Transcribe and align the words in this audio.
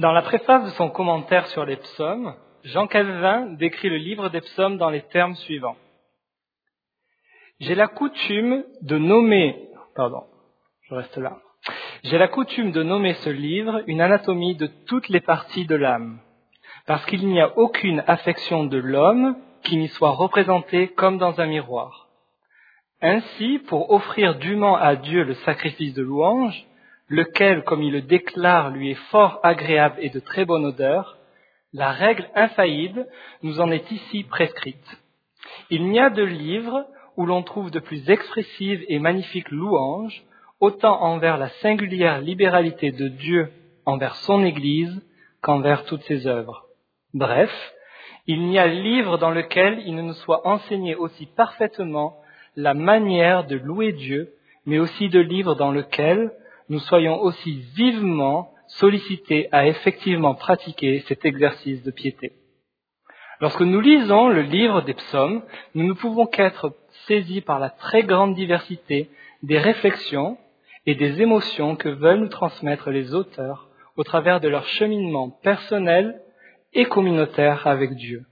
Dans 0.00 0.12
la 0.12 0.22
préface 0.22 0.64
de 0.64 0.70
son 0.70 0.88
commentaire 0.88 1.46
sur 1.48 1.66
les 1.66 1.76
psaumes, 1.76 2.34
Jean 2.64 2.86
Calvin 2.86 3.52
décrit 3.58 3.90
le 3.90 3.98
livre 3.98 4.30
des 4.30 4.40
psaumes 4.40 4.78
dans 4.78 4.88
les 4.88 5.02
termes 5.02 5.34
suivants. 5.34 5.76
J'ai 7.60 7.74
la 7.74 7.86
coutume 7.86 8.64
de 8.80 8.96
nommer, 8.96 9.58
ce 13.12 13.28
livre 13.28 13.82
une 13.88 14.00
anatomie 14.00 14.54
de 14.54 14.68
toutes 14.86 15.10
les 15.10 15.20
parties 15.20 15.66
de 15.66 15.74
l'âme, 15.74 16.20
parce 16.86 17.04
qu'il 17.04 17.28
n'y 17.28 17.42
a 17.42 17.58
aucune 17.58 18.02
affection 18.06 18.64
de 18.64 18.78
l'homme 18.78 19.36
qui 19.64 19.76
n'y 19.76 19.88
soit 19.88 20.12
représentée 20.12 20.88
comme 20.88 21.18
dans 21.18 21.42
un 21.42 21.46
miroir. 21.46 22.08
Ainsi, 23.02 23.58
pour 23.68 23.90
offrir 23.90 24.36
dûment 24.36 24.76
à 24.76 24.96
Dieu 24.96 25.24
le 25.24 25.34
sacrifice 25.34 25.92
de 25.92 26.02
louange, 26.02 26.69
lequel, 27.10 27.64
comme 27.64 27.82
il 27.82 27.92
le 27.92 28.02
déclare, 28.02 28.70
lui 28.70 28.92
est 28.92 29.10
fort 29.10 29.40
agréable 29.42 29.96
et 29.98 30.08
de 30.08 30.20
très 30.20 30.46
bonne 30.46 30.64
odeur, 30.64 31.18
la 31.72 31.90
règle 31.92 32.28
infaillible 32.34 33.06
nous 33.42 33.60
en 33.60 33.70
est 33.70 33.90
ici 33.90 34.24
prescrite. 34.24 35.02
Il 35.68 35.88
n'y 35.88 36.00
a 36.00 36.08
de 36.08 36.22
livre 36.22 36.86
où 37.16 37.26
l'on 37.26 37.42
trouve 37.42 37.70
de 37.70 37.80
plus 37.80 38.08
expressives 38.08 38.84
et 38.88 38.98
magnifiques 38.98 39.50
louanges, 39.50 40.22
autant 40.60 41.02
envers 41.02 41.36
la 41.36 41.48
singulière 41.60 42.20
libéralité 42.20 42.92
de 42.92 43.08
Dieu 43.08 43.50
envers 43.86 44.14
son 44.16 44.44
Église 44.44 45.02
qu'envers 45.42 45.84
toutes 45.84 46.02
ses 46.02 46.26
œuvres. 46.26 46.66
Bref, 47.12 47.50
il 48.26 48.42
n'y 48.42 48.58
a 48.58 48.66
livre 48.66 49.18
dans 49.18 49.30
lequel 49.30 49.82
il 49.84 49.96
ne 49.96 50.02
nous 50.02 50.14
soit 50.14 50.46
enseigné 50.46 50.94
aussi 50.94 51.26
parfaitement 51.26 52.18
la 52.56 52.74
manière 52.74 53.46
de 53.46 53.56
louer 53.56 53.92
Dieu, 53.92 54.32
mais 54.66 54.78
aussi 54.78 55.08
de 55.08 55.18
livre 55.18 55.54
dans 55.54 55.72
lequel 55.72 56.30
nous 56.70 56.78
soyons 56.78 57.20
aussi 57.20 57.60
vivement 57.74 58.54
sollicités 58.68 59.48
à 59.52 59.66
effectivement 59.66 60.34
pratiquer 60.34 61.00
cet 61.08 61.24
exercice 61.26 61.82
de 61.82 61.90
piété. 61.90 62.32
Lorsque 63.40 63.62
nous 63.62 63.80
lisons 63.80 64.28
le 64.28 64.42
livre 64.42 64.80
des 64.80 64.94
psaumes, 64.94 65.42
nous 65.74 65.86
ne 65.86 65.94
pouvons 65.94 66.26
qu'être 66.26 66.76
saisis 67.06 67.40
par 67.40 67.58
la 67.58 67.70
très 67.70 68.04
grande 68.04 68.34
diversité 68.34 69.10
des 69.42 69.58
réflexions 69.58 70.38
et 70.86 70.94
des 70.94 71.20
émotions 71.20 71.74
que 71.74 71.88
veulent 71.88 72.20
nous 72.20 72.28
transmettre 72.28 72.90
les 72.90 73.14
auteurs 73.14 73.68
au 73.96 74.04
travers 74.04 74.40
de 74.40 74.48
leur 74.48 74.66
cheminement 74.66 75.30
personnel 75.42 76.20
et 76.72 76.84
communautaire 76.84 77.66
avec 77.66 77.94
Dieu. 77.96 78.24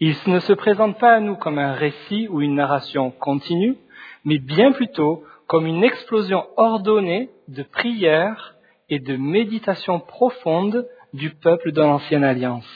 Il 0.00 0.14
ne 0.26 0.38
se 0.38 0.52
présente 0.52 0.98
pas 0.98 1.14
à 1.14 1.20
nous 1.20 1.36
comme 1.36 1.58
un 1.58 1.72
récit 1.72 2.28
ou 2.28 2.42
une 2.42 2.56
narration 2.56 3.10
continue, 3.10 3.76
mais 4.24 4.38
bien 4.38 4.72
plutôt 4.72 5.24
comme 5.48 5.66
une 5.66 5.82
explosion 5.82 6.46
ordonnée 6.56 7.30
de 7.48 7.62
prières 7.62 8.54
et 8.90 9.00
de 9.00 9.16
méditation 9.16 9.98
profonde 9.98 10.86
du 11.14 11.30
peuple 11.30 11.72
de 11.72 11.80
l'ancienne 11.80 12.22
alliance. 12.22 12.68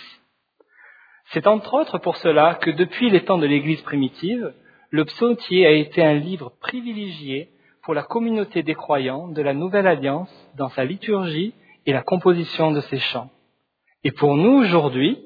C'est 1.27 1.47
entre 1.47 1.75
autres 1.75 1.99
pour 1.99 2.17
cela 2.17 2.55
que 2.55 2.71
depuis 2.71 3.11
les 3.11 3.25
temps 3.25 3.39
de 3.39 3.47
l'Église 3.47 3.83
primitive, 3.83 4.53
le 4.91 5.05
psautier 5.05 5.67
a 5.67 5.71
été 5.71 6.03
un 6.03 6.15
livre 6.15 6.53
privilégié 6.61 7.51
pour 7.83 7.95
la 7.95 8.03
communauté 8.03 8.63
des 8.63 8.75
croyants 8.75 9.29
de 9.29 9.43
la 9.43 9.55
Nouvelle 9.55 9.87
Alliance 9.87 10.33
dans 10.57 10.69
sa 10.71 10.85
liturgie 10.85 11.55
et 11.85 11.93
la 11.93 12.03
composition 12.03 12.71
de 12.71 12.81
ses 12.81 12.99
chants. 12.99 13.31
Et 14.05 14.13
pour 14.13 14.37
nous 14.37 14.53
aujourd'hui, 14.53 15.19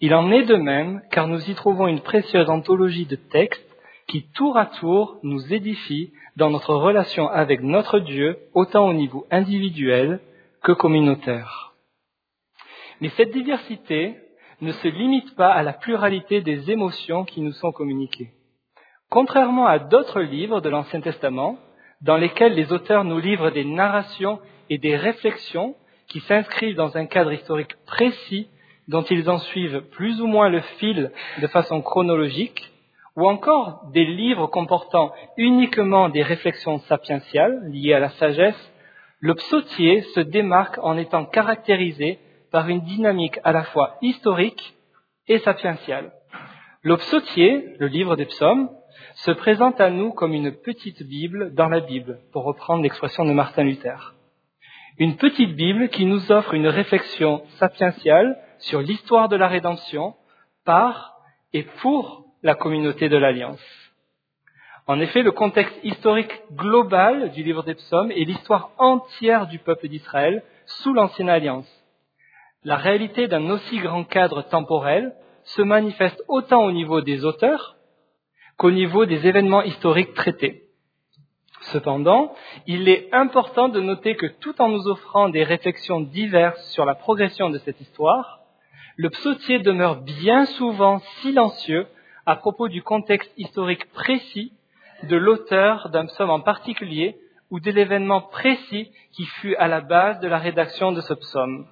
il 0.00 0.14
en 0.14 0.30
est 0.32 0.44
de 0.44 0.56
même 0.56 1.02
car 1.10 1.28
nous 1.28 1.50
y 1.50 1.54
trouvons 1.54 1.86
une 1.86 2.00
précieuse 2.00 2.50
anthologie 2.50 3.06
de 3.06 3.16
textes 3.16 3.69
qui 4.10 4.24
tour 4.32 4.58
à 4.58 4.66
tour 4.66 5.18
nous 5.22 5.54
édifient 5.54 6.10
dans 6.34 6.50
notre 6.50 6.74
relation 6.74 7.28
avec 7.28 7.62
notre 7.62 8.00
Dieu, 8.00 8.38
autant 8.54 8.88
au 8.88 8.92
niveau 8.92 9.24
individuel 9.30 10.18
que 10.64 10.72
communautaire. 10.72 11.74
Mais 13.00 13.10
cette 13.10 13.30
diversité 13.30 14.16
ne 14.60 14.72
se 14.72 14.88
limite 14.88 15.36
pas 15.36 15.52
à 15.52 15.62
la 15.62 15.72
pluralité 15.72 16.40
des 16.40 16.72
émotions 16.72 17.24
qui 17.24 17.40
nous 17.40 17.52
sont 17.52 17.70
communiquées. 17.70 18.32
Contrairement 19.10 19.66
à 19.66 19.78
d'autres 19.78 20.22
livres 20.22 20.60
de 20.60 20.68
l'Ancien 20.68 21.00
Testament, 21.00 21.58
dans 22.00 22.16
lesquels 22.16 22.54
les 22.54 22.72
auteurs 22.72 23.04
nous 23.04 23.20
livrent 23.20 23.50
des 23.52 23.64
narrations 23.64 24.40
et 24.70 24.78
des 24.78 24.96
réflexions 24.96 25.76
qui 26.08 26.18
s'inscrivent 26.20 26.76
dans 26.76 26.96
un 26.96 27.06
cadre 27.06 27.32
historique 27.32 27.76
précis 27.86 28.48
dont 28.88 29.02
ils 29.02 29.30
en 29.30 29.38
suivent 29.38 29.82
plus 29.92 30.20
ou 30.20 30.26
moins 30.26 30.48
le 30.48 30.62
fil 30.78 31.12
de 31.40 31.46
façon 31.46 31.80
chronologique, 31.80 32.70
ou 33.20 33.28
encore 33.28 33.82
des 33.92 34.06
livres 34.06 34.46
comportant 34.46 35.12
uniquement 35.36 36.08
des 36.08 36.22
réflexions 36.22 36.78
sapientiales 36.78 37.60
liées 37.66 37.92
à 37.92 37.98
la 37.98 38.08
sagesse, 38.08 38.72
le 39.18 39.34
psautier 39.34 40.00
se 40.14 40.20
démarque 40.20 40.78
en 40.82 40.96
étant 40.96 41.26
caractérisé 41.26 42.18
par 42.50 42.70
une 42.70 42.80
dynamique 42.80 43.38
à 43.44 43.52
la 43.52 43.64
fois 43.64 43.96
historique 44.00 44.74
et 45.28 45.38
sapientiale. 45.40 46.12
Le 46.80 46.96
psautier, 46.96 47.74
le 47.78 47.88
livre 47.88 48.16
des 48.16 48.24
psaumes, 48.24 48.70
se 49.16 49.32
présente 49.32 49.82
à 49.82 49.90
nous 49.90 50.12
comme 50.12 50.32
une 50.32 50.52
petite 50.52 51.02
Bible 51.02 51.52
dans 51.54 51.68
la 51.68 51.80
Bible, 51.80 52.20
pour 52.32 52.44
reprendre 52.44 52.82
l'expression 52.82 53.26
de 53.26 53.32
Martin 53.32 53.64
Luther. 53.64 54.14
Une 54.96 55.16
petite 55.16 55.54
Bible 55.56 55.90
qui 55.90 56.06
nous 56.06 56.32
offre 56.32 56.54
une 56.54 56.68
réflexion 56.68 57.42
sapientiale 57.58 58.38
sur 58.60 58.80
l'histoire 58.80 59.28
de 59.28 59.36
la 59.36 59.48
rédemption 59.48 60.14
par 60.64 61.16
et 61.52 61.64
pour 61.82 62.29
la 62.42 62.54
communauté 62.54 63.08
de 63.08 63.16
l'Alliance. 63.16 63.60
En 64.86 64.98
effet, 64.98 65.22
le 65.22 65.30
contexte 65.30 65.78
historique 65.84 66.32
global 66.52 67.30
du 67.32 67.42
livre 67.42 67.62
des 67.62 67.74
psaumes 67.74 68.10
est 68.10 68.24
l'histoire 68.24 68.70
entière 68.78 69.46
du 69.46 69.58
peuple 69.58 69.88
d'Israël 69.88 70.42
sous 70.66 70.92
l'Ancienne 70.92 71.28
Alliance. 71.28 71.68
La 72.64 72.76
réalité 72.76 73.28
d'un 73.28 73.48
aussi 73.50 73.78
grand 73.78 74.04
cadre 74.04 74.42
temporel 74.42 75.14
se 75.44 75.62
manifeste 75.62 76.22
autant 76.28 76.64
au 76.64 76.72
niveau 76.72 77.00
des 77.00 77.24
auteurs 77.24 77.76
qu'au 78.56 78.70
niveau 78.70 79.06
des 79.06 79.26
événements 79.26 79.62
historiques 79.62 80.14
traités. 80.14 80.64
Cependant, 81.72 82.34
il 82.66 82.88
est 82.88 83.08
important 83.12 83.68
de 83.68 83.80
noter 83.80 84.16
que 84.16 84.26
tout 84.26 84.60
en 84.60 84.68
nous 84.68 84.88
offrant 84.88 85.28
des 85.28 85.44
réflexions 85.44 86.00
diverses 86.00 86.70
sur 86.70 86.84
la 86.84 86.94
progression 86.94 87.50
de 87.50 87.58
cette 87.58 87.80
histoire, 87.80 88.40
le 88.96 89.10
psautier 89.10 89.58
demeure 89.60 90.02
bien 90.02 90.46
souvent 90.46 90.98
silencieux 91.20 91.86
à 92.30 92.36
propos 92.36 92.68
du 92.68 92.80
contexte 92.80 93.32
historique 93.36 93.90
précis 93.90 94.52
de 95.02 95.16
l'auteur 95.16 95.88
d'un 95.88 96.06
psaume 96.06 96.30
en 96.30 96.38
particulier 96.38 97.18
ou 97.50 97.58
de 97.58 97.72
l'événement 97.72 98.20
précis 98.20 98.92
qui 99.10 99.24
fut 99.24 99.56
à 99.56 99.66
la 99.66 99.80
base 99.80 100.20
de 100.20 100.28
la 100.28 100.38
rédaction 100.38 100.92
de 100.92 101.00
ce 101.00 101.12
psaume. 101.12 101.66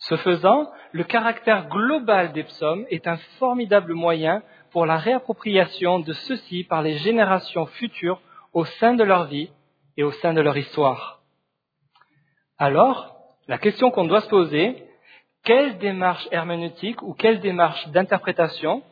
Ce 0.00 0.16
faisant, 0.16 0.68
le 0.90 1.04
caractère 1.04 1.68
global 1.68 2.32
des 2.32 2.42
psaumes 2.42 2.84
est 2.90 3.06
un 3.06 3.16
formidable 3.38 3.94
moyen 3.94 4.42
pour 4.72 4.86
la 4.86 4.96
réappropriation 4.96 6.00
de 6.00 6.12
ceux-ci 6.12 6.64
par 6.64 6.82
les 6.82 6.98
générations 6.98 7.66
futures 7.66 8.20
au 8.52 8.64
sein 8.64 8.94
de 8.94 9.04
leur 9.04 9.26
vie 9.26 9.50
et 9.96 10.02
au 10.02 10.10
sein 10.10 10.34
de 10.34 10.40
leur 10.40 10.56
histoire. 10.56 11.20
Alors, 12.58 13.14
la 13.46 13.58
question 13.58 13.92
qu'on 13.92 14.06
doit 14.06 14.22
se 14.22 14.28
poser, 14.28 14.82
quelle 15.44 15.78
démarche 15.78 16.26
herméneutique 16.32 17.02
ou 17.02 17.14
quelle 17.14 17.38
démarche 17.38 17.86
d'interprétation 17.90 18.82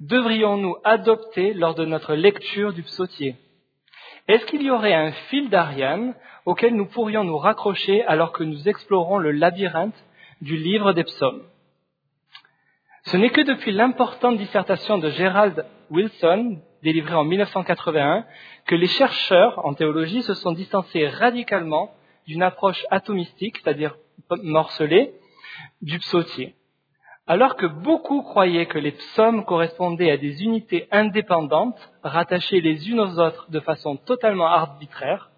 devrions-nous 0.00 0.76
adopter 0.84 1.54
lors 1.54 1.74
de 1.74 1.84
notre 1.84 2.14
lecture 2.14 2.72
du 2.72 2.82
psautier? 2.82 3.36
Est-ce 4.28 4.44
qu'il 4.46 4.62
y 4.62 4.70
aurait 4.70 4.94
un 4.94 5.12
fil 5.12 5.48
d'Ariane 5.48 6.14
auquel 6.44 6.74
nous 6.74 6.86
pourrions 6.86 7.24
nous 7.24 7.38
raccrocher 7.38 8.04
alors 8.04 8.32
que 8.32 8.44
nous 8.44 8.68
explorons 8.68 9.18
le 9.18 9.32
labyrinthe 9.32 10.04
du 10.40 10.56
livre 10.56 10.92
des 10.92 11.04
psaumes? 11.04 11.42
Ce 13.04 13.16
n'est 13.16 13.30
que 13.30 13.40
depuis 13.40 13.72
l'importante 13.72 14.36
dissertation 14.36 14.98
de 14.98 15.08
Gerald 15.10 15.64
Wilson, 15.90 16.58
délivrée 16.82 17.14
en 17.14 17.24
1981, 17.24 18.26
que 18.66 18.74
les 18.74 18.86
chercheurs 18.86 19.64
en 19.64 19.72
théologie 19.72 20.22
se 20.22 20.34
sont 20.34 20.52
distancés 20.52 21.08
radicalement 21.08 21.94
d'une 22.26 22.42
approche 22.42 22.84
atomistique, 22.90 23.56
c'est-à-dire 23.56 23.96
morcelée, 24.42 25.14
du 25.80 25.98
psautier. 25.98 26.54
Alors 27.30 27.56
que 27.56 27.66
beaucoup 27.66 28.22
croyaient 28.22 28.64
que 28.64 28.78
les 28.78 28.92
psaumes 28.92 29.44
correspondaient 29.44 30.10
à 30.10 30.16
des 30.16 30.42
unités 30.42 30.88
indépendantes, 30.90 31.78
rattachées 32.02 32.62
les 32.62 32.88
unes 32.88 33.00
aux 33.00 33.18
autres 33.18 33.50
de 33.50 33.60
façon 33.60 33.96
totalement 33.96 34.46
arbitraire, 34.46 35.28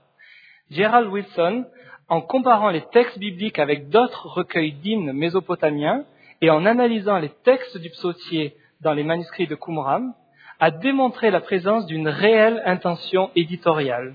Gerald 0.71 1.09
Wilson, 1.09 1.67
en 2.09 2.21
comparant 2.21 2.71
les 2.71 2.87
textes 2.93 3.19
bibliques 3.19 3.59
avec 3.59 3.89
d'autres 3.89 4.29
recueils 4.29 4.75
d'hymnes 4.75 5.13
mésopotamiens 5.13 6.05
et 6.41 6.49
en 6.51 6.65
analysant 6.65 7.19
les 7.19 7.33
textes 7.43 7.77
du 7.79 7.91
psautier 7.91 8.55
dans 8.83 8.93
les 8.93 9.03
manuscrits 9.03 9.49
de 9.49 9.57
Qumran, 9.57 10.13
a 10.61 10.71
démontré 10.71 11.33
la 11.33 11.41
présence 11.41 11.87
d'une 11.87 12.09
réelle 12.09 12.63
intention 12.67 13.33
éditoriale. 13.35 14.15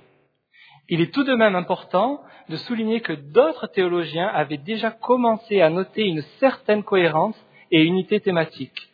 Il 0.87 1.01
est 1.01 1.13
tout 1.13 1.25
de 1.25 1.35
même 1.35 1.55
important 1.57 2.21
de 2.47 2.55
souligner 2.55 3.01
que 3.01 3.11
d'autres 3.11 3.67
théologiens 3.67 4.27
avaient 4.27 4.55
déjà 4.55 4.91
commencé 4.91 5.59
à 5.59 5.69
noter 5.69 6.03
une 6.03 6.21
certaine 6.39 6.83
cohérence 6.83 7.35
et 7.71 7.83
unité 7.83 8.19
thématique 8.19 8.89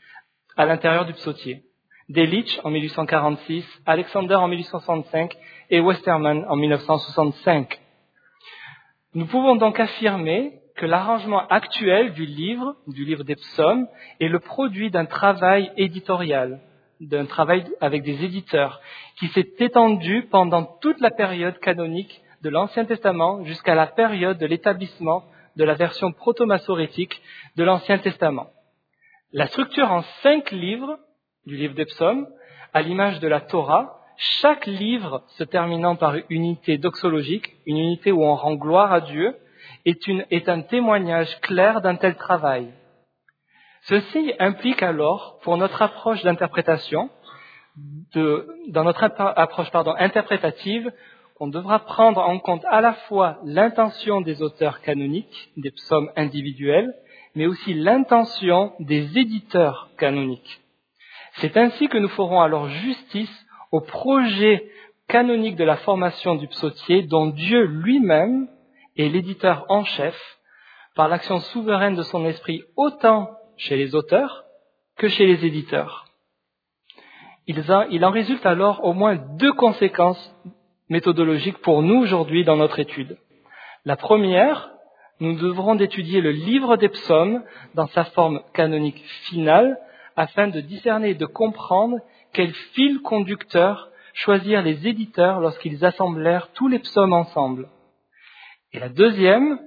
à 0.57 0.65
l'intérieur 0.65 1.05
du 1.05 1.13
psautier. 1.13 1.63
Delitzsch 2.09 2.59
en 2.63 2.71
1846, 2.71 3.65
Alexander 3.85 4.35
en 4.35 4.47
1865 4.47 5.37
et 5.69 5.79
Westermann 5.79 6.45
en 6.49 6.55
1965. 6.55 7.79
Nous 9.13 9.25
pouvons 9.25 9.55
donc 9.55 9.79
affirmer 9.79 10.61
que 10.75 10.85
l'arrangement 10.85 11.47
actuel 11.47 12.13
du 12.13 12.25
livre, 12.25 12.75
du 12.87 13.05
livre 13.05 13.23
des 13.23 13.35
psaumes, 13.35 13.87
est 14.19 14.27
le 14.27 14.39
produit 14.39 14.89
d'un 14.89 15.05
travail 15.05 15.71
éditorial, 15.77 16.59
d'un 16.99 17.25
travail 17.25 17.65
avec 17.81 18.03
des 18.03 18.23
éditeurs, 18.23 18.81
qui 19.19 19.27
s'est 19.29 19.53
étendu 19.59 20.27
pendant 20.31 20.63
toute 20.81 20.99
la 20.99 21.11
période 21.11 21.59
canonique 21.59 22.21
de 22.41 22.49
l'Ancien 22.49 22.85
Testament 22.85 23.43
jusqu'à 23.45 23.75
la 23.75 23.87
période 23.87 24.37
de 24.37 24.45
l'établissement 24.45 25.23
de 25.55 25.63
la 25.63 25.75
version 25.75 26.11
proto-massorétique 26.11 27.21
de 27.55 27.63
l'Ancien 27.63 27.99
Testament. 27.99 28.49
La 29.33 29.47
structure 29.47 29.89
en 29.89 30.01
cinq 30.23 30.51
livres 30.51 30.99
du 31.45 31.55
livre 31.55 31.73
des 31.73 31.85
psaumes, 31.85 32.27
à 32.73 32.81
l'image 32.81 33.21
de 33.21 33.29
la 33.29 33.39
Torah, 33.39 33.97
chaque 34.17 34.65
livre 34.65 35.23
se 35.37 35.45
terminant 35.45 35.95
par 35.95 36.15
une 36.15 36.25
unité 36.29 36.77
doxologique, 36.77 37.55
une 37.65 37.77
unité 37.77 38.11
où 38.11 38.25
on 38.25 38.35
rend 38.35 38.55
gloire 38.55 38.91
à 38.91 38.99
Dieu, 38.99 39.33
est, 39.85 40.49
un 40.49 40.61
témoignage 40.61 41.39
clair 41.39 41.79
d'un 41.79 41.95
tel 41.95 42.15
travail. 42.15 42.73
Ceci 43.83 44.33
implique 44.37 44.83
alors, 44.83 45.39
pour 45.43 45.55
notre 45.55 45.81
approche 45.81 46.21
d'interprétation, 46.23 47.09
dans 48.13 48.83
notre 48.83 49.03
approche 49.03 49.69
interprétative, 49.97 50.91
qu'on 51.35 51.47
devra 51.47 51.79
prendre 51.79 52.19
en 52.21 52.37
compte 52.39 52.65
à 52.65 52.81
la 52.81 52.93
fois 52.93 53.39
l'intention 53.45 54.19
des 54.19 54.41
auteurs 54.41 54.81
canoniques, 54.81 55.51
des 55.55 55.71
psaumes 55.71 56.11
individuels, 56.17 56.93
mais 57.35 57.47
aussi 57.47 57.73
l'intention 57.73 58.73
des 58.79 59.17
éditeurs 59.17 59.89
canoniques. 59.97 60.61
C'est 61.35 61.57
ainsi 61.57 61.87
que 61.87 61.97
nous 61.97 62.09
ferons 62.09 62.41
alors 62.41 62.67
justice 62.67 63.45
au 63.71 63.81
projet 63.81 64.69
canonique 65.07 65.55
de 65.55 65.63
la 65.63 65.77
formation 65.77 66.35
du 66.35 66.47
psautier 66.47 67.03
dont 67.03 67.27
Dieu 67.27 67.63
lui-même 67.63 68.47
est 68.97 69.09
l'éditeur 69.09 69.65
en 69.69 69.83
chef 69.83 70.15
par 70.95 71.07
l'action 71.07 71.39
souveraine 71.39 71.95
de 71.95 72.03
son 72.03 72.25
esprit 72.25 72.63
autant 72.75 73.31
chez 73.57 73.77
les 73.77 73.95
auteurs 73.95 74.43
que 74.97 75.07
chez 75.07 75.25
les 75.25 75.45
éditeurs. 75.45 76.05
Il 77.47 78.05
en 78.05 78.11
résulte 78.11 78.45
alors 78.45 78.83
au 78.85 78.93
moins 78.93 79.15
deux 79.15 79.53
conséquences 79.53 80.35
méthodologiques 80.89 81.59
pour 81.59 81.81
nous 81.81 82.01
aujourd'hui 82.01 82.43
dans 82.43 82.57
notre 82.57 82.79
étude. 82.79 83.17
La 83.85 83.95
première, 83.95 84.71
nous 85.21 85.35
devrons 85.35 85.75
d'étudier 85.75 86.19
le 86.19 86.31
livre 86.31 86.77
des 86.77 86.89
psaumes 86.89 87.43
dans 87.75 87.87
sa 87.87 88.05
forme 88.05 88.41
canonique 88.53 89.01
finale 89.29 89.77
afin 90.15 90.47
de 90.47 90.59
discerner 90.59 91.11
et 91.11 91.15
de 91.15 91.27
comprendre 91.27 91.99
quel 92.33 92.51
fil 92.73 93.01
conducteur 93.01 93.89
choisirent 94.13 94.63
les 94.63 94.87
éditeurs 94.87 95.39
lorsqu'ils 95.39 95.85
assemblèrent 95.85 96.49
tous 96.53 96.67
les 96.67 96.79
psaumes 96.79 97.13
ensemble. 97.13 97.69
Et 98.73 98.79
la 98.79 98.89
deuxième, 98.89 99.59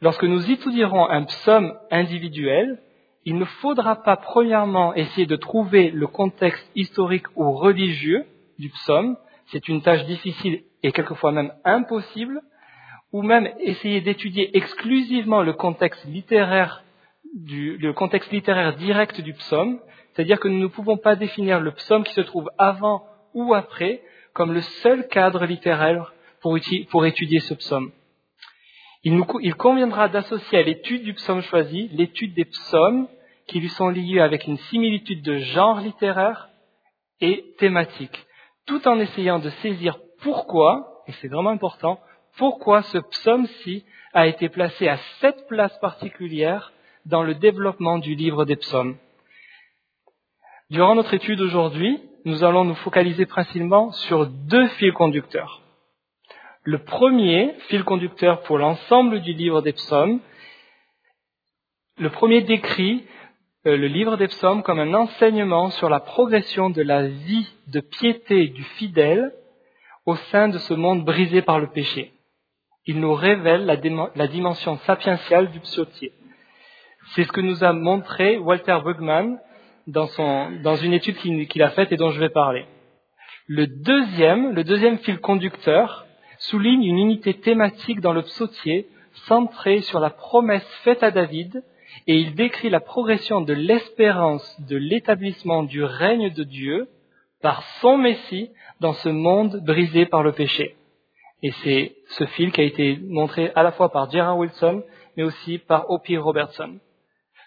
lorsque 0.00 0.24
nous 0.24 0.50
étudierons 0.50 1.08
un 1.08 1.24
psaume 1.24 1.78
individuel, 1.92 2.82
il 3.24 3.38
ne 3.38 3.44
faudra 3.44 4.02
pas 4.02 4.16
premièrement 4.16 4.94
essayer 4.94 5.26
de 5.26 5.36
trouver 5.36 5.92
le 5.92 6.08
contexte 6.08 6.68
historique 6.74 7.28
ou 7.36 7.52
religieux 7.52 8.26
du 8.58 8.68
psaume, 8.70 9.16
c'est 9.46 9.68
une 9.68 9.80
tâche 9.80 10.04
difficile 10.06 10.64
et 10.82 10.90
quelquefois 10.90 11.30
même 11.30 11.52
impossible, 11.64 12.42
ou 13.12 13.22
même 13.22 13.50
essayer 13.60 14.00
d'étudier 14.00 14.56
exclusivement 14.56 15.42
le 15.42 15.52
contexte 15.52 16.04
littéraire 16.06 16.82
le 17.34 17.92
contexte 17.92 18.30
littéraire 18.30 18.74
direct 18.76 19.20
du 19.20 19.32
psaume, 19.32 19.80
c'est-à-dire 20.12 20.38
que 20.38 20.48
nous 20.48 20.58
ne 20.58 20.66
pouvons 20.66 20.98
pas 20.98 21.16
définir 21.16 21.60
le 21.60 21.72
psaume 21.72 22.04
qui 22.04 22.12
se 22.12 22.20
trouve 22.20 22.50
avant 22.58 23.06
ou 23.32 23.54
après 23.54 24.02
comme 24.34 24.52
le 24.52 24.60
seul 24.60 25.08
cadre 25.08 25.44
littéraire 25.46 26.12
pour, 26.40 26.56
étudier 27.06 27.40
ce 27.40 27.54
psaume. 27.54 27.92
Il, 29.04 29.22
il 29.40 29.54
conviendra 29.54 30.08
d'associer 30.08 30.58
à 30.58 30.62
l'étude 30.62 31.04
du 31.04 31.14
psaume 31.14 31.42
choisi 31.42 31.88
l'étude 31.92 32.34
des 32.34 32.44
psaumes 32.44 33.08
qui 33.46 33.60
lui 33.60 33.68
sont 33.68 33.88
liés 33.88 34.20
avec 34.20 34.46
une 34.46 34.58
similitude 34.58 35.22
de 35.22 35.36
genre 35.36 35.80
littéraire 35.80 36.48
et 37.20 37.54
thématique, 37.58 38.26
tout 38.66 38.86
en 38.88 38.98
essayant 38.98 39.38
de 39.38 39.50
saisir 39.50 39.98
pourquoi, 40.22 41.02
et 41.06 41.12
c'est 41.12 41.28
vraiment 41.28 41.50
important, 41.50 42.00
pourquoi 42.36 42.82
ce 42.82 42.98
psaume-ci 42.98 43.84
a 44.12 44.26
été 44.26 44.48
placé 44.48 44.88
à 44.88 44.98
cette 45.20 45.46
place 45.48 45.76
particulière 45.80 46.72
dans 47.06 47.22
le 47.22 47.34
développement 47.34 47.98
du 47.98 48.14
livre 48.14 48.44
des 48.44 48.56
psaumes. 48.56 48.96
Durant 50.70 50.94
notre 50.94 51.14
étude 51.14 51.40
aujourd'hui, 51.40 52.00
nous 52.24 52.44
allons 52.44 52.64
nous 52.64 52.74
focaliser 52.76 53.26
principalement 53.26 53.92
sur 53.92 54.26
deux 54.26 54.68
fils 54.68 54.92
conducteurs. 54.92 55.60
Le 56.64 56.78
premier 56.78 57.54
fil 57.68 57.82
conducteur 57.84 58.42
pour 58.42 58.58
l'ensemble 58.58 59.20
du 59.20 59.32
livre 59.32 59.62
des 59.62 59.72
psaumes, 59.72 60.20
le 61.98 62.08
premier 62.10 62.42
décrit 62.42 63.04
euh, 63.66 63.76
le 63.76 63.86
livre 63.86 64.16
des 64.16 64.28
psaumes 64.28 64.62
comme 64.62 64.78
un 64.78 64.94
enseignement 64.94 65.70
sur 65.70 65.88
la 65.88 66.00
progression 66.00 66.70
de 66.70 66.82
la 66.82 67.06
vie 67.06 67.48
de 67.66 67.80
piété 67.80 68.48
du 68.48 68.62
fidèle 68.62 69.32
au 70.06 70.16
sein 70.16 70.48
de 70.48 70.58
ce 70.58 70.74
monde 70.74 71.04
brisé 71.04 71.42
par 71.42 71.58
le 71.58 71.68
péché. 71.68 72.12
Il 72.86 72.98
nous 72.98 73.14
révèle 73.14 73.64
la, 73.64 74.26
dimension 74.26 74.76
sapientiale 74.78 75.52
du 75.52 75.60
psautier. 75.60 76.12
C'est 77.14 77.22
ce 77.22 77.30
que 77.32 77.40
nous 77.40 77.62
a 77.62 77.72
montré 77.72 78.38
Walter 78.38 78.78
Bugman 78.84 79.38
dans, 79.86 80.76
une 80.76 80.92
étude 80.92 81.16
qu'il 81.16 81.62
a 81.62 81.70
faite 81.70 81.92
et 81.92 81.96
dont 81.96 82.10
je 82.10 82.18
vais 82.18 82.28
parler. 82.28 82.64
Le 83.46 83.68
deuxième, 83.68 84.52
le 84.52 84.64
deuxième 84.64 84.98
fil 84.98 85.20
conducteur 85.20 86.06
souligne 86.38 86.82
une 86.82 86.98
unité 86.98 87.34
thématique 87.34 88.00
dans 88.00 88.12
le 88.12 88.22
psautier 88.22 88.88
centrée 89.26 89.80
sur 89.82 90.00
la 90.00 90.10
promesse 90.10 90.66
faite 90.82 91.04
à 91.04 91.12
David 91.12 91.62
et 92.08 92.16
il 92.16 92.34
décrit 92.34 92.70
la 92.70 92.80
progression 92.80 93.42
de 93.42 93.52
l'espérance 93.52 94.60
de 94.68 94.76
l'établissement 94.76 95.62
du 95.62 95.84
règne 95.84 96.30
de 96.30 96.42
Dieu 96.42 96.88
par 97.42 97.62
son 97.80 97.96
Messie 97.96 98.50
dans 98.80 98.94
ce 98.94 99.08
monde 99.08 99.60
brisé 99.64 100.06
par 100.06 100.24
le 100.24 100.32
péché. 100.32 100.76
Et 101.42 101.50
c'est 101.62 101.96
ce 102.10 102.24
fil 102.26 102.52
qui 102.52 102.60
a 102.60 102.64
été 102.64 102.98
montré 103.02 103.50
à 103.54 103.62
la 103.62 103.72
fois 103.72 103.90
par 103.90 104.10
Gerard 104.10 104.38
Wilson, 104.38 104.82
mais 105.16 105.24
aussi 105.24 105.58
par 105.58 105.90
O.P. 105.90 106.16
Robertson. 106.16 106.78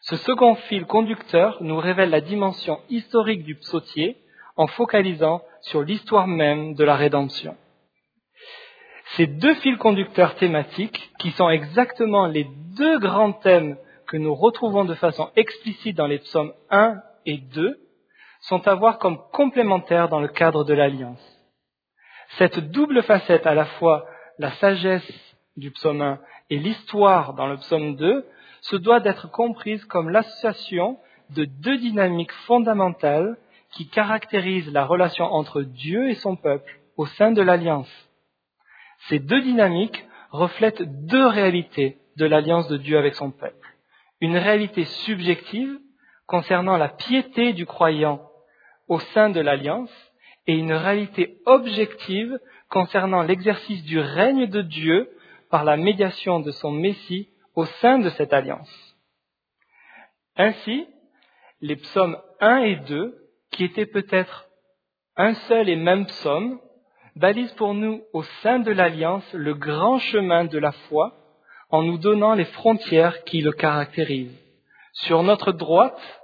Ce 0.01 0.17
second 0.17 0.55
fil 0.55 0.85
conducteur 0.85 1.57
nous 1.61 1.77
révèle 1.77 2.09
la 2.09 2.21
dimension 2.21 2.79
historique 2.89 3.43
du 3.43 3.55
psautier 3.55 4.17
en 4.57 4.67
focalisant 4.67 5.41
sur 5.61 5.81
l'histoire 5.81 6.27
même 6.27 6.75
de 6.75 6.83
la 6.83 6.95
rédemption. 6.95 7.55
Ces 9.15 9.27
deux 9.27 9.55
fils 9.55 9.77
conducteurs 9.77 10.35
thématiques, 10.35 11.11
qui 11.19 11.31
sont 11.31 11.49
exactement 11.49 12.25
les 12.27 12.47
deux 12.77 12.99
grands 12.99 13.33
thèmes 13.33 13.77
que 14.07 14.17
nous 14.17 14.35
retrouvons 14.35 14.85
de 14.85 14.93
façon 14.93 15.29
explicite 15.35 15.95
dans 15.95 16.07
les 16.07 16.19
psaumes 16.19 16.53
1 16.69 17.01
et 17.25 17.37
2, 17.37 17.79
sont 18.41 18.67
à 18.67 18.75
voir 18.75 18.99
comme 18.99 19.19
complémentaires 19.31 20.09
dans 20.09 20.19
le 20.19 20.27
cadre 20.27 20.63
de 20.63 20.73
l'alliance. 20.73 21.34
Cette 22.37 22.59
double 22.59 23.03
facette, 23.03 23.47
à 23.47 23.53
la 23.53 23.65
fois 23.65 24.05
la 24.39 24.51
sagesse 24.51 25.09
du 25.57 25.71
psaume 25.71 26.01
1 26.01 26.19
et 26.49 26.57
l'histoire 26.57 27.33
dans 27.33 27.47
le 27.47 27.57
psaume 27.57 27.95
2, 27.95 28.25
se 28.61 28.75
doit 28.75 28.99
d'être 28.99 29.29
comprise 29.29 29.83
comme 29.85 30.09
l'association 30.09 30.97
de 31.29 31.45
deux 31.45 31.77
dynamiques 31.77 32.33
fondamentales 32.45 33.37
qui 33.71 33.87
caractérisent 33.87 34.71
la 34.71 34.85
relation 34.85 35.25
entre 35.25 35.61
Dieu 35.61 36.09
et 36.09 36.15
son 36.15 36.35
peuple 36.35 36.79
au 36.97 37.05
sein 37.05 37.31
de 37.31 37.41
l'alliance. 37.41 37.89
Ces 39.07 39.19
deux 39.19 39.41
dynamiques 39.41 40.05
reflètent 40.31 40.83
deux 41.05 41.27
réalités 41.27 41.97
de 42.17 42.25
l'alliance 42.25 42.67
de 42.67 42.77
Dieu 42.77 42.97
avec 42.97 43.15
son 43.15 43.31
peuple. 43.31 43.75
Une 44.21 44.37
réalité 44.37 44.85
subjective 44.85 45.77
concernant 46.25 46.77
la 46.77 46.89
piété 46.89 47.53
du 47.53 47.65
croyant 47.65 48.21
au 48.87 48.99
sein 48.99 49.29
de 49.29 49.39
l'alliance 49.39 49.91
et 50.47 50.53
une 50.53 50.73
réalité 50.73 51.37
objective 51.45 52.39
concernant 52.69 53.21
l'exercice 53.21 53.83
du 53.83 53.99
règne 53.99 54.47
de 54.47 54.61
Dieu 54.61 55.09
par 55.49 55.63
la 55.63 55.77
médiation 55.77 56.39
de 56.39 56.51
son 56.51 56.71
Messie 56.71 57.29
au 57.55 57.65
sein 57.65 57.99
de 57.99 58.09
cette 58.09 58.33
alliance. 58.33 58.95
Ainsi, 60.35 60.87
les 61.61 61.77
psaumes 61.77 62.17
1 62.41 62.57
et 62.63 62.75
2, 62.75 63.15
qui 63.51 63.63
étaient 63.63 63.85
peut-être 63.85 64.47
un 65.15 65.33
seul 65.33 65.69
et 65.69 65.77
même 65.77 66.05
psaume, 66.05 66.59
balisent 67.15 67.53
pour 67.53 67.73
nous 67.73 68.03
au 68.11 68.23
sein 68.43 68.59
de 68.59 68.71
l'alliance 68.71 69.25
le 69.33 69.53
grand 69.53 69.99
chemin 69.99 70.43
de 70.43 70.57
la 70.57 70.73
foi 70.73 71.13
en 71.69 71.83
nous 71.83 71.97
donnant 71.97 72.33
les 72.33 72.45
frontières 72.45 73.23
qui 73.23 73.41
le 73.41 73.51
caractérisent. 73.51 74.37
Sur 74.93 75.23
notre 75.23 75.51
droite, 75.51 76.21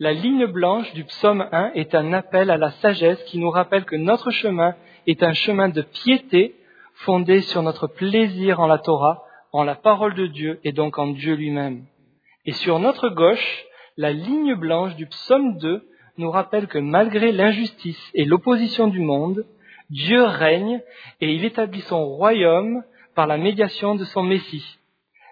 la 0.00 0.12
ligne 0.12 0.46
blanche 0.46 0.92
du 0.94 1.04
psaume 1.04 1.46
1 1.52 1.72
est 1.74 1.94
un 1.94 2.12
appel 2.12 2.50
à 2.50 2.56
la 2.56 2.72
sagesse 2.72 3.22
qui 3.24 3.38
nous 3.38 3.50
rappelle 3.50 3.84
que 3.84 3.94
notre 3.94 4.30
chemin 4.30 4.74
est 5.06 5.22
un 5.22 5.32
chemin 5.32 5.68
de 5.68 5.82
piété 5.82 6.56
fondé 6.94 7.42
sur 7.42 7.62
notre 7.62 7.86
plaisir 7.86 8.58
en 8.58 8.66
la 8.66 8.78
Torah 8.78 9.22
en 9.52 9.62
la 9.62 9.76
parole 9.76 10.14
de 10.14 10.26
Dieu 10.26 10.58
et 10.64 10.72
donc 10.72 10.98
en 10.98 11.08
Dieu 11.08 11.34
lui-même. 11.34 11.84
Et 12.44 12.52
sur 12.52 12.80
notre 12.80 13.08
gauche, 13.08 13.64
la 13.96 14.12
ligne 14.12 14.56
blanche 14.56 14.96
du 14.96 15.06
psaume 15.06 15.58
2 15.58 15.88
nous 16.18 16.30
rappelle 16.30 16.66
que 16.66 16.78
malgré 16.78 17.30
l'injustice 17.30 18.10
et 18.14 18.24
l'opposition 18.24 18.88
du 18.88 18.98
monde, 18.98 19.44
Dieu 19.90 20.24
règne 20.24 20.80
et 21.20 21.32
il 21.32 21.44
établit 21.44 21.82
son 21.82 22.04
royaume 22.04 22.82
par 23.14 23.28
la 23.28 23.38
médiation 23.38 23.94
de 23.94 24.04
son 24.04 24.24
Messie. 24.24 24.78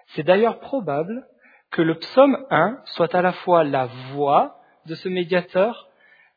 C'est 0.07 0.23
d'ailleurs 0.23 0.59
probable 0.59 1.25
que 1.73 1.81
le 1.81 1.95
psaume 1.95 2.37
1 2.51 2.77
soit 2.85 3.13
à 3.15 3.21
la 3.21 3.33
fois 3.33 3.63
la 3.63 3.87
voix 4.13 4.57
de 4.85 4.93
ce 4.93 5.09
médiateur, 5.09 5.89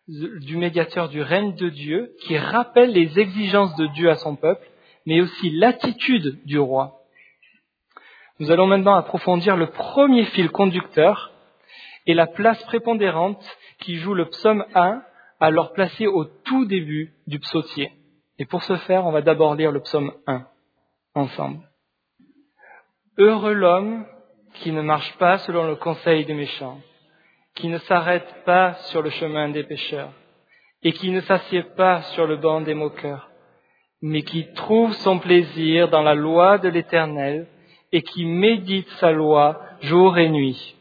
du 0.08 0.56
médiateur 0.56 1.10
du 1.10 1.20
règne 1.20 1.54
de 1.54 1.68
Dieu, 1.68 2.12
qui 2.22 2.38
rappelle 2.38 2.92
les 2.92 3.18
exigences 3.18 3.76
de 3.76 3.86
Dieu 3.88 4.10
à 4.10 4.16
son 4.16 4.34
peuple, 4.34 4.66
mais 5.04 5.20
aussi 5.20 5.50
l'attitude 5.50 6.42
du 6.46 6.58
roi. 6.58 7.02
Nous 8.40 8.50
allons 8.50 8.66
maintenant 8.66 8.94
approfondir 8.94 9.56
le 9.56 9.66
premier 9.66 10.24
fil 10.24 10.50
conducteur 10.50 11.32
et 12.06 12.14
la 12.14 12.26
place 12.26 12.62
prépondérante 12.64 13.44
qui 13.80 13.96
joue 13.96 14.14
le 14.14 14.30
psaume 14.30 14.64
1 14.74 15.02
alors 15.38 15.74
placé 15.74 16.06
au 16.06 16.24
tout 16.24 16.64
début 16.64 17.12
du 17.26 17.38
psautier. 17.40 17.92
Et 18.38 18.46
pour 18.46 18.62
ce 18.62 18.76
faire, 18.76 19.06
on 19.06 19.12
va 19.12 19.20
d'abord 19.20 19.54
lire 19.54 19.72
le 19.72 19.80
psaume 19.80 20.12
1 20.26 20.46
ensemble. 21.14 21.60
Heureux 23.18 23.52
l'homme 23.52 24.06
qui 24.60 24.72
ne 24.72 24.82
marche 24.82 25.12
pas 25.18 25.38
selon 25.38 25.66
le 25.66 25.76
conseil 25.76 26.25
des 26.25 26.34
méchants, 26.34 26.80
qui 27.54 27.68
ne 27.68 27.78
s'arrête 27.78 28.44
pas 28.44 28.75
sur 28.90 29.02
le 29.02 29.10
chemin 29.10 29.48
des 29.48 29.64
pécheurs, 29.64 30.12
et 30.82 30.92
qui 30.92 31.10
ne 31.10 31.20
s'assied 31.20 31.62
pas 31.76 32.02
sur 32.02 32.26
le 32.26 32.36
banc 32.36 32.60
des 32.60 32.75
moqueurs, 32.75 33.28
mais 34.02 34.22
qui 34.22 34.52
trouve 34.54 34.92
son 34.94 35.18
plaisir 35.18 35.88
dans 35.88 36.02
la 36.02 36.14
loi 36.14 36.58
de 36.58 36.68
l'Éternel, 36.68 37.46
et 37.92 38.02
qui 38.02 38.25
médite 38.25 38.88
sa 39.00 39.10
loi 39.12 39.60
jour 39.80 40.18
et 40.18 40.28
nuit. 40.28 40.76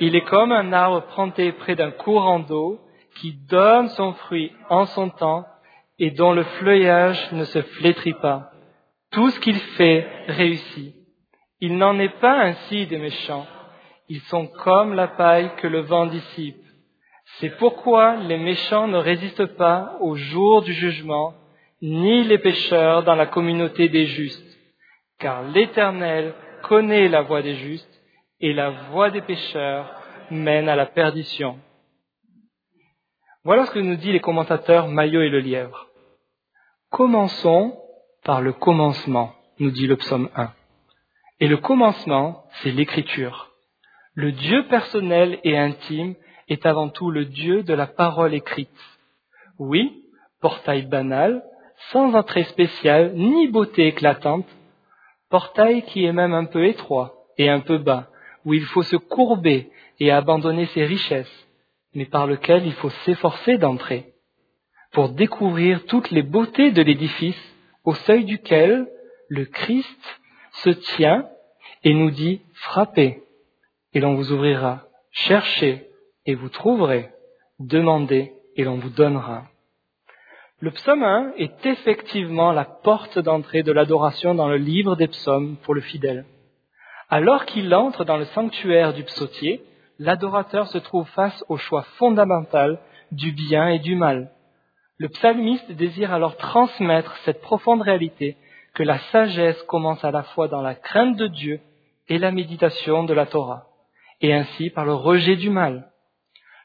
Il 0.00 0.16
est 0.16 0.24
comme 0.24 0.52
un 0.52 0.72
arbre 0.72 1.02
planté 1.14 1.52
près 1.52 1.76
d'un 1.76 1.90
courant 1.90 2.40
d'eau 2.40 2.80
qui 3.16 3.34
donne 3.48 3.88
son 3.90 4.12
fruit 4.14 4.52
en 4.68 4.86
son 4.86 5.10
temps 5.10 5.44
et 5.98 6.10
dont 6.10 6.32
le 6.32 6.44
feuillage 6.44 7.30
ne 7.32 7.44
se 7.44 7.62
flétrit 7.62 8.14
pas. 8.14 8.50
Tout 9.10 9.30
ce 9.30 9.40
qu'il 9.40 9.58
fait 9.58 10.06
réussit. 10.28 11.01
Il 11.64 11.78
n'en 11.78 11.96
est 12.00 12.18
pas 12.20 12.42
ainsi 12.42 12.88
des 12.88 12.98
méchants. 12.98 13.46
Ils 14.08 14.20
sont 14.22 14.48
comme 14.48 14.94
la 14.94 15.06
paille 15.06 15.54
que 15.58 15.68
le 15.68 15.78
vent 15.82 16.06
dissipe. 16.06 16.60
C'est 17.38 17.56
pourquoi 17.56 18.16
les 18.16 18.36
méchants 18.36 18.88
ne 18.88 18.96
résistent 18.96 19.54
pas 19.56 19.96
au 20.00 20.16
jour 20.16 20.62
du 20.62 20.72
jugement, 20.72 21.34
ni 21.80 22.24
les 22.24 22.38
pécheurs 22.38 23.04
dans 23.04 23.14
la 23.14 23.26
communauté 23.26 23.88
des 23.88 24.06
justes. 24.06 24.58
Car 25.20 25.44
l'Éternel 25.44 26.34
connaît 26.64 27.08
la 27.08 27.22
voie 27.22 27.42
des 27.42 27.54
justes, 27.54 28.02
et 28.40 28.52
la 28.52 28.70
voie 28.90 29.10
des 29.10 29.22
pécheurs 29.22 29.88
mène 30.32 30.68
à 30.68 30.74
la 30.74 30.86
perdition. 30.86 31.60
Voilà 33.44 33.66
ce 33.66 33.70
que 33.70 33.78
nous 33.78 33.94
disent 33.94 34.14
les 34.14 34.20
commentateurs 34.20 34.88
Maillot 34.88 35.22
et 35.22 35.28
le 35.28 35.38
Lièvre. 35.38 35.86
Commençons 36.90 37.78
par 38.24 38.40
le 38.40 38.52
commencement, 38.52 39.32
nous 39.60 39.70
dit 39.70 39.86
le 39.86 39.96
psaume 39.96 40.28
1. 40.34 40.50
Et 41.42 41.48
le 41.48 41.56
commencement, 41.56 42.44
c'est 42.62 42.70
l'écriture. 42.70 43.50
Le 44.14 44.30
Dieu 44.30 44.64
personnel 44.68 45.40
et 45.42 45.58
intime 45.58 46.14
est 46.46 46.64
avant 46.66 46.88
tout 46.88 47.10
le 47.10 47.24
Dieu 47.24 47.64
de 47.64 47.74
la 47.74 47.88
parole 47.88 48.32
écrite. 48.32 48.70
Oui, 49.58 50.04
portail 50.40 50.82
banal, 50.82 51.42
sans 51.90 52.14
entrée 52.14 52.44
spéciale 52.44 53.14
ni 53.16 53.48
beauté 53.48 53.88
éclatante, 53.88 54.46
portail 55.30 55.82
qui 55.82 56.04
est 56.04 56.12
même 56.12 56.32
un 56.32 56.44
peu 56.44 56.64
étroit 56.64 57.12
et 57.38 57.50
un 57.50 57.58
peu 57.58 57.78
bas, 57.78 58.06
où 58.44 58.54
il 58.54 58.64
faut 58.66 58.84
se 58.84 58.94
courber 58.94 59.68
et 59.98 60.12
abandonner 60.12 60.66
ses 60.66 60.84
richesses, 60.84 61.48
mais 61.92 62.06
par 62.06 62.28
lequel 62.28 62.64
il 62.64 62.74
faut 62.74 62.90
s'efforcer 63.04 63.58
d'entrer, 63.58 64.12
pour 64.92 65.08
découvrir 65.08 65.86
toutes 65.86 66.12
les 66.12 66.22
beautés 66.22 66.70
de 66.70 66.82
l'édifice 66.82 67.56
au 67.82 67.94
seuil 67.94 68.26
duquel 68.26 68.86
le 69.28 69.46
Christ 69.46 70.21
se 70.52 70.70
tient 70.70 71.28
et 71.84 71.94
nous 71.94 72.10
dit 72.10 72.42
frappez 72.54 73.22
et 73.94 74.00
l'on 74.00 74.14
vous 74.14 74.32
ouvrira, 74.32 74.82
cherchez 75.10 75.88
et 76.26 76.34
vous 76.34 76.48
trouverez, 76.48 77.10
demandez 77.58 78.32
et 78.56 78.64
l'on 78.64 78.76
vous 78.76 78.90
donnera. 78.90 79.44
Le 80.60 80.70
psaume 80.70 81.02
1 81.02 81.32
est 81.38 81.66
effectivement 81.66 82.52
la 82.52 82.64
porte 82.64 83.18
d'entrée 83.18 83.62
de 83.62 83.72
l'adoration 83.72 84.34
dans 84.34 84.48
le 84.48 84.56
livre 84.56 84.94
des 84.94 85.08
psaumes 85.08 85.56
pour 85.64 85.74
le 85.74 85.80
fidèle. 85.80 86.24
Alors 87.10 87.44
qu'il 87.46 87.74
entre 87.74 88.04
dans 88.04 88.16
le 88.16 88.24
sanctuaire 88.26 88.94
du 88.94 89.02
psautier, 89.02 89.64
l'adorateur 89.98 90.68
se 90.68 90.78
trouve 90.78 91.08
face 91.08 91.44
au 91.48 91.56
choix 91.56 91.82
fondamental 91.98 92.78
du 93.10 93.32
bien 93.32 93.68
et 93.68 93.80
du 93.80 93.96
mal. 93.96 94.30
Le 94.98 95.08
psalmiste 95.08 95.72
désire 95.72 96.12
alors 96.12 96.36
transmettre 96.36 97.16
cette 97.24 97.40
profonde 97.40 97.82
réalité 97.82 98.36
que 98.74 98.82
la 98.82 98.98
sagesse 98.98 99.62
commence 99.64 100.04
à 100.04 100.10
la 100.10 100.22
fois 100.22 100.48
dans 100.48 100.62
la 100.62 100.74
crainte 100.74 101.16
de 101.16 101.26
Dieu 101.26 101.60
et 102.08 102.18
la 102.18 102.32
méditation 102.32 103.04
de 103.04 103.14
la 103.14 103.26
Torah, 103.26 103.66
et 104.20 104.32
ainsi 104.32 104.70
par 104.70 104.84
le 104.84 104.94
rejet 104.94 105.36
du 105.36 105.50
mal. 105.50 105.90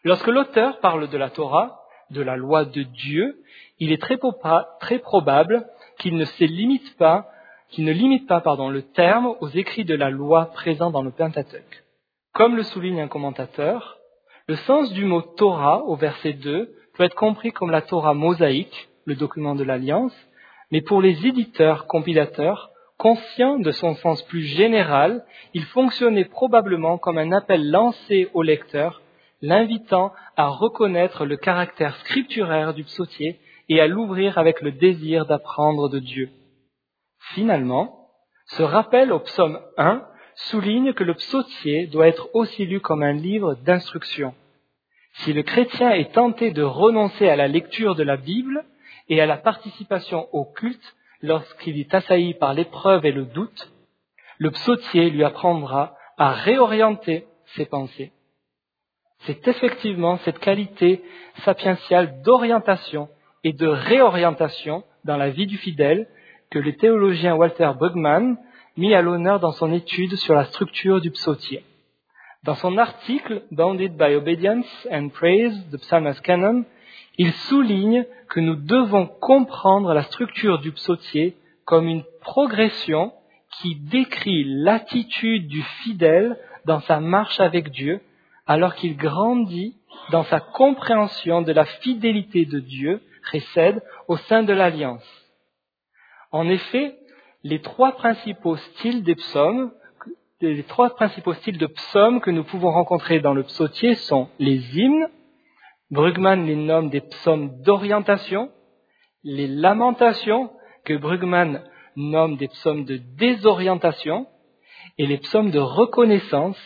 Lorsque 0.03 0.27
l'auteur 0.27 0.79
parle 0.79 1.09
de 1.09 1.17
la 1.17 1.29
Torah, 1.29 1.81
de 2.11 2.21
la 2.21 2.37
loi 2.37 2.65
de 2.65 2.83
Dieu, 2.83 3.43
il 3.79 3.91
est 3.91 4.01
très, 4.01 4.17
probable 4.99 5.67
qu'il 5.99 6.15
ne 6.15 6.25
se 6.25 6.43
limite 6.45 6.97
pas 6.97 7.29
qui 7.69 7.81
ne 7.81 7.91
limite 7.91 8.27
pas 8.27 8.41
pardon, 8.41 8.69
le 8.69 8.81
terme 8.81 9.35
aux 9.41 9.49
écrits 9.49 9.85
de 9.85 9.95
la 9.95 10.09
loi 10.09 10.51
présents 10.53 10.91
dans 10.91 11.01
le 11.01 11.11
Pentateuque. 11.11 11.83
Comme 12.33 12.55
le 12.55 12.63
souligne 12.63 13.01
un 13.01 13.07
commentateur, 13.07 13.97
le 14.47 14.55
sens 14.55 14.93
du 14.93 15.05
mot 15.05 15.21
Torah 15.21 15.83
au 15.83 15.95
verset 15.95 16.33
2 16.33 16.73
peut 16.93 17.03
être 17.03 17.15
compris 17.15 17.51
comme 17.51 17.71
la 17.71 17.81
Torah 17.81 18.13
mosaïque, 18.13 18.89
le 19.05 19.15
document 19.15 19.55
de 19.55 19.63
l'Alliance, 19.63 20.15
mais 20.71 20.81
pour 20.81 21.01
les 21.01 21.25
éditeurs 21.25 21.87
compilateurs, 21.87 22.71
conscients 22.97 23.59
de 23.59 23.71
son 23.71 23.95
sens 23.95 24.21
plus 24.23 24.43
général, 24.43 25.23
il 25.53 25.63
fonctionnait 25.63 26.25
probablement 26.25 26.97
comme 26.97 27.17
un 27.17 27.31
appel 27.31 27.69
lancé 27.69 28.29
au 28.33 28.41
lecteur, 28.41 29.01
l'invitant 29.41 30.13
à 30.35 30.47
reconnaître 30.47 31.25
le 31.25 31.37
caractère 31.37 31.95
scripturaire 31.97 32.73
du 32.73 32.83
psautier 32.83 33.39
et 33.69 33.79
à 33.79 33.87
l'ouvrir 33.87 34.37
avec 34.37 34.61
le 34.61 34.71
désir 34.71 35.25
d'apprendre 35.25 35.89
de 35.89 35.99
Dieu. 35.99 36.29
Finalement, 37.33 38.09
ce 38.47 38.63
rappel 38.63 39.11
au 39.11 39.19
psaume 39.19 39.59
1 39.77 40.03
souligne 40.35 40.93
que 40.93 41.03
le 41.03 41.13
psautier 41.13 41.87
doit 41.87 42.07
être 42.07 42.29
aussi 42.33 42.65
lu 42.65 42.79
comme 42.79 43.03
un 43.03 43.13
livre 43.13 43.55
d'instruction. 43.55 44.33
Si 45.19 45.33
le 45.33 45.43
chrétien 45.43 45.91
est 45.91 46.13
tenté 46.13 46.51
de 46.51 46.61
renoncer 46.61 47.27
à 47.27 47.35
la 47.35 47.47
lecture 47.47 47.95
de 47.95 48.03
la 48.03 48.17
Bible 48.17 48.63
et 49.09 49.21
à 49.21 49.25
la 49.25 49.37
participation 49.37 50.27
au 50.33 50.45
culte 50.45 50.95
lorsqu'il 51.21 51.79
est 51.79 51.93
assailli 51.93 52.33
par 52.33 52.53
l'épreuve 52.53 53.05
et 53.05 53.11
le 53.11 53.25
doute, 53.25 53.71
le 54.37 54.51
psautier 54.51 55.09
lui 55.09 55.23
apprendra 55.23 55.95
à 56.17 56.31
réorienter 56.31 57.25
ses 57.55 57.65
pensées. 57.65 58.11
C'est 59.19 59.47
effectivement 59.47 60.17
cette 60.19 60.39
qualité 60.39 61.03
sapientiale 61.43 62.21
d'orientation 62.21 63.09
et 63.43 63.53
de 63.53 63.67
réorientation 63.67 64.83
dans 65.05 65.17
la 65.17 65.29
vie 65.29 65.47
du 65.47 65.57
fidèle 65.57 66.07
que 66.51 66.59
le 66.59 66.75
théologien 66.75 67.35
Walter 67.35 67.71
Brueggemann 67.75 68.37
mit 68.77 68.93
à 68.93 69.01
l'honneur 69.01 69.39
dans 69.39 69.51
son 69.51 69.73
étude 69.73 70.15
sur 70.15 70.35
la 70.35 70.45
structure 70.45 71.01
du 71.01 71.11
psautier. 71.11 71.63
Dans 72.43 72.55
son 72.55 72.77
article 72.77 73.43
Bounded 73.51 73.97
by 73.97 74.13
Obedience 74.15 74.87
and 74.91 75.09
Praise, 75.09 75.53
the 75.71 75.77
Psalmist 75.77 76.21
Canon, 76.21 76.63
il 77.17 77.33
souligne 77.33 78.05
que 78.29 78.39
nous 78.39 78.55
devons 78.55 79.07
comprendre 79.07 79.93
la 79.93 80.03
structure 80.03 80.59
du 80.59 80.71
psautier 80.71 81.35
comme 81.65 81.87
une 81.87 82.03
progression 82.21 83.11
qui 83.59 83.75
décrit 83.75 84.43
l'attitude 84.45 85.47
du 85.47 85.61
fidèle 85.83 86.37
dans 86.65 86.79
sa 86.81 86.99
marche 86.99 87.39
avec 87.39 87.71
Dieu, 87.71 88.01
alors 88.45 88.75
qu'il 88.75 88.95
grandit 88.97 89.75
dans 90.11 90.23
sa 90.23 90.39
compréhension 90.39 91.41
de 91.41 91.51
la 91.51 91.65
fidélité 91.65 92.45
de 92.45 92.59
Dieu 92.59 93.01
précède 93.23 93.81
au 94.07 94.17
sein 94.17 94.43
de 94.43 94.53
l'alliance. 94.53 95.05
En 96.31 96.47
effet, 96.47 96.95
les 97.43 97.61
trois 97.61 97.93
principaux 97.93 98.57
styles 98.57 99.03
des 99.03 99.15
psaumes, 99.15 99.71
les 100.41 100.63
trois 100.63 100.95
principaux 100.95 101.33
styles 101.33 101.57
de 101.57 101.67
psaumes 101.67 102.21
que 102.21 102.31
nous 102.31 102.43
pouvons 102.43 102.71
rencontrer 102.71 103.19
dans 103.19 103.33
le 103.33 103.43
psautier 103.43 103.95
sont 103.95 104.29
les 104.39 104.77
hymnes, 104.77 105.07
Brugman 105.89 106.45
les 106.45 106.55
nomme 106.55 106.89
des 106.89 107.01
psaumes 107.01 107.61
d'orientation, 107.61 108.51
les 109.23 109.47
lamentations, 109.47 110.51
que 110.83 110.93
Brugman 110.93 111.63
nomme 111.95 112.37
des 112.37 112.47
psaumes 112.49 112.85
de 112.85 112.97
désorientation, 112.97 114.27
et 114.97 115.07
les 115.07 115.17
psaumes 115.17 115.51
de 115.51 115.59
reconnaissance, 115.59 116.57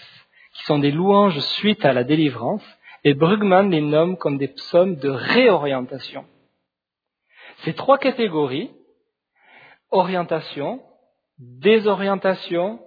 qui 0.53 0.63
sont 0.63 0.79
des 0.79 0.91
louanges 0.91 1.39
suite 1.39 1.85
à 1.85 1.93
la 1.93 2.03
délivrance, 2.03 2.63
et 3.03 3.13
Brugman 3.13 3.69
les 3.69 3.81
nomme 3.81 4.17
comme 4.17 4.37
des 4.37 4.47
psaumes 4.49 4.95
de 4.95 5.09
réorientation. 5.09 6.25
Ces 7.63 7.73
trois 7.73 7.97
catégories 7.97 8.71
orientation, 9.91 10.81
désorientation, 11.37 12.79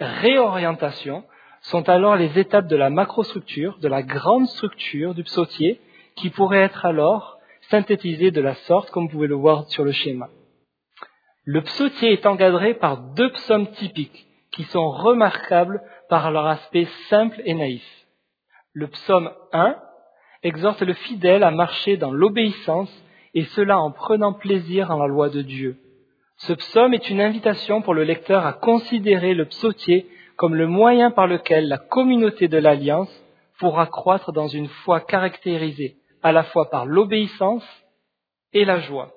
réorientation 0.00 1.24
sont 1.62 1.88
alors 1.88 2.16
les 2.16 2.38
étapes 2.38 2.66
de 2.66 2.76
la 2.76 2.90
macrostructure, 2.90 3.78
de 3.78 3.88
la 3.88 4.02
grande 4.02 4.46
structure 4.48 5.14
du 5.14 5.24
psautier, 5.24 5.80
qui 6.16 6.30
pourrait 6.30 6.62
être 6.62 6.84
alors 6.84 7.38
synthétisée 7.70 8.30
de 8.30 8.40
la 8.40 8.54
sorte 8.54 8.90
comme 8.90 9.04
vous 9.04 9.12
pouvez 9.12 9.28
le 9.28 9.34
voir 9.34 9.68
sur 9.68 9.84
le 9.84 9.92
schéma. 9.92 10.28
Le 11.44 11.62
psautier 11.62 12.12
est 12.12 12.26
encadré 12.26 12.74
par 12.74 12.98
deux 13.14 13.30
psaumes 13.32 13.68
typiques 13.72 14.26
qui 14.52 14.64
sont 14.64 14.90
remarquables 14.90 15.82
par 16.08 16.30
leur 16.30 16.46
aspect 16.46 16.86
simple 17.08 17.40
et 17.44 17.54
naïf. 17.54 17.84
Le 18.74 18.88
psaume 18.88 19.30
1 19.52 19.76
exhorte 20.42 20.82
le 20.82 20.92
fidèle 20.92 21.42
à 21.42 21.50
marcher 21.50 21.96
dans 21.96 22.12
l'obéissance 22.12 22.92
et 23.34 23.44
cela 23.44 23.78
en 23.78 23.90
prenant 23.92 24.32
plaisir 24.32 24.90
en 24.90 24.98
la 24.98 25.06
loi 25.06 25.30
de 25.30 25.42
Dieu. 25.42 25.76
Ce 26.36 26.52
psaume 26.52 26.94
est 26.94 27.08
une 27.08 27.20
invitation 27.20 27.82
pour 27.82 27.94
le 27.94 28.04
lecteur 28.04 28.44
à 28.44 28.52
considérer 28.52 29.34
le 29.34 29.46
psautier 29.46 30.06
comme 30.36 30.54
le 30.54 30.66
moyen 30.66 31.10
par 31.10 31.26
lequel 31.26 31.68
la 31.68 31.78
communauté 31.78 32.48
de 32.48 32.58
l'Alliance 32.58 33.10
pourra 33.58 33.86
croître 33.86 34.32
dans 34.32 34.48
une 34.48 34.68
foi 34.68 35.00
caractérisée 35.00 35.96
à 36.22 36.32
la 36.32 36.44
fois 36.44 36.70
par 36.70 36.86
l'obéissance 36.86 37.66
et 38.52 38.64
la 38.64 38.80
joie. 38.80 39.12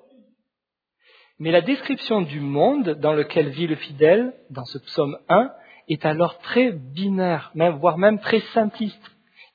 Mais 1.38 1.50
la 1.50 1.60
description 1.60 2.22
du 2.22 2.40
monde 2.40 2.90
dans 3.00 3.12
lequel 3.12 3.50
vit 3.50 3.66
le 3.66 3.76
fidèle, 3.76 4.32
dans 4.50 4.64
ce 4.64 4.78
psaume 4.78 5.18
1, 5.28 5.50
est 5.88 6.04
alors 6.06 6.38
très 6.38 6.72
binaire, 6.72 7.52
voire 7.78 7.98
même 7.98 8.18
très 8.18 8.40
simpliste. 8.54 9.02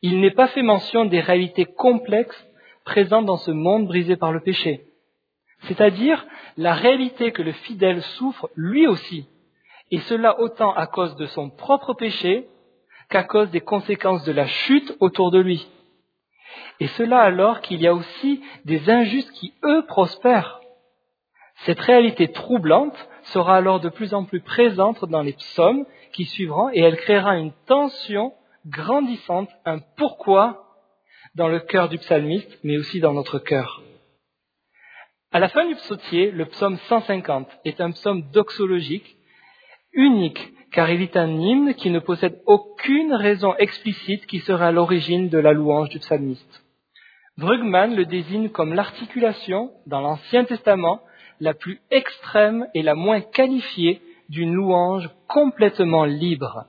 Il 0.01 0.21
n'est 0.21 0.31
pas 0.31 0.47
fait 0.49 0.61
mention 0.61 1.05
des 1.05 1.19
réalités 1.19 1.65
complexes 1.65 2.47
présentes 2.85 3.25
dans 3.25 3.37
ce 3.37 3.51
monde 3.51 3.87
brisé 3.87 4.15
par 4.15 4.31
le 4.31 4.41
péché. 4.41 4.85
C'est-à-dire 5.67 6.25
la 6.57 6.73
réalité 6.73 7.31
que 7.31 7.41
le 7.41 7.51
fidèle 7.51 8.01
souffre 8.01 8.49
lui 8.55 8.87
aussi, 8.87 9.27
et 9.91 9.99
cela 9.99 10.39
autant 10.39 10.73
à 10.73 10.87
cause 10.87 11.15
de 11.17 11.25
son 11.27 11.49
propre 11.49 11.93
péché 11.93 12.47
qu'à 13.09 13.23
cause 13.23 13.51
des 13.51 13.61
conséquences 13.61 14.23
de 14.23 14.31
la 14.31 14.47
chute 14.47 14.95
autour 14.99 15.31
de 15.31 15.39
lui. 15.39 15.67
Et 16.79 16.87
cela 16.87 17.19
alors 17.19 17.61
qu'il 17.61 17.81
y 17.81 17.87
a 17.87 17.93
aussi 17.93 18.41
des 18.65 18.89
injustes 18.89 19.31
qui, 19.31 19.53
eux, 19.63 19.85
prospèrent. 19.85 20.61
Cette 21.65 21.79
réalité 21.79 22.31
troublante 22.31 22.97
sera 23.23 23.57
alors 23.57 23.79
de 23.79 23.89
plus 23.89 24.13
en 24.13 24.23
plus 24.23 24.41
présente 24.41 25.05
dans 25.05 25.21
les 25.21 25.33
psaumes 25.33 25.85
qui 26.11 26.25
suivront 26.25 26.69
et 26.69 26.79
elle 26.79 26.97
créera 26.97 27.37
une 27.37 27.53
tension 27.67 28.33
grandissante, 28.65 29.49
un 29.65 29.79
pourquoi 29.97 30.67
dans 31.35 31.47
le 31.47 31.59
cœur 31.59 31.87
du 31.89 31.97
psalmiste, 31.97 32.59
mais 32.63 32.77
aussi 32.77 32.99
dans 32.99 33.13
notre 33.13 33.39
cœur. 33.39 33.81
À 35.31 35.39
la 35.39 35.49
fin 35.49 35.65
du 35.65 35.75
psautier, 35.75 36.31
le 36.31 36.45
psaume 36.45 36.77
150 36.77 37.47
est 37.63 37.79
un 37.79 37.91
psaume 37.91 38.29
doxologique, 38.31 39.15
unique, 39.93 40.53
car 40.71 40.89
il 40.89 41.01
est 41.01 41.17
un 41.17 41.29
hymne 41.29 41.73
qui 41.73 41.89
ne 41.89 41.99
possède 41.99 42.41
aucune 42.45 43.13
raison 43.13 43.55
explicite 43.57 44.25
qui 44.25 44.39
serait 44.39 44.65
à 44.65 44.71
l'origine 44.71 45.29
de 45.29 45.37
la 45.37 45.53
louange 45.53 45.89
du 45.89 45.99
psalmiste. 45.99 46.63
Brugman 47.37 47.95
le 47.95 48.05
désigne 48.05 48.49
comme 48.49 48.73
l'articulation, 48.73 49.71
dans 49.85 50.01
l'Ancien 50.01 50.45
Testament, 50.45 51.01
la 51.39 51.53
plus 51.53 51.79
extrême 51.89 52.67
et 52.73 52.83
la 52.83 52.95
moins 52.95 53.21
qualifiée 53.21 54.01
d'une 54.29 54.53
louange 54.53 55.09
complètement 55.27 56.05
libre. 56.05 56.65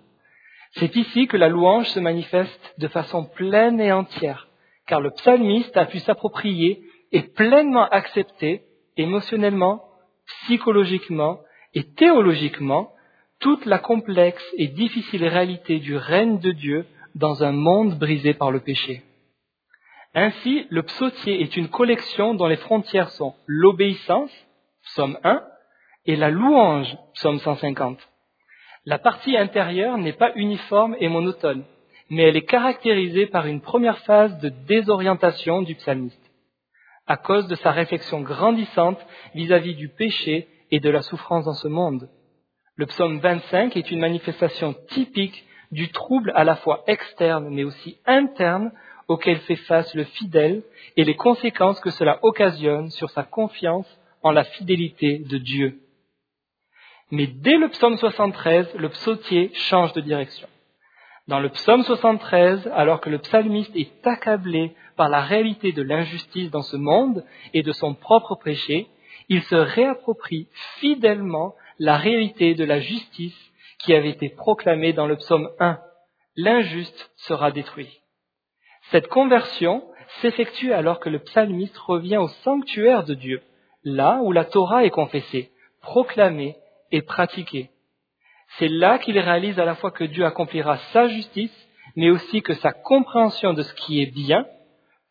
C'est 0.73 0.97
ici 0.97 1.26
que 1.26 1.37
la 1.37 1.49
louange 1.49 1.88
se 1.91 2.00
manifeste 2.00 2.75
de 2.79 2.88
façon 2.88 3.25
pleine 3.25 3.81
et 3.81 3.93
entière, 3.93 4.49
car 4.87 5.00
le 5.00 5.11
psalmiste 5.11 5.76
a 5.76 5.85
pu 5.85 5.99
s'approprier 5.99 6.83
et 7.12 7.23
pleinement 7.23 7.87
accepter 7.88 8.62
émotionnellement, 8.97 9.85
psychologiquement 10.26 11.41
et 11.75 11.85
théologiquement 11.85 12.93
toute 13.42 13.66
la 13.66 13.78
complexe 13.78 14.44
et 14.56 14.68
difficile 14.68 15.26
réalité 15.26 15.80
du 15.80 15.96
règne 15.96 16.38
de 16.38 16.52
Dieu 16.52 16.87
dans 17.16 17.42
un 17.42 17.52
monde 17.52 17.99
brisé 17.99 18.34
par 18.34 18.52
le 18.52 18.61
péché. 18.61 19.02
Ainsi, 20.14 20.66
le 20.70 20.84
psautier 20.84 21.42
est 21.42 21.56
une 21.56 21.68
collection 21.68 22.34
dont 22.34 22.46
les 22.46 22.56
frontières 22.56 23.11
sont 23.11 23.34
l'obéissance, 23.46 24.32
psaume 24.84 25.18
1, 25.25 25.42
et 26.06 26.16
la 26.16 26.30
louange, 26.30 26.96
psaume 27.14 27.40
150. 27.40 27.99
La 28.84 28.99
partie 28.99 29.37
intérieure 29.37 29.99
n'est 29.99 30.12
pas 30.12 30.32
uniforme 30.37 30.96
et 31.00 31.08
monotone, 31.08 31.64
mais 32.11 32.25
elle 32.25 32.37
est 32.37 32.44
caractérisée 32.44 33.26
par 33.26 33.47
une 33.47 33.60
première 33.60 33.99
phase 34.00 34.38
de 34.38 34.50
désorientation 34.50 35.62
du 35.62 35.75
psalmiste, 35.75 36.30
à 37.06 37.17
cause 37.17 37.49
de 37.49 37.56
sa 37.56 37.73
réflexion 37.73 38.21
grandissante 38.21 39.04
vis-à-vis 39.34 39.75
du 39.75 39.88
péché 39.88 40.49
et 40.71 40.78
de 40.78 40.90
la 40.90 41.02
souffrance 41.02 41.47
dans 41.47 41.54
ce 41.54 41.69
monde. 41.69 42.08
Le 42.76 42.87
psaume 42.87 43.19
25 43.19 43.76
est 43.76 43.91
une 43.91 44.00
manifestation 44.00 44.75
typique 44.89 45.45
du 45.71 45.91
trouble 45.91 46.32
à 46.35 46.45
la 46.45 46.56
fois 46.56 46.85
externe 46.87 47.49
mais 47.50 47.65
aussi 47.65 47.99
interne 48.06 48.73
auquel 49.08 49.39
fait 49.41 49.56
face 49.56 49.95
le 49.95 50.04
fidèle 50.04 50.63
et 50.97 51.04
les 51.04 51.17
conséquences 51.17 51.80
que 51.80 51.91
cela 51.91 52.19
occasionne 52.23 52.91
sur 52.91 53.11
sa 53.11 53.25
confiance 53.25 53.87
en 54.23 54.30
la 54.30 54.45
fidélité 54.45 55.19
de 55.19 55.37
Dieu. 55.39 55.80
Mais 57.11 57.26
dès 57.26 57.58
le 57.58 57.69
psaume 57.69 57.99
73, 57.99 58.75
le 58.75 58.89
psautier 58.89 59.50
change 59.52 59.93
de 59.93 60.00
direction. 60.00 60.49
Dans 61.28 61.41
le 61.41 61.50
psaume 61.50 61.82
73, 61.82 62.71
alors 62.75 63.00
que 63.00 63.11
le 63.11 63.19
psalmiste 63.19 63.76
est 63.76 64.06
accablé 64.06 64.75
par 64.97 65.11
la 65.11 65.21
réalité 65.21 65.73
de 65.73 65.82
l'injustice 65.82 66.50
dans 66.50 66.63
ce 66.63 66.76
monde 66.76 67.25
et 67.52 67.63
de 67.63 67.73
son 67.73 67.95
propre 67.95 68.37
péché, 68.43 68.89
il 69.28 69.43
se 69.43 69.54
réapproprie 69.54 70.49
fidèlement 70.80 71.54
la 71.82 71.97
réalité 71.97 72.54
de 72.54 72.62
la 72.62 72.78
justice 72.78 73.52
qui 73.80 73.92
avait 73.92 74.10
été 74.10 74.28
proclamée 74.28 74.92
dans 74.92 75.08
le 75.08 75.16
psaume 75.16 75.50
1. 75.58 75.80
L'injuste 76.36 77.10
sera 77.16 77.50
détruit. 77.50 78.02
Cette 78.92 79.08
conversion 79.08 79.82
s'effectue 80.21 80.73
alors 80.73 81.00
que 81.00 81.08
le 81.08 81.18
psalmiste 81.18 81.76
revient 81.78 82.18
au 82.18 82.28
sanctuaire 82.45 83.02
de 83.02 83.14
Dieu, 83.14 83.42
là 83.82 84.21
où 84.23 84.30
la 84.30 84.45
Torah 84.45 84.84
est 84.84 84.90
confessée, 84.90 85.50
proclamée 85.80 86.56
et 86.92 87.02
pratiquée. 87.02 87.71
C'est 88.58 88.68
là 88.68 89.00
qu'il 89.00 89.18
réalise 89.18 89.58
à 89.58 89.64
la 89.64 89.75
fois 89.75 89.90
que 89.90 90.04
Dieu 90.04 90.25
accomplira 90.25 90.76
sa 90.92 91.08
justice, 91.08 91.68
mais 91.97 92.10
aussi 92.10 92.42
que 92.42 92.54
sa 92.54 92.71
compréhension 92.73 93.54
de 93.54 93.62
ce 93.62 93.75
qui 93.75 94.00
est 94.00 94.14
bien, 94.14 94.47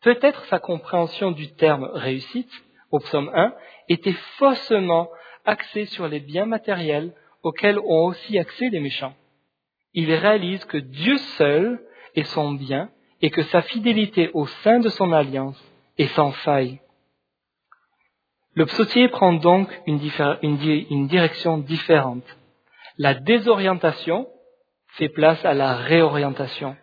peut-être 0.00 0.42
sa 0.46 0.58
compréhension 0.58 1.32
du 1.32 1.52
terme 1.52 1.90
réussite, 1.92 2.50
au 2.90 2.98
psaume 2.98 3.30
1, 3.34 3.52
était 3.90 4.16
faussement 4.38 5.10
axée 5.44 5.86
sur 5.86 6.08
les 6.08 6.20
biens 6.20 6.46
matériels 6.46 7.12
auxquels 7.42 7.78
ont 7.78 8.06
aussi 8.06 8.38
accès 8.38 8.68
les 8.68 8.80
méchants. 8.80 9.14
Il 9.94 10.12
réalise 10.12 10.64
que 10.64 10.78
Dieu 10.78 11.18
seul 11.36 11.80
est 12.14 12.24
son 12.24 12.52
bien 12.52 12.90
et 13.20 13.30
que 13.30 13.42
sa 13.42 13.62
fidélité 13.62 14.30
au 14.34 14.46
sein 14.46 14.80
de 14.80 14.88
son 14.88 15.12
alliance 15.12 15.62
est 15.98 16.08
sans 16.14 16.32
faille. 16.32 16.80
Le 18.54 18.66
psautier 18.66 19.08
prend 19.08 19.32
donc 19.32 19.68
une, 19.86 20.00
une, 20.42 21.06
direction 21.06 21.58
différente. 21.58 22.24
La 22.98 23.14
désorientation 23.14 24.28
fait 24.98 25.08
place 25.08 25.42
à 25.44 25.54
la 25.54 25.74
réorientation. 25.76 26.76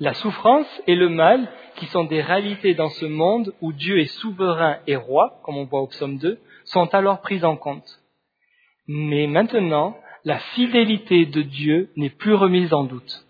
La 0.00 0.14
souffrance 0.14 0.66
et 0.88 0.96
le 0.96 1.08
mal, 1.08 1.48
qui 1.76 1.86
sont 1.86 2.04
des 2.04 2.20
réalités 2.20 2.74
dans 2.74 2.88
ce 2.88 3.06
monde 3.06 3.54
où 3.60 3.72
Dieu 3.72 4.00
est 4.00 4.12
souverain 4.20 4.78
et 4.86 4.96
roi, 4.96 5.40
comme 5.44 5.56
on 5.56 5.64
voit 5.64 5.80
au 5.80 5.86
psaume 5.86 6.18
2, 6.18 6.40
sont 6.66 6.94
alors 6.94 7.20
prises 7.20 7.44
en 7.44 7.56
compte. 7.56 8.00
Mais 8.86 9.26
maintenant, 9.26 9.98
la 10.24 10.38
fidélité 10.38 11.26
de 11.26 11.42
Dieu 11.42 11.90
n'est 11.96 12.10
plus 12.10 12.34
remise 12.34 12.72
en 12.72 12.84
doute 12.84 13.26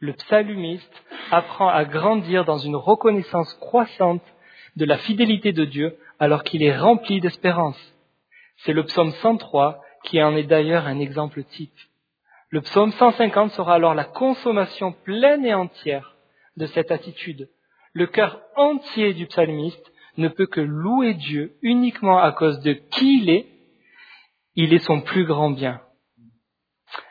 le 0.00 0.14
psalmiste 0.14 1.04
apprend 1.30 1.68
à 1.68 1.84
grandir 1.84 2.44
dans 2.44 2.58
une 2.58 2.74
reconnaissance 2.74 3.52
croissante 3.60 4.22
de 4.76 4.86
la 4.86 4.96
fidélité 4.96 5.52
de 5.52 5.64
Dieu 5.64 5.96
alors 6.18 6.42
qu'il 6.42 6.62
est 6.62 6.76
rempli 6.76 7.20
d'espérance. 7.20 7.78
C'est 8.64 8.72
le 8.72 8.84
psaume 8.84 9.12
103 9.12 9.82
qui 10.04 10.22
en 10.22 10.34
est 10.34 10.44
d'ailleurs 10.44 10.86
un 10.86 10.98
exemple 10.98 11.44
type. 11.44 11.78
Le 12.48 12.62
psaume 12.62 12.92
150 12.92 13.52
sera 13.52 13.74
alors 13.74 13.94
la 13.94 14.04
consommation 14.04 14.92
pleine 14.92 15.44
et 15.44 15.54
entière 15.54 16.16
de 16.56 16.66
cette 16.66 16.90
attitude. 16.90 17.48
Le 17.92 18.06
cœur 18.06 18.40
entier 18.56 19.12
du 19.12 19.26
psalmiste 19.26 19.89
ne 20.16 20.28
peut 20.28 20.46
que 20.46 20.60
louer 20.60 21.14
Dieu 21.14 21.54
uniquement 21.62 22.18
à 22.18 22.32
cause 22.32 22.60
de 22.60 22.72
qui 22.72 23.22
il 23.22 23.30
est. 23.30 23.46
Il 24.56 24.74
est 24.74 24.84
son 24.84 25.00
plus 25.00 25.24
grand 25.24 25.50
bien. 25.50 25.80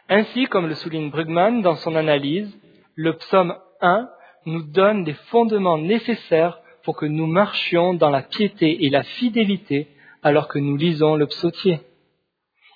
Ainsi, 0.09 0.45
comme 0.45 0.67
le 0.67 0.75
souligne 0.75 1.09
Brugman 1.09 1.61
dans 1.61 1.75
son 1.75 1.95
analyse, 1.95 2.51
le 2.95 3.13
psaume 3.13 3.55
1 3.81 4.09
nous 4.45 4.63
donne 4.63 5.05
les 5.05 5.13
fondements 5.13 5.77
nécessaires 5.77 6.59
pour 6.83 6.95
que 6.95 7.05
nous 7.05 7.27
marchions 7.27 7.93
dans 7.93 8.09
la 8.09 8.23
piété 8.23 8.85
et 8.85 8.89
la 8.89 9.03
fidélité 9.03 9.87
alors 10.23 10.47
que 10.47 10.59
nous 10.59 10.75
lisons 10.75 11.15
le 11.15 11.27
psautier. 11.27 11.79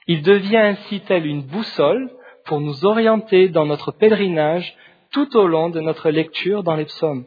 Il 0.07 0.21
devient 0.21 0.57
ainsi 0.57 1.01
tel 1.01 1.25
une 1.25 1.43
boussole 1.43 2.11
pour 2.45 2.59
nous 2.59 2.85
orienter 2.85 3.49
dans 3.49 3.65
notre 3.65 3.91
pèlerinage 3.91 4.75
tout 5.11 5.35
au 5.37 5.47
long 5.47 5.69
de 5.69 5.79
notre 5.79 6.09
lecture 6.09 6.63
dans 6.63 6.75
les 6.75 6.85
psaumes. 6.85 7.25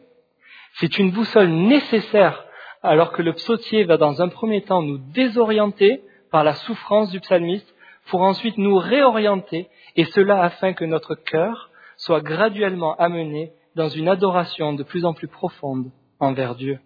C'est 0.75 0.97
une 0.99 1.11
boussole 1.11 1.49
nécessaire 1.49 2.45
alors 2.81 3.11
que 3.11 3.21
le 3.21 3.33
psautier 3.33 3.83
va 3.83 3.97
dans 3.97 4.21
un 4.21 4.29
premier 4.29 4.61
temps 4.61 4.81
nous 4.81 4.97
désorienter 4.97 6.01
par 6.31 6.43
la 6.43 6.53
souffrance 6.53 7.11
du 7.11 7.19
psalmiste 7.19 7.73
pour 8.07 8.21
ensuite 8.21 8.57
nous 8.57 8.77
réorienter 8.77 9.69
et 9.95 10.05
cela 10.05 10.41
afin 10.41 10.73
que 10.73 10.85
notre 10.85 11.15
cœur 11.15 11.69
soit 11.97 12.21
graduellement 12.21 12.95
amené 12.95 13.51
dans 13.75 13.89
une 13.89 14.07
adoration 14.07 14.73
de 14.73 14.83
plus 14.83 15.05
en 15.05 15.13
plus 15.13 15.27
profonde 15.27 15.91
envers 16.19 16.55
Dieu. 16.55 16.79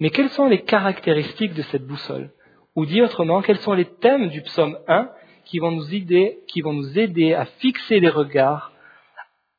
Mais 0.00 0.10
quelles 0.10 0.30
sont 0.30 0.48
les 0.48 0.62
caractéristiques 0.62 1.54
de 1.54 1.62
cette 1.62 1.86
boussole? 1.86 2.30
Ou 2.74 2.86
dit 2.86 3.02
autrement, 3.02 3.42
quels 3.42 3.58
sont 3.58 3.74
les 3.74 3.84
thèmes 3.84 4.28
du 4.28 4.42
psaume 4.42 4.78
1 4.88 5.10
qui 5.44 5.58
vont 5.58 5.70
nous 5.70 5.94
aider, 5.94 6.40
qui 6.48 6.62
vont 6.62 6.72
nous 6.72 6.98
aider 6.98 7.34
à 7.34 7.44
fixer 7.44 8.00
les 8.00 8.08
regards 8.08 8.72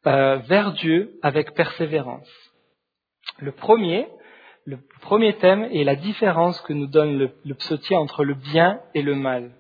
euh, 0.08 0.38
vers 0.48 0.74
Dieu 0.74 1.18
avec 1.22 1.54
persévérance? 1.54 2.30
Le 3.40 3.52
premier, 3.52 4.08
le 4.66 4.80
premier 5.02 5.34
thème 5.34 5.68
est 5.72 5.84
la 5.84 5.96
différence 5.96 6.60
que 6.62 6.74
nous 6.74 6.88
donne 6.88 7.18
le, 7.18 7.32
le 7.44 7.54
psautier 7.56 7.96
entre 7.96 8.24
le 8.24 8.34
bien 8.34 8.80
et 8.94 9.02
le 9.02 9.16
mal. 9.16 9.52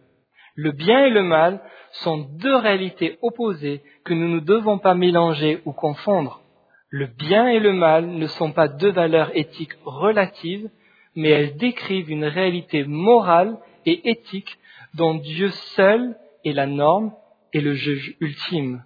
Le 0.56 0.72
bien 0.72 1.06
et 1.06 1.10
le 1.10 1.24
mal 1.24 1.62
sont 1.92 2.20
deux 2.40 2.56
réalités 2.56 3.18
opposées 3.22 3.82
que 4.06 4.14
nous 4.14 4.28
ne 4.28 4.40
devons 4.40 4.78
pas 4.78 4.94
mélanger 4.94 5.62
ou 5.66 5.74
confondre. 5.74 6.42
Le 6.90 7.08
bien 7.08 7.48
et 7.48 7.60
le 7.60 7.74
mal 7.74 8.08
ne 8.08 8.28
sont 8.28 8.52
pas 8.52 8.68
deux 8.68 8.92
valeurs 8.92 9.32
éthiques 9.36 9.76
relatives, 9.84 10.70
mais 11.16 11.30
elles 11.30 11.58
décrivent 11.58 12.12
une 12.12 12.26
réalité 12.26 12.84
morale 12.84 13.58
et 13.86 14.10
éthique 14.10 14.58
dont 14.94 15.16
Dieu 15.16 15.50
seul 15.76 16.16
est 16.46 16.54
la 16.54 16.68
norme 16.68 17.14
et 17.52 17.62
le 17.62 17.74
juge 17.74 18.16
ultime. 18.20 18.84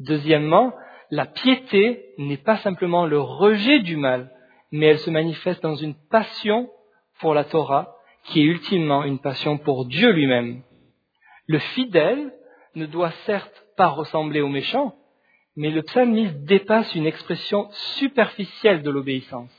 Deuxièmement, 0.00 0.74
la 1.10 1.26
piété 1.26 2.12
n'est 2.18 2.36
pas 2.36 2.58
simplement 2.58 3.06
le 3.06 3.20
rejet 3.20 3.80
du 3.80 3.96
mal, 3.96 4.30
mais 4.72 4.86
elle 4.86 4.98
se 4.98 5.10
manifeste 5.10 5.62
dans 5.62 5.74
une 5.74 5.94
passion 6.10 6.70
pour 7.20 7.34
la 7.34 7.44
Torah, 7.44 7.94
qui 8.24 8.40
est 8.40 8.44
ultimement 8.44 9.04
une 9.04 9.18
passion 9.18 9.58
pour 9.58 9.86
Dieu 9.86 10.10
lui-même. 10.10 10.62
Le 11.46 11.58
fidèle 11.58 12.32
ne 12.74 12.86
doit 12.86 13.12
certes 13.26 13.64
pas 13.76 13.88
ressembler 13.88 14.40
au 14.40 14.48
méchant, 14.48 14.94
mais 15.56 15.70
le 15.70 15.82
psalmiste 15.82 16.44
dépasse 16.44 16.94
une 16.94 17.06
expression 17.06 17.68
superficielle 17.96 18.82
de 18.82 18.90
l'obéissance. 18.90 19.50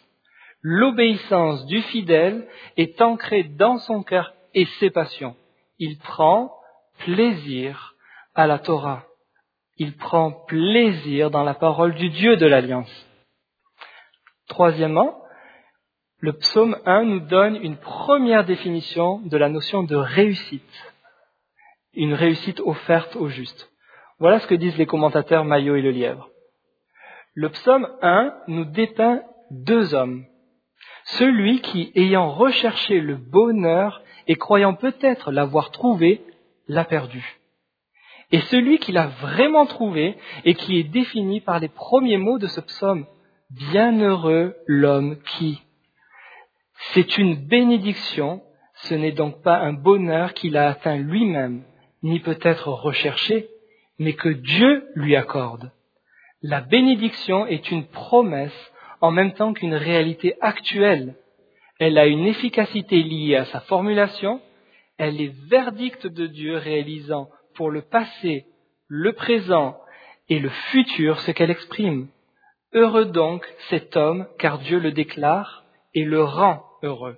L'obéissance 0.62 1.66
du 1.66 1.82
fidèle 1.82 2.48
est 2.78 3.02
ancrée 3.02 3.44
dans 3.44 3.78
son 3.80 4.04
cœur 4.04 4.34
et 4.54 4.66
ses 4.80 4.92
passions. 4.92 5.36
Il 5.80 5.98
prend 5.98 6.54
plaisir 7.00 7.96
à 8.36 8.48
la 8.48 8.60
Torah. 8.60 9.06
Il 9.78 9.98
prend 9.98 10.32
plaisir 10.32 11.32
dans 11.32 11.44
la 11.44 11.56
parole 11.56 11.96
du 11.96 12.10
Dieu 12.10 12.38
de 12.38 12.46
l'Alliance. 12.46 13.11
Troisièmement, 14.52 15.16
le 16.20 16.34
psaume 16.34 16.76
1 16.86 17.06
nous 17.06 17.22
donne 17.22 17.56
une 17.56 17.78
première 17.78 18.44
définition 18.44 19.22
de 19.24 19.38
la 19.38 19.48
notion 19.48 19.82
de 19.82 19.96
réussite 19.96 20.92
une 21.94 22.14
réussite 22.14 22.60
offerte 22.60 23.16
au 23.16 23.30
juste. 23.30 23.72
Voilà 24.20 24.40
ce 24.42 24.48
que 24.48 24.56
disent 24.56 24.78
les 24.78 24.86
commentateurs 24.86 25.46
Maillot 25.46 25.78
et 25.78 25.82
Le 25.82 25.92
Lièvre. 25.92 26.30
Le 27.34 27.48
psaume 27.48 27.88
1 28.02 28.34
nous 28.48 28.66
dépeint 28.66 29.22
deux 29.52 29.94
hommes. 29.94 30.26
Celui 31.06 31.62
qui, 31.62 31.94
ayant 31.96 32.30
recherché 32.30 33.00
le 33.00 33.16
bonheur 33.16 34.02
et 34.28 34.36
croyant 34.36 34.74
peut-être 34.74 35.32
l'avoir 35.32 35.72
trouvé, 35.72 36.26
l'a 36.68 36.84
perdu. 36.84 37.40
Et 38.34 38.42
celui 38.42 38.80
qui 38.80 38.92
l'a 38.92 39.08
vraiment 39.08 39.66
trouvé 39.66 40.18
et 40.44 40.56
qui 40.56 40.78
est 40.78 40.84
défini 40.84 41.40
par 41.40 41.60
les 41.60 41.70
premiers 41.70 42.18
mots 42.18 42.38
de 42.38 42.48
ce 42.48 42.60
psaume, 42.60 43.06
Bienheureux 43.54 44.56
l'homme 44.66 45.18
qui. 45.24 45.62
C'est 46.94 47.18
une 47.18 47.36
bénédiction, 47.36 48.42
ce 48.76 48.96
n'est 48.96 49.12
donc 49.12 49.44
pas 49.44 49.58
un 49.58 49.74
bonheur 49.74 50.34
qu'il 50.34 50.56
a 50.56 50.70
atteint 50.70 50.96
lui-même, 50.96 51.66
ni 52.02 52.22
peut-être 52.22 52.70
recherché, 52.70 53.50
mais 54.00 54.14
que 54.14 54.30
Dieu 54.30 54.88
lui 54.96 55.18
accorde. 55.18 55.70
La 56.42 56.62
bénédiction 56.62 57.46
est 57.46 57.72
une 57.72 57.88
promesse 57.88 58.72
en 59.02 59.12
même 59.12 59.34
temps 59.34 59.52
qu'une 59.52 59.76
réalité 59.76 60.36
actuelle. 60.40 61.16
Elle 61.78 61.98
a 61.98 62.06
une 62.06 62.28
efficacité 62.28 63.04
liée 63.04 63.36
à 63.36 63.46
sa 63.46 63.60
formulation, 63.60 64.40
elle 64.98 65.20
est 65.20 65.36
verdict 65.50 66.08
de 66.08 66.26
Dieu 66.26 66.56
réalisant 66.56 67.30
pour 67.56 67.70
le 67.70 67.82
passé, 67.82 68.46
le 68.88 69.12
présent 69.12 69.78
et 70.30 70.40
le 70.40 70.50
futur 70.72 71.20
ce 71.20 71.32
qu'elle 71.32 71.52
exprime. 71.52 72.08
Heureux 72.74 73.06
donc 73.06 73.46
cet 73.70 73.98
homme, 73.98 74.28
car 74.40 74.60
Dieu 74.60 74.80
le 74.80 74.94
déclare 74.94 75.66
et 75.94 76.06
le 76.06 76.24
rend 76.24 76.64
heureux. 76.84 77.18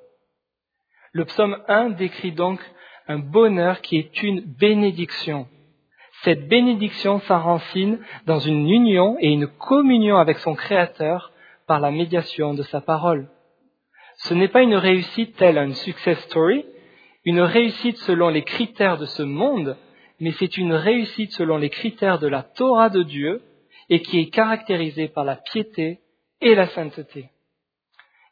Le 1.11 1.25
psaume 1.25 1.57
1 1.67 1.91
décrit 1.91 2.31
donc 2.31 2.59
un 3.07 3.19
bonheur 3.19 3.81
qui 3.81 3.97
est 3.97 4.23
une 4.23 4.41
bénédiction. 4.41 5.47
Cette 6.23 6.47
bénédiction 6.47 7.19
s'enracine 7.19 7.99
dans 8.25 8.39
une 8.39 8.67
union 8.67 9.15
et 9.19 9.29
une 9.29 9.45
communion 9.45 10.17
avec 10.17 10.39
son 10.39 10.55
Créateur 10.55 11.31
par 11.67 11.79
la 11.79 11.91
médiation 11.91 12.55
de 12.55 12.63
sa 12.63 12.81
parole. 12.81 13.29
Ce 14.17 14.33
n'est 14.33 14.47
pas 14.47 14.63
une 14.63 14.75
réussite 14.75 15.35
telle 15.35 15.57
une 15.57 15.75
success 15.75 16.17
story, 16.21 16.65
une 17.25 17.41
réussite 17.41 17.97
selon 17.97 18.29
les 18.29 18.43
critères 18.43 18.97
de 18.97 19.05
ce 19.05 19.21
monde, 19.21 19.77
mais 20.19 20.31
c'est 20.31 20.57
une 20.57 20.73
réussite 20.73 21.31
selon 21.33 21.57
les 21.57 21.69
critères 21.69 22.17
de 22.17 22.27
la 22.27 22.41
Torah 22.41 22.89
de 22.89 23.03
Dieu 23.03 23.41
et 23.89 24.01
qui 24.01 24.19
est 24.19 24.29
caractérisée 24.29 25.07
par 25.07 25.23
la 25.23 25.35
piété 25.35 25.99
et 26.41 26.55
la 26.55 26.67
sainteté. 26.67 27.29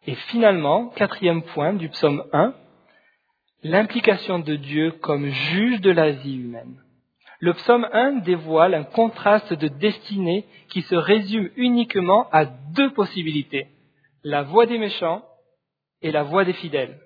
Et 0.07 0.15
finalement, 0.15 0.87
quatrième 0.89 1.43
point 1.43 1.73
du 1.73 1.89
psaume 1.89 2.23
1, 2.33 2.53
l'implication 3.63 4.39
de 4.39 4.55
Dieu 4.55 4.91
comme 4.91 5.27
juge 5.27 5.81
de 5.81 5.91
la 5.91 6.11
vie 6.11 6.37
humaine. 6.37 6.81
Le 7.39 7.53
psaume 7.53 7.87
1 7.91 8.17
dévoile 8.17 8.75
un 8.75 8.83
contraste 8.83 9.53
de 9.53 9.67
destinée 9.67 10.45
qui 10.69 10.81
se 10.83 10.95
résume 10.95 11.49
uniquement 11.55 12.27
à 12.31 12.45
deux 12.45 12.93
possibilités, 12.93 13.67
la 14.23 14.43
voie 14.43 14.65
des 14.65 14.77
méchants 14.77 15.23
et 16.01 16.11
la 16.11 16.23
voie 16.23 16.45
des 16.45 16.53
fidèles. 16.53 16.99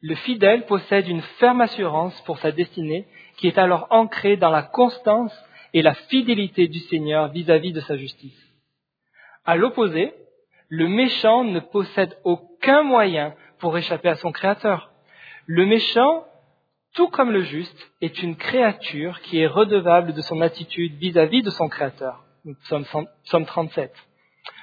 Le 0.00 0.14
fidèle 0.14 0.66
possède 0.66 1.08
une 1.08 1.22
ferme 1.38 1.60
assurance 1.60 2.20
pour 2.22 2.38
sa 2.38 2.52
destinée 2.52 3.06
qui 3.38 3.48
est 3.48 3.58
alors 3.58 3.86
ancrée 3.90 4.36
dans 4.36 4.50
la 4.50 4.62
constance 4.62 5.32
et 5.76 5.82
la 5.82 5.92
fidélité 5.92 6.68
du 6.68 6.78
Seigneur 6.78 7.28
vis-à-vis 7.28 7.74
de 7.74 7.80
sa 7.80 7.98
justice. 7.98 8.54
À 9.44 9.56
l'opposé, 9.56 10.14
le 10.70 10.88
méchant 10.88 11.44
ne 11.44 11.60
possède 11.60 12.16
aucun 12.24 12.82
moyen 12.82 13.34
pour 13.58 13.76
échapper 13.76 14.08
à 14.08 14.14
son 14.14 14.32
Créateur. 14.32 14.90
Le 15.44 15.66
méchant, 15.66 16.24
tout 16.94 17.08
comme 17.08 17.30
le 17.30 17.42
juste, 17.42 17.92
est 18.00 18.22
une 18.22 18.36
créature 18.36 19.20
qui 19.20 19.38
est 19.38 19.46
redevable 19.46 20.14
de 20.14 20.22
son 20.22 20.40
attitude 20.40 20.94
vis-à-vis 20.94 21.42
de 21.42 21.50
son 21.50 21.68
Créateur. 21.68 22.24
Psaume, 22.62 22.86
psaume 23.24 23.44
37. 23.44 23.92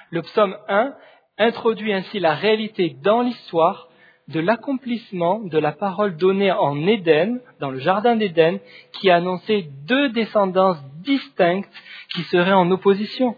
Le 0.10 0.24
psaume 0.24 0.58
1 0.68 0.96
introduit 1.38 1.94
ainsi 1.94 2.20
la 2.20 2.34
réalité 2.34 2.98
dans 3.04 3.22
l'histoire 3.22 3.88
de 4.28 4.40
l'accomplissement 4.40 5.40
de 5.40 5.58
la 5.58 5.72
parole 5.72 6.16
donnée 6.16 6.52
en 6.52 6.88
Éden, 6.88 7.40
dans 7.60 7.70
le 7.70 7.80
jardin 7.80 8.16
d'Éden, 8.16 8.60
qui 8.94 9.10
annonçait 9.10 9.68
deux 9.86 10.10
descendances 10.10 10.82
distinctes 11.02 11.70
qui 12.14 12.22
seraient 12.24 12.54
en 12.54 12.72
opposition. 12.72 13.36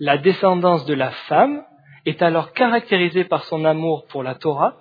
La 0.00 0.18
descendance 0.18 0.84
de 0.86 0.94
la 0.94 1.10
femme 1.28 1.64
est 2.04 2.22
alors 2.22 2.52
caractérisée 2.52 3.24
par 3.24 3.44
son 3.44 3.64
amour 3.64 4.06
pour 4.06 4.22
la 4.22 4.34
Torah, 4.34 4.76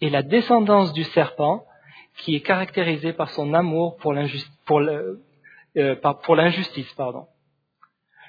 et 0.00 0.10
la 0.10 0.22
descendance 0.22 0.92
du 0.92 1.04
serpent 1.04 1.64
qui 2.18 2.34
est 2.34 2.40
caractérisée 2.40 3.12
par 3.12 3.30
son 3.30 3.54
amour 3.54 3.96
pour 3.96 4.12
l'injustice. 4.12 4.50
Euh. 4.70 5.14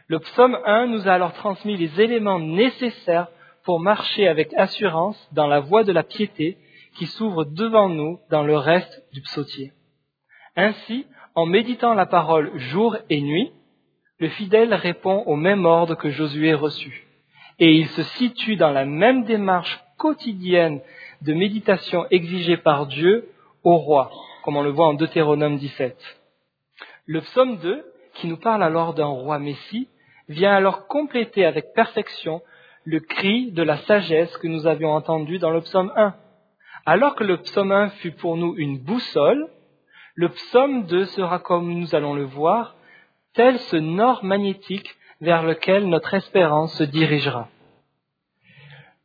Le 0.08 0.20
psaume 0.20 0.58
1 0.66 0.88
nous 0.88 1.08
a 1.08 1.14
alors 1.14 1.34
transmis 1.34 1.78
les 1.78 2.02
éléments 2.02 2.40
nécessaires 2.40 3.28
pour 3.70 3.80
marcher 3.80 4.28
avec 4.28 4.52
assurance 4.56 5.30
dans 5.32 5.46
la 5.46 5.60
voie 5.60 5.84
de 5.84 5.92
la 5.92 6.02
piété 6.02 6.58
qui 6.96 7.06
s'ouvre 7.06 7.46
devant 7.46 7.88
nous 7.88 8.18
dans 8.32 8.42
le 8.42 8.58
reste 8.58 9.04
du 9.14 9.22
psautier. 9.22 9.74
Ainsi, 10.56 11.06
en 11.36 11.46
méditant 11.46 11.94
la 11.94 12.08
parole 12.08 12.52
jour 12.58 12.98
et 13.12 13.22
nuit, 13.22 13.52
le 14.18 14.28
fidèle 14.30 14.74
répond 14.74 15.22
au 15.28 15.36
même 15.36 15.66
ordre 15.66 15.94
que 15.94 16.10
Josué 16.10 16.56
reçu. 16.56 17.06
Et 17.60 17.74
il 17.74 17.86
se 17.90 18.02
situe 18.02 18.56
dans 18.56 18.72
la 18.72 18.86
même 18.86 19.24
démarche 19.26 19.80
quotidienne 20.00 20.82
de 21.22 21.36
méditation 21.36 22.08
exigée 22.10 22.58
par 22.58 22.88
Dieu 22.88 23.30
au 23.64 23.78
roi, 23.78 24.10
comme 24.44 24.58
on 24.58 24.64
le 24.64 24.72
voit 24.72 24.88
en 24.88 24.96
Deutéronome 24.96 25.60
17. 25.60 25.96
Le 27.06 27.22
psaume 27.22 27.58
2, 27.58 27.86
qui 28.16 28.26
nous 28.26 28.38
parle 28.38 28.64
alors 28.64 28.96
d'un 28.96 29.06
roi 29.06 29.38
Messie, 29.38 29.88
vient 30.28 30.56
alors 30.56 30.88
compléter 30.88 31.46
avec 31.46 31.74
perfection 31.76 32.42
le 32.86 33.00
cri 33.00 33.52
de 33.52 33.64
la 33.64 33.78
sagesse 33.78 34.36
que 34.38 34.48
nous 34.48 34.68
avions 34.68 34.92
entendu 34.92 35.40
dans 35.40 35.52
le 35.52 35.62
psaume 35.62 35.92
1. 35.96 36.16
Alors 36.86 37.16
que 37.16 37.24
le 37.24 37.38
psaume 37.38 37.72
1 37.72 37.90
fut 37.90 38.12
pour 38.12 38.38
nous 38.38 38.56
une 38.58 38.80
boussole, 38.80 39.48
le 40.16 40.30
psaume 40.30 40.86
2 40.86 41.06
sera, 41.06 41.40
comme 41.40 41.74
nous 41.74 41.96
allons 41.96 42.14
le 42.14 42.24
voir, 42.24 42.76
tel 43.34 43.60
ce 43.60 43.78
nord 43.78 44.24
magnétique 44.24 44.96
vers 45.22 45.44
lequel 45.44 45.88
notre 45.88 46.14
espérance 46.14 46.74
se 46.78 46.84
dirigera. 46.84 47.50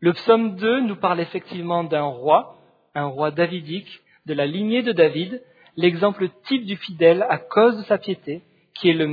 Le 0.00 0.12
psaume 0.12 0.56
2 0.56 0.80
nous 0.80 0.96
parle 0.96 1.20
effectivement 1.20 1.84
d'un 1.84 2.02
roi, 2.02 2.56
un 2.94 3.06
roi 3.06 3.30
davidique, 3.30 4.00
de 4.26 4.34
la 4.34 4.46
lignée 4.46 4.82
de 4.82 4.92
David, 4.92 5.42
l'exemple 5.76 6.28
type 6.44 6.64
du 6.64 6.76
fidèle 6.76 7.26
à 7.28 7.38
cause 7.38 7.76
de 7.76 7.82
sa 7.84 7.98
piété, 7.98 8.42
qui 8.74 8.90
est 8.90 8.94
le, 8.94 9.06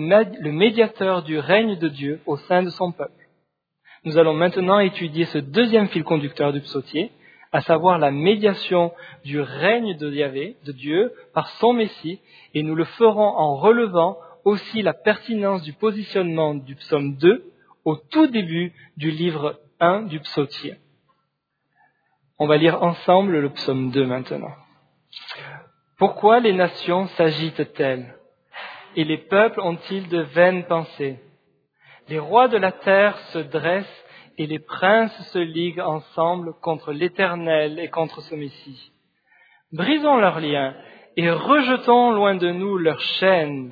médiateur 0.51 1.23
du 1.23 1.37
règne 1.37 1.77
de 1.77 1.87
Dieu 1.87 2.21
au 2.25 2.37
sein 2.37 2.63
de 2.63 2.69
son 2.69 2.91
peuple. 2.91 3.20
Nous 4.03 4.17
allons 4.17 4.33
maintenant 4.33 4.79
étudier 4.79 5.25
ce 5.25 5.37
deuxième 5.37 5.87
fil 5.89 6.03
conducteur 6.03 6.53
du 6.53 6.61
psautier, 6.61 7.11
à 7.51 7.61
savoir 7.61 7.99
la 7.99 8.09
médiation 8.09 8.91
du 9.23 9.39
règne 9.39 9.95
de 9.95 10.71
Dieu, 10.71 11.13
par 11.33 11.49
son 11.59 11.73
Messie, 11.73 12.19
et 12.55 12.63
nous 12.63 12.73
le 12.73 12.85
ferons 12.85 13.37
en 13.37 13.55
relevant 13.57 14.17
aussi 14.43 14.81
la 14.81 14.93
pertinence 14.93 15.61
du 15.61 15.73
positionnement 15.73 16.55
du 16.55 16.75
psaume 16.75 17.15
2 17.17 17.45
au 17.85 17.95
tout 17.95 18.25
début 18.25 18.73
du 18.97 19.11
livre 19.11 19.59
1 19.79 20.03
du 20.03 20.19
psautier. 20.19 20.77
On 22.39 22.47
va 22.47 22.57
lire 22.57 22.81
ensemble 22.81 23.39
le 23.39 23.49
psaume 23.51 23.91
2 23.91 24.05
maintenant. 24.07 24.55
Pourquoi 25.99 26.39
les 26.39 26.53
nations 26.53 27.05
s'agitent-elles? 27.09 28.15
Et 28.95 29.03
les 29.03 29.19
peuples 29.19 29.61
ont-ils 29.61 30.09
de 30.09 30.21
vaines 30.21 30.65
pensées? 30.65 31.19
Les 32.11 32.19
rois 32.19 32.49
de 32.49 32.57
la 32.57 32.73
terre 32.73 33.17
se 33.31 33.39
dressent 33.39 34.05
et 34.37 34.45
les 34.45 34.59
princes 34.59 35.17
se 35.31 35.39
liguent 35.39 35.79
ensemble 35.79 36.51
contre 36.61 36.91
l'Éternel 36.91 37.79
et 37.79 37.87
contre 37.87 38.19
ce 38.19 38.35
Messie. 38.35 38.91
Brisons 39.71 40.17
leurs 40.17 40.41
liens 40.41 40.75
et 41.15 41.31
rejetons 41.31 42.11
loin 42.11 42.35
de 42.35 42.51
nous 42.51 42.77
leurs 42.77 42.99
chaînes. 42.99 43.71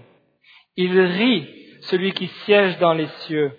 Il 0.77 0.97
rit, 0.97 1.49
celui 1.81 2.13
qui 2.13 2.27
siège 2.45 2.79
dans 2.79 2.93
les 2.93 3.09
cieux. 3.25 3.51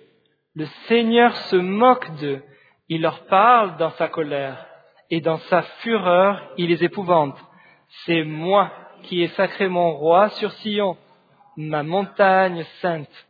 Le 0.55 0.65
Seigneur 0.87 1.35
se 1.35 1.57
moque 1.57 2.09
d'eux. 2.15 2.41
Il 2.89 3.03
leur 3.03 3.27
parle 3.27 3.77
dans 3.77 3.91
sa 3.91 4.07
colère 4.07 4.65
et 5.11 5.21
dans 5.21 5.37
sa 5.51 5.61
fureur, 5.83 6.41
il 6.57 6.69
les 6.69 6.83
épouvante. 6.83 7.37
C'est 8.05 8.23
moi 8.23 8.71
qui 9.03 9.21
ai 9.21 9.27
sacré 9.27 9.67
mon 9.67 9.91
roi 9.93 10.29
sur 10.29 10.51
Sion, 10.53 10.97
ma 11.55 11.83
montagne 11.83 12.65
sainte. 12.81 13.27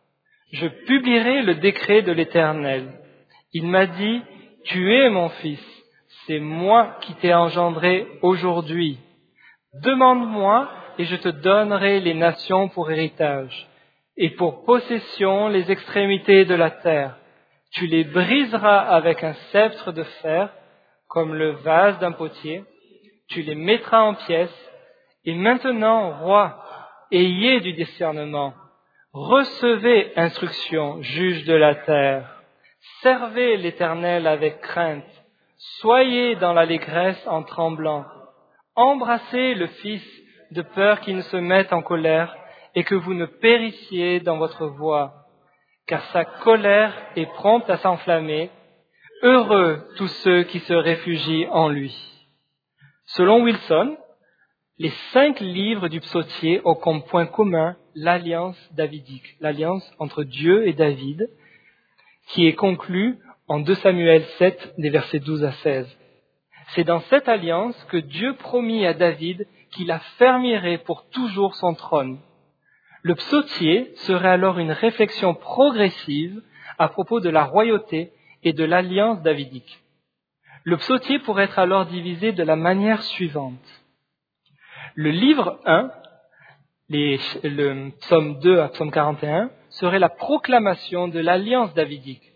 Je 0.51 0.67
publierai 0.67 1.43
le 1.43 1.55
décret 1.55 2.01
de 2.01 2.11
l'Éternel. 2.11 2.91
Il 3.53 3.67
m'a 3.67 3.85
dit, 3.85 4.21
tu 4.65 4.93
es 4.93 5.09
mon 5.09 5.29
fils, 5.29 5.63
c'est 6.25 6.39
moi 6.39 6.97
qui 7.01 7.13
t'ai 7.15 7.33
engendré 7.33 8.07
aujourd'hui. 8.21 8.99
Demande-moi 9.83 10.69
et 10.97 11.05
je 11.05 11.15
te 11.15 11.29
donnerai 11.29 11.99
les 12.01 12.13
nations 12.13 12.67
pour 12.69 12.91
héritage 12.91 13.67
et 14.17 14.31
pour 14.31 14.65
possession 14.65 15.47
les 15.47 15.71
extrémités 15.71 16.45
de 16.45 16.55
la 16.55 16.69
terre. 16.69 17.17
Tu 17.71 17.87
les 17.87 18.03
briseras 18.03 18.79
avec 18.79 19.23
un 19.23 19.33
sceptre 19.33 19.93
de 19.93 20.03
fer 20.03 20.49
comme 21.07 21.33
le 21.33 21.51
vase 21.51 21.97
d'un 21.99 22.11
potier. 22.11 22.65
Tu 23.29 23.41
les 23.41 23.55
mettras 23.55 24.01
en 24.01 24.15
pièces. 24.15 24.71
Et 25.23 25.33
maintenant, 25.33 26.19
roi, 26.19 26.63
ayez 27.11 27.61
du 27.61 27.73
discernement. 27.73 28.53
Recevez 29.13 30.13
instruction, 30.15 31.01
juge 31.01 31.43
de 31.43 31.53
la 31.53 31.75
terre. 31.75 32.41
Servez 33.01 33.57
l'Éternel 33.57 34.25
avec 34.25 34.61
crainte. 34.61 35.03
Soyez 35.79 36.37
dans 36.37 36.53
l'allégresse 36.53 37.21
en 37.27 37.43
tremblant. 37.43 38.05
Embrassez 38.75 39.53
le 39.53 39.67
Fils 39.67 40.01
de 40.51 40.61
peur 40.61 41.01
qu'il 41.01 41.17
ne 41.17 41.23
se 41.23 41.35
mette 41.35 41.73
en 41.73 41.81
colère 41.81 42.33
et 42.73 42.85
que 42.85 42.95
vous 42.95 43.13
ne 43.13 43.25
périssiez 43.25 44.21
dans 44.21 44.37
votre 44.37 44.67
voie, 44.67 45.25
car 45.87 46.01
sa 46.11 46.23
colère 46.23 46.93
est 47.17 47.31
prompte 47.33 47.69
à 47.69 47.79
s'enflammer. 47.79 48.49
Heureux 49.23 49.85
tous 49.97 50.07
ceux 50.23 50.43
qui 50.43 50.59
se 50.59 50.73
réfugient 50.73 51.47
en 51.51 51.67
lui. 51.67 51.93
Selon 53.07 53.41
Wilson, 53.41 53.97
les 54.81 54.93
cinq 55.13 55.39
livres 55.41 55.89
du 55.89 55.99
psautier 55.99 56.59
ont 56.65 56.73
comme 56.73 57.03
point 57.03 57.27
commun 57.27 57.75
l'alliance 57.93 58.57
davidique, 58.73 59.35
l'alliance 59.39 59.87
entre 59.99 60.23
Dieu 60.23 60.67
et 60.67 60.73
David, 60.73 61.29
qui 62.29 62.47
est 62.47 62.55
conclu 62.55 63.19
en 63.47 63.59
2 63.59 63.75
Samuel 63.75 64.23
7, 64.39 64.73
des 64.79 64.89
versets 64.89 65.19
12 65.19 65.43
à 65.43 65.51
16. 65.51 65.97
C'est 66.69 66.83
dans 66.83 67.01
cette 67.01 67.29
alliance 67.29 67.77
que 67.91 67.97
Dieu 67.97 68.35
promit 68.37 68.87
à 68.87 68.95
David 68.95 69.45
qu'il 69.69 69.91
affermirait 69.91 70.79
pour 70.79 71.07
toujours 71.09 71.53
son 71.53 71.75
trône. 71.75 72.17
Le 73.03 73.13
psautier 73.13 73.91
serait 73.97 74.29
alors 74.29 74.57
une 74.57 74.71
réflexion 74.71 75.35
progressive 75.35 76.41
à 76.79 76.87
propos 76.87 77.19
de 77.19 77.29
la 77.29 77.43
royauté 77.43 78.13
et 78.41 78.53
de 78.53 78.63
l'alliance 78.63 79.21
davidique. 79.21 79.83
Le 80.63 80.77
psautier 80.77 81.19
pourrait 81.19 81.43
être 81.43 81.59
alors 81.59 81.85
divisé 81.85 82.31
de 82.31 82.41
la 82.41 82.55
manière 82.55 83.03
suivante. 83.03 83.80
Le 84.95 85.09
livre 85.09 85.59
1, 85.65 85.89
le 86.89 87.91
psaume 88.01 88.39
2 88.39 88.59
à 88.59 88.67
psaume 88.69 88.91
41, 88.91 89.49
serait 89.69 89.99
la 89.99 90.09
proclamation 90.09 91.07
de 91.07 91.19
l'alliance 91.19 91.73
davidique. 91.73 92.33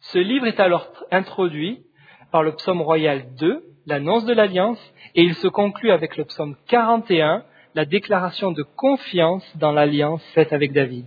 Ce 0.00 0.18
livre 0.18 0.46
est 0.46 0.60
alors 0.60 0.86
introduit 1.10 1.86
par 2.30 2.42
le 2.42 2.54
psaume 2.56 2.82
royal 2.82 3.34
2, 3.36 3.64
l'annonce 3.86 4.26
de 4.26 4.34
l'alliance, 4.34 4.78
et 5.14 5.22
il 5.22 5.34
se 5.34 5.48
conclut 5.48 5.92
avec 5.92 6.18
le 6.18 6.26
psaume 6.26 6.56
41, 6.68 7.42
la 7.74 7.86
déclaration 7.86 8.52
de 8.52 8.62
confiance 8.62 9.44
dans 9.56 9.72
l'alliance 9.72 10.22
faite 10.34 10.52
avec 10.52 10.72
David. 10.72 11.06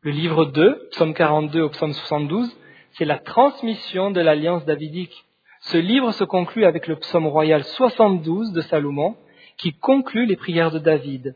Le 0.00 0.10
livre 0.10 0.46
2, 0.46 0.88
psaume 0.90 1.14
42 1.14 1.60
au 1.60 1.68
psaume 1.68 1.92
72, 1.92 2.52
c'est 2.94 3.04
la 3.04 3.18
transmission 3.18 4.10
de 4.10 4.20
l'alliance 4.20 4.64
davidique. 4.64 5.24
Ce 5.60 5.78
livre 5.78 6.10
se 6.10 6.24
conclut 6.24 6.64
avec 6.64 6.88
le 6.88 6.96
psaume 6.96 7.28
royal 7.28 7.62
72 7.62 8.52
de 8.52 8.62
Salomon, 8.62 9.14
qui 9.62 9.72
conclut 9.72 10.26
les 10.26 10.36
prières 10.36 10.70
de 10.70 10.78
David 10.78 11.34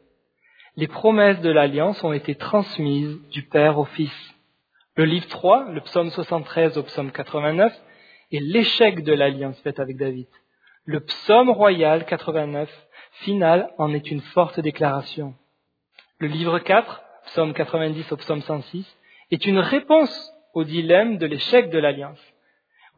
les 0.77 0.89
promesses 0.89 1.41
de 1.41 1.51
l'alliance 1.51 2.05
ont 2.05 2.12
été 2.12 2.35
transmises 2.35 3.19
du 3.31 3.43
Père 3.43 3.79
au 3.79 3.87
Fils. 3.87 4.12
Le 4.95 5.05
livre 5.05 5.27
3, 5.27 5.71
le 5.71 5.81
psaume 5.81 6.11
73 6.11 6.77
au 6.77 6.83
psaume 6.83 7.12
89, 7.12 7.73
est 8.33 8.41
l'échec 8.41 9.03
de 9.03 9.15
l'alliance 9.15 9.59
faite 9.62 9.81
avec 9.81 9.97
David. 9.97 10.27
Le 10.85 11.01
psaume 11.01 11.49
royal 11.49 12.05
89, 12.05 12.71
final, 13.23 13.71
en 13.79 13.95
est 13.95 14.11
une 14.11 14.21
forte 14.21 14.61
déclaration. 14.61 15.35
Le 16.19 16.29
livre 16.29 16.59
4, 16.59 17.03
psaume 17.29 17.55
90 17.55 18.12
au 18.12 18.17
psaume 18.19 18.43
106, 18.43 18.87
est 19.31 19.47
une 19.47 19.59
réponse 19.59 20.33
au 20.53 20.65
dilemme 20.65 21.17
de 21.17 21.27
l'échec 21.27 21.71
de 21.71 21.79
l'alliance. 21.79 22.21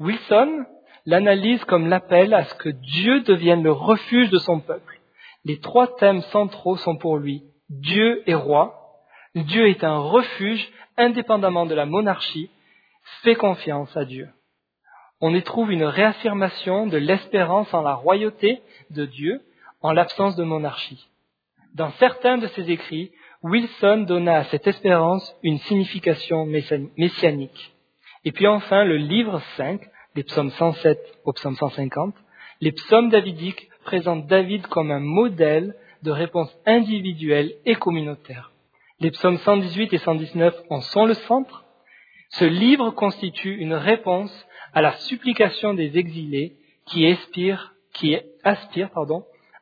Wilson 0.01 0.65
l'analyse 1.07 1.65
comme 1.65 1.89
l'appel 1.89 2.35
à 2.35 2.45
ce 2.45 2.55
que 2.57 2.71
Dieu 2.71 3.21
devienne 3.21 3.63
le 3.63 3.73
refuge 3.73 4.31
de 4.31 4.39
son 4.39 4.59
peuple. 4.59 4.98
Les 5.45 5.61
trois 5.61 5.97
thèmes 5.97 6.23
centraux 6.23 6.77
sont 6.77 6.97
pour 6.97 7.19
lui 7.19 7.45
Dieu 7.69 8.23
est 8.27 8.35
roi, 8.35 8.97
Dieu 9.35 9.69
est 9.69 9.85
un 9.85 9.99
refuge 9.99 10.69
indépendamment 10.97 11.67
de 11.67 11.75
la 11.75 11.87
monarchie, 11.87 12.51
fais 13.23 13.35
confiance 13.35 13.95
à 13.97 14.05
Dieu. 14.05 14.29
On 15.21 15.35
y 15.35 15.43
trouve 15.43 15.73
une 15.73 15.85
réaffirmation 15.85 16.87
de 16.87 16.97
l'espérance 16.97 17.73
en 17.75 17.83
la 17.83 17.95
royauté 17.95 18.63
de 18.91 19.05
Dieu 19.05 19.43
en 19.83 19.93
l'absence 19.93 20.37
de 20.37 20.45
monarchie. 20.45 21.09
Dans 21.75 21.91
certains 21.93 22.39
de 22.39 22.47
ses 22.49 22.71
écrits, 22.71 23.13
Wilson 23.43 24.05
donna 24.09 24.39
à 24.39 24.45
cette 24.45 24.67
espérance 24.67 25.37
une 25.43 25.59
signification 25.59 26.47
messianique. 26.47 27.75
Et 28.25 28.33
puis 28.33 28.47
enfin, 28.47 28.85
le 28.85 28.97
livre 28.97 29.41
5, 29.57 29.81
des 30.15 30.25
psaumes 30.25 30.51
107 30.51 31.21
au 31.25 31.33
psaume 31.33 31.57
150, 31.57 32.15
les 32.61 32.73
psaumes 32.73 33.11
davidiques 33.11 33.69
présentent 33.89 34.27
David 34.27 34.67
comme 34.67 34.91
un 34.91 35.01
modèle 35.01 35.75
de 36.03 36.11
réponse 36.11 36.55
individuelle 36.67 37.55
et 37.65 37.75
communautaire. 37.75 38.53
Les 39.01 39.11
psaumes 39.11 39.39
118 39.39 39.95
et 39.95 39.97
119 39.97 40.55
en 40.69 40.83
sont 40.83 41.07
le 41.07 41.15
centre. 41.15 41.65
Ce 42.29 42.45
livre 42.45 42.91
constitue 42.91 43.57
une 43.57 43.73
réponse 43.73 44.47
à 44.75 44.83
la 44.83 44.93
supplication 45.09 45.73
des 45.73 45.97
exilés 45.97 46.57
qui, 46.85 47.07
aspirent, 47.07 47.73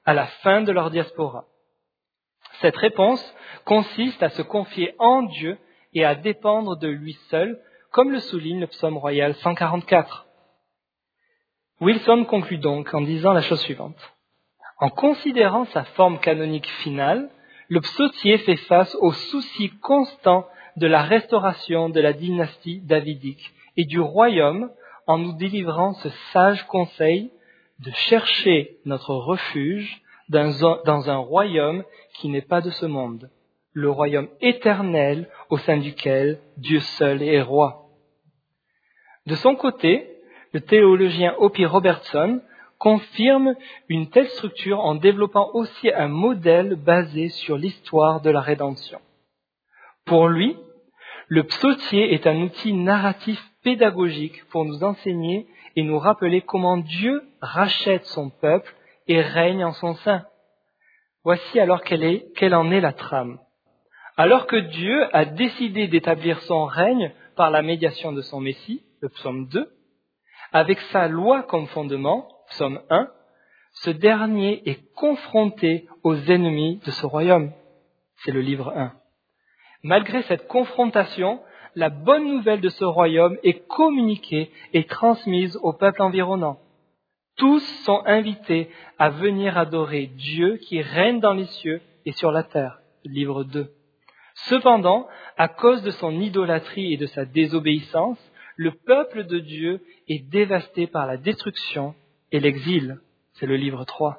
à 0.05 0.13
la 0.13 0.27
fin 0.43 0.63
de 0.63 0.73
leur 0.73 0.91
diaspora. 0.91 1.45
Cette 2.61 2.77
réponse 2.77 3.23
consiste 3.65 4.25
à 4.25 4.31
se 4.31 4.43
confier 4.43 4.97
en 4.99 5.23
Dieu 5.23 5.57
et 5.95 6.05
à 6.05 6.17
dépendre 6.17 6.77
de 6.77 6.89
lui 6.89 7.13
seul, 7.31 7.61
comme 7.93 8.11
le 8.11 8.19
souligne 8.19 8.59
le 8.59 8.67
psaume 8.67 8.99
royal 8.99 9.37
144. 9.37 10.27
Wilson 11.81 12.25
conclut 12.25 12.59
donc 12.59 12.93
en 12.93 13.03
disant 13.03 13.33
la 13.33 13.43
chose 13.43 13.61
suivante. 13.61 14.16
En 14.79 14.91
considérant 14.91 15.65
sa 15.67 15.85
forme 15.85 16.19
canonique 16.19 16.69
finale, 16.83 17.31
le 17.69 17.81
psautier 17.81 18.39
fait 18.39 18.57
face 18.57 18.95
au 19.01 19.13
souci 19.13 19.71
constant 19.81 20.47
de 20.77 20.87
la 20.87 21.03
restauration 21.03 21.89
de 21.89 22.01
la 22.01 22.13
dynastie 22.13 22.81
davidique 22.81 23.53
et 23.77 23.85
du 23.85 24.01
royaume 24.01 24.71
en 25.07 25.19
nous 25.19 25.33
délivrant 25.33 25.95
ce 25.95 26.09
sage 26.33 26.67
conseil 26.67 27.31
de 27.81 27.91
chercher 27.91 28.79
notre 28.85 29.15
refuge 29.15 30.03
dans 30.29 31.11
un 31.11 31.17
royaume 31.17 31.85
qui 32.15 32.29
n'est 32.29 32.43
pas 32.43 32.61
de 32.61 32.71
ce 32.71 32.87
monde, 32.87 33.31
le 33.73 33.91
royaume 33.91 34.29
éternel 34.41 35.29
au 35.51 35.59
sein 35.59 35.77
duquel 35.77 36.41
Dieu 36.57 36.81
seul 36.81 37.23
est 37.23 37.43
roi. 37.43 37.87
De 39.27 39.35
son 39.37 39.55
côté, 39.55 40.19
le 40.53 40.61
théologien 40.61 41.35
Opie 41.39 41.67
Robertson 41.67 42.41
confirme 42.79 43.55
une 43.89 44.11
telle 44.11 44.29
structure 44.29 44.81
en 44.81 44.95
développant 44.95 45.51
aussi 45.55 45.91
un 45.93 46.09
modèle 46.09 46.77
basé 46.77 47.29
sur 47.29 47.57
l'histoire 47.57 48.21
de 48.21 48.31
la 48.31 48.41
rédemption. 48.41 49.01
Pour 50.05 50.29
lui, 50.29 50.57
le 51.29 51.45
psautier 51.45 52.15
est 52.15 52.27
un 52.27 52.41
outil 52.43 52.73
narratif 52.73 53.43
pédagogique 53.63 54.45
pour 54.51 54.65
nous 54.65 54.85
enseigner 54.85 55.49
et 55.75 55.83
nous 55.83 55.99
rappeler 55.99 56.43
comment 56.43 56.77
Dieu 56.77 57.23
rachète 57.41 58.05
son 58.05 58.31
peuple 58.31 58.75
et 59.09 59.21
règne 59.21 59.65
en 59.65 59.73
son 59.73 59.95
sein. 59.95 60.25
Voici 61.25 61.59
alors 61.59 61.83
quelle, 61.83 62.05
est, 62.05 62.33
quelle 62.37 62.55
en 62.55 62.71
est 62.71 62.81
la 62.81 62.93
trame. 62.93 63.39
Alors 64.17 64.47
que 64.47 64.57
Dieu 64.57 65.09
a 65.15 65.25
décidé 65.25 65.89
d'établir 65.89 66.41
son 66.43 66.65
règne 66.65 67.13
par 67.35 67.51
la 67.51 67.63
médiation 67.63 68.13
de 68.13 68.23
son 68.23 68.41
Messie, 68.41 68.85
le 69.01 69.09
psaume 69.09 69.49
2, 69.49 69.69
avec 70.53 70.81
sa 70.93 71.09
loi 71.09 71.43
comme 71.43 71.67
fondement, 71.67 72.29
psaume 72.49 72.81
1, 72.91 73.09
ce 73.73 73.91
dernier 73.91 74.69
est 74.69 74.93
confronté 74.95 75.87
aux 76.03 76.17
ennemis 76.17 76.81
de 76.85 76.91
ce 76.91 77.07
royaume. 77.07 77.53
C'est 78.25 78.33
le 78.33 78.41
livre 78.41 78.73
1. 78.75 78.93
Malgré 79.83 80.23
cette 80.23 80.49
confrontation, 80.49 81.41
la 81.75 81.91
bonne 81.91 82.27
nouvelle 82.27 82.61
de 82.61 82.71
ce 82.71 82.85
royaume 82.85 83.37
est 83.43 83.67
communiquée 83.69 84.51
et 84.73 84.85
transmise 84.85 85.59
au 85.63 85.75
peuple 85.75 86.03
environnant. 86.03 86.59
Tous 87.37 87.61
sont 87.85 88.03
invités 88.07 88.71
à 88.99 89.11
venir 89.11 89.59
adorer 89.59 90.07
Dieu 90.07 90.57
qui 90.57 90.81
règne 90.81 91.21
dans 91.21 91.35
les 91.35 91.45
cieux 91.45 91.83
et 92.07 92.13
sur 92.13 92.33
la 92.33 92.43
terre. 92.43 92.81
Livre 93.05 93.45
2. 93.45 93.71
Cependant, 94.49 95.07
à 95.37 95.49
cause 95.49 95.83
de 95.83 95.91
son 95.91 96.19
idolâtrie 96.19 96.95
et 96.95 96.97
de 96.97 97.07
sa 97.07 97.27
désobéissance, 97.27 98.19
le 98.57 98.73
peuple 98.73 99.25
de 99.25 99.39
Dieu 99.39 99.83
est 100.09 100.27
dévasté 100.31 100.87
par 100.87 101.07
la 101.07 101.19
destruction 101.19 101.95
et 102.33 102.41
l'exil. 102.41 102.99
C'est 103.35 103.47
le 103.47 103.57
livre 103.57 103.85
3. 103.85 104.19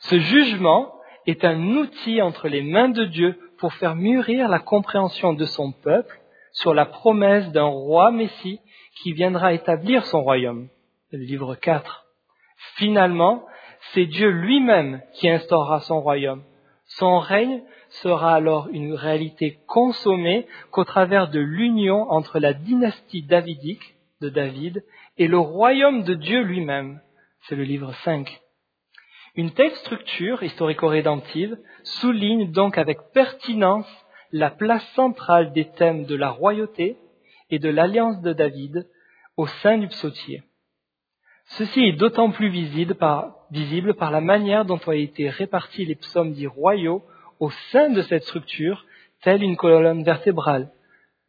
Ce 0.00 0.18
jugement 0.18 0.92
est 1.26 1.44
un 1.44 1.60
outil 1.76 2.22
entre 2.22 2.48
les 2.48 2.62
mains 2.62 2.88
de 2.88 3.04
Dieu 3.04 3.38
pour 3.58 3.72
faire 3.74 3.96
mûrir 3.96 4.48
la 4.48 4.58
compréhension 4.58 5.32
de 5.32 5.44
son 5.44 5.72
peuple 5.72 6.20
sur 6.52 6.74
la 6.74 6.86
promesse 6.86 7.50
d'un 7.52 7.64
roi 7.64 8.10
Messie 8.10 8.60
qui 9.02 9.12
viendra 9.12 9.52
établir 9.52 10.04
son 10.06 10.22
royaume. 10.22 10.68
Le 11.12 11.18
livre 11.18 11.54
4. 11.54 12.06
Finalement, 12.76 13.44
c'est 13.92 14.06
Dieu 14.06 14.28
lui-même 14.28 15.02
qui 15.14 15.28
instaurera 15.28 15.80
son 15.80 16.00
royaume. 16.00 16.42
Son 16.86 17.18
règne 17.18 17.62
sera 17.88 18.34
alors 18.34 18.68
une 18.70 18.94
réalité 18.94 19.58
consommée 19.66 20.46
qu'au 20.70 20.84
travers 20.84 21.28
de 21.28 21.40
l'union 21.40 22.10
entre 22.10 22.38
la 22.38 22.52
dynastie 22.52 23.22
davidique 23.22 23.96
de 24.20 24.28
David 24.28 24.84
et 25.18 25.26
le 25.26 25.38
royaume 25.38 26.04
de 26.04 26.14
Dieu 26.14 26.42
lui-même. 26.42 27.00
C'est 27.48 27.54
le 27.54 27.62
livre 27.62 27.94
5. 28.02 28.40
Une 29.36 29.52
telle 29.52 29.74
structure 29.76 30.42
historico-rédemptive 30.42 31.56
souligne 31.84 32.50
donc 32.50 32.76
avec 32.76 32.98
pertinence 33.14 33.86
la 34.32 34.50
place 34.50 34.84
centrale 34.94 35.52
des 35.52 35.66
thèmes 35.66 36.06
de 36.06 36.16
la 36.16 36.30
royauté 36.30 36.96
et 37.50 37.60
de 37.60 37.68
l'alliance 37.68 38.20
de 38.22 38.32
David 38.32 38.88
au 39.36 39.46
sein 39.46 39.78
du 39.78 39.86
psautier. 39.86 40.42
Ceci 41.50 41.84
est 41.84 41.92
d'autant 41.92 42.32
plus 42.32 42.48
visible 42.48 42.96
par, 42.96 43.36
visible 43.52 43.94
par, 43.94 44.10
la 44.10 44.20
manière 44.20 44.64
dont 44.64 44.80
ont 44.84 44.92
été 44.92 45.28
répartis 45.30 45.84
les 45.84 45.94
psaumes 45.94 46.32
dits 46.32 46.48
royaux 46.48 47.04
au 47.38 47.50
sein 47.70 47.90
de 47.90 48.02
cette 48.02 48.24
structure, 48.24 48.84
telle 49.22 49.44
une 49.44 49.56
colonne 49.56 50.02
vertébrale. 50.02 50.72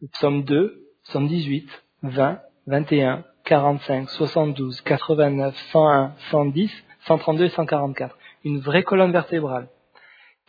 Le 0.01 0.07
psaume 0.07 0.43
2, 0.43 0.81
psaume 1.03 1.27
18, 1.27 1.69
20, 2.01 2.39
21, 2.65 3.23
45, 3.47 4.09
72, 4.09 4.81
89, 4.81 5.55
101, 5.71 6.11
110, 6.31 6.83
132 7.05 7.45
et 7.45 7.49
144. 7.49 8.17
Une 8.43 8.59
vraie 8.59 8.83
colonne 8.83 9.13
vertébrale. 9.13 9.69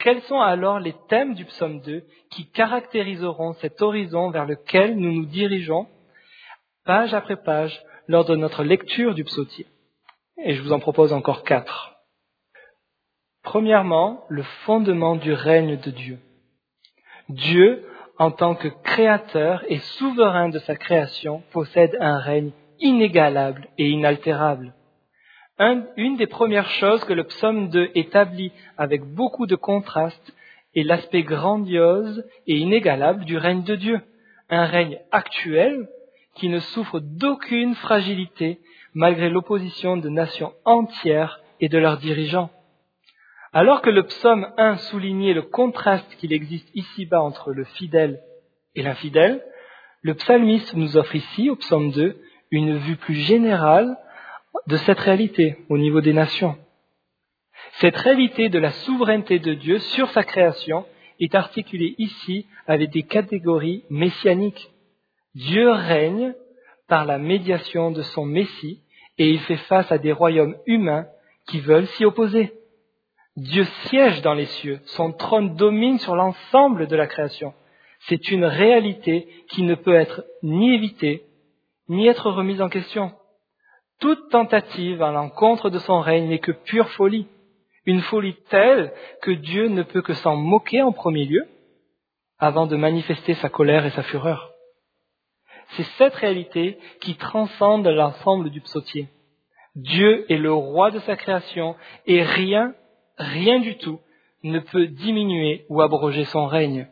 Quels 0.01 0.21
sont 0.23 0.41
alors 0.41 0.81
les 0.81 0.97
thèmes 1.09 1.35
du 1.35 1.45
psaume 1.45 1.81
2 1.81 2.05
qui 2.31 2.51
caractériseront 2.51 3.53
cet 3.55 3.83
horizon 3.83 4.31
vers 4.31 4.47
lequel 4.47 4.97
nous 4.97 5.13
nous 5.13 5.27
dirigeons, 5.27 5.87
page 6.85 7.15
après 7.15 7.37
page, 7.37 7.81
lors 8.09 8.25
de 8.25 8.35
notre 8.35 8.65
lecture 8.65 9.15
du 9.15 9.23
psautier? 9.23 9.67
Et 10.43 10.55
je 10.55 10.63
vous 10.63 10.73
en 10.73 10.81
propose 10.81 11.13
encore 11.13 11.45
quatre. 11.45 11.93
Premièrement, 13.45 14.25
le 14.29 14.43
fondement 14.43 15.15
du 15.15 15.33
règne 15.33 15.79
de 15.79 15.91
Dieu. 15.93 16.19
Dieu, 17.29 17.87
en 18.19 18.33
tant 18.33 18.57
que 18.57 18.69
créateur 18.83 19.63
et 19.69 19.79
souverain 19.79 20.49
de 20.49 20.59
sa 20.59 20.75
création, 20.75 21.45
possède 21.53 21.97
un 22.01 22.19
règne 22.19 22.51
inégalable 22.81 23.69
et 23.79 23.88
inaltérable 23.88 24.73
une 25.97 26.17
des 26.17 26.27
premières 26.27 26.71
choses 26.71 27.05
que 27.05 27.12
le 27.12 27.25
psaume 27.25 27.69
2 27.69 27.91
établit 27.95 28.53
avec 28.77 29.03
beaucoup 29.03 29.47
de 29.47 29.57
contraste 29.57 30.35
est 30.75 30.85
l'aspect 30.85 31.23
grandiose 31.23 32.25
et 32.47 32.57
inégalable 32.57 33.25
du 33.25 33.37
règne 33.37 33.64
de 33.64 33.75
Dieu, 33.75 34.01
un 34.51 34.67
règne 34.67 34.99
actuel 35.11 35.88
qui 36.37 36.49
ne 36.49 36.61
souffre 36.61 37.01
d'aucune 37.01 37.75
fragilité 37.75 38.61
malgré 38.95 39.29
l'opposition 39.29 39.97
de 39.97 40.09
nations 40.09 40.53
entières 40.64 41.41
et 41.61 41.69
de 41.69 41.79
leurs 41.79 41.99
dirigeants. 41.99 42.51
Alors 43.53 43.83
que 43.83 43.91
le 43.91 44.05
psaume 44.05 44.47
1 44.57 44.77
soulignait 44.77 45.35
le 45.35 45.43
contraste 45.43 46.14
qu'il 46.17 46.33
existe 46.33 46.69
ici-bas 46.75 47.21
entre 47.21 47.53
le 47.53 47.64
fidèle 47.64 48.21
et 48.77 48.83
l'infidèle, 48.83 49.43
le 50.03 50.14
psalmiste 50.14 50.75
nous 50.75 50.97
offre 50.97 51.17
ici, 51.17 51.51
au 51.51 51.57
psaume 51.57 51.91
2, 51.91 52.21
une 52.51 52.79
vue 52.79 52.97
plus 52.97 53.15
générale 53.15 53.97
de 54.67 54.77
cette 54.77 54.99
réalité 54.99 55.59
au 55.69 55.79
niveau 55.79 56.01
des 56.01 56.13
nations. 56.13 56.57
Cette 57.81 57.97
réalité 57.97 58.49
de 58.49 58.59
la 58.59 58.71
souveraineté 58.71 59.39
de 59.39 59.55
Dieu 59.55 59.79
sur 59.79 60.11
sa 60.11 60.25
création 60.25 60.87
est 61.21 61.35
articulée 61.35 61.95
ici 61.99 62.47
avec 62.67 62.91
des 62.91 63.03
catégories 63.03 63.85
messianiques. 63.91 64.71
Dieu 65.35 65.71
règne 65.71 66.35
par 66.89 67.05
la 67.05 67.19
médiation 67.19 67.91
de 67.91 68.03
son 68.03 68.25
Messie 68.25 68.83
et 69.19 69.29
il 69.29 69.41
fait 69.41 69.57
face 69.57 69.91
à 69.93 69.99
des 69.99 70.13
royaumes 70.13 70.57
humains 70.67 71.07
qui 71.49 71.61
veulent 71.61 71.87
s'y 71.89 72.05
opposer. 72.05 72.53
Dieu 73.37 73.65
siège 73.87 74.23
dans 74.23 74.35
les 74.35 74.47
cieux, 74.47 74.81
son 74.87 75.13
trône 75.13 75.55
domine 75.55 75.99
sur 75.99 76.17
l'ensemble 76.17 76.89
de 76.89 76.97
la 76.97 77.07
création. 77.07 77.55
C'est 78.09 78.31
une 78.31 78.45
réalité 78.45 79.29
qui 79.51 79.63
ne 79.63 79.75
peut 79.75 79.95
être 79.95 80.25
ni 80.43 80.75
évitée, 80.75 81.25
ni 81.88 82.07
être 82.07 82.31
remise 82.31 82.61
en 82.61 82.68
question. 82.68 83.12
Toute 84.01 84.31
tentative 84.31 85.03
à 85.03 85.11
l'encontre 85.11 85.70
de 85.70 85.79
son 85.79 86.01
règne 86.01 86.29
n'est 86.29 86.38
que 86.38 86.53
pure 86.53 86.88
folie, 86.90 87.27
une 87.85 88.03
folie 88.03 88.37
telle 88.51 88.92
que 89.22 89.31
Dieu 89.31 89.68
ne 89.68 89.83
peut 89.83 90.03
que 90.03 90.14
s'en 90.14 90.37
moquer 90.37 90.83
en 90.83 90.92
premier 90.92 91.24
lieu, 91.24 91.48
avant 92.38 92.66
de 92.66 92.77
manifester 92.77 93.35
sa 93.35 93.48
colère 93.48 93.85
et 93.87 93.90
sa 93.90 94.03
fureur. 94.03 94.53
C'est 95.70 95.87
cette 95.96 96.14
réalité 96.14 96.79
qui 97.01 97.16
transcende 97.16 97.87
l'ensemble 97.87 98.51
du 98.51 98.61
psautier. 98.61 99.09
Dieu 99.74 100.31
est 100.31 100.38
le 100.38 100.53
roi 100.53 100.90
de 100.90 100.98
sa 101.01 101.16
création 101.16 101.77
et 102.07 102.22
rien, 102.22 102.74
rien 103.16 103.61
du 103.61 103.77
tout 103.79 104.01
ne 104.42 104.61
peut 104.61 104.87
diminuer 104.87 105.66
ou 105.68 105.83
abroger 105.83 106.24
son 106.27 106.46
règne. 106.46 106.88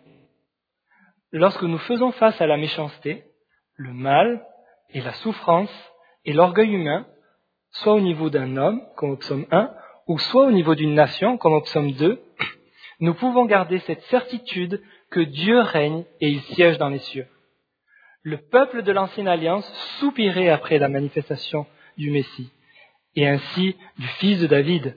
Lorsque 1.33 1.63
nous 1.63 1.79
faisons 1.79 2.13
face 2.13 2.41
à 2.41 2.47
la 2.47 2.57
méchanceté, 2.57 3.25
le 3.77 3.93
mal 3.93 4.45
et 4.91 5.01
la 5.01 5.13
souffrance, 5.15 5.73
et 6.25 6.33
l'orgueil 6.33 6.73
humain, 6.73 7.07
soit 7.71 7.95
au 7.95 8.01
niveau 8.01 8.31
d'un 8.31 8.57
homme, 8.57 8.83
comme 8.97 9.11
au 9.11 9.17
psaume 9.17 9.47
1, 9.51 9.71
ou 10.09 10.19
soit 10.19 10.47
au 10.47 10.51
niveau 10.51 10.75
d'une 10.75 10.95
nation, 10.95 11.37
comme 11.37 11.55
au 11.55 11.61
psaume 11.63 11.93
2, 11.93 12.21
nous 13.01 13.15
pouvons 13.15 13.45
garder 13.45 13.79
cette 13.81 14.03
certitude 14.05 14.83
que 15.11 15.21
Dieu 15.21 15.61
règne 15.61 16.05
et 16.21 16.29
il 16.31 16.41
siège 16.43 16.79
dans 16.79 16.89
les 16.89 16.99
cieux. 16.99 17.27
Le 18.23 18.39
peuple 18.39 18.83
de 18.83 18.93
l'ancienne 18.93 19.29
alliance 19.29 19.67
soupirait 19.99 20.49
après 20.49 20.79
la 20.79 20.89
manifestation 20.89 21.67
du 21.97 22.11
Messie, 22.11 22.53
et 23.15 23.29
ainsi 23.29 23.77
du 23.99 24.07
fils 24.19 24.41
de 24.41 24.47
David. 24.47 24.97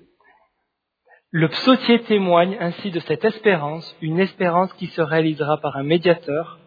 Le 1.32 1.48
psautier 1.48 2.02
témoigne 2.04 2.58
ainsi 2.60 2.90
de 2.90 3.00
cette 3.02 3.24
espérance, 3.24 3.96
une 4.02 4.20
espérance 4.20 4.74
qui 4.74 4.88
se 4.88 5.02
réalisera 5.02 5.60
par 5.62 5.78
un 5.78 5.84
médiateur, 5.84 6.59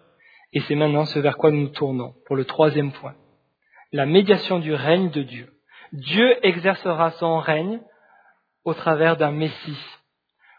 et 0.52 0.60
c'est 0.60 0.74
maintenant 0.74 1.04
ce 1.04 1.18
vers 1.18 1.36
quoi 1.36 1.50
nous 1.50 1.62
nous 1.62 1.68
tournons 1.68 2.14
pour 2.26 2.36
le 2.36 2.44
troisième 2.44 2.92
point 2.92 3.14
la 3.92 4.06
médiation 4.06 4.58
du 4.58 4.72
règne 4.72 5.10
de 5.10 5.22
Dieu. 5.22 5.52
Dieu 5.92 6.34
exercera 6.42 7.10
son 7.12 7.38
règne 7.38 7.80
au 8.64 8.72
travers 8.72 9.16
d'un 9.16 9.32
Messie. 9.32 9.86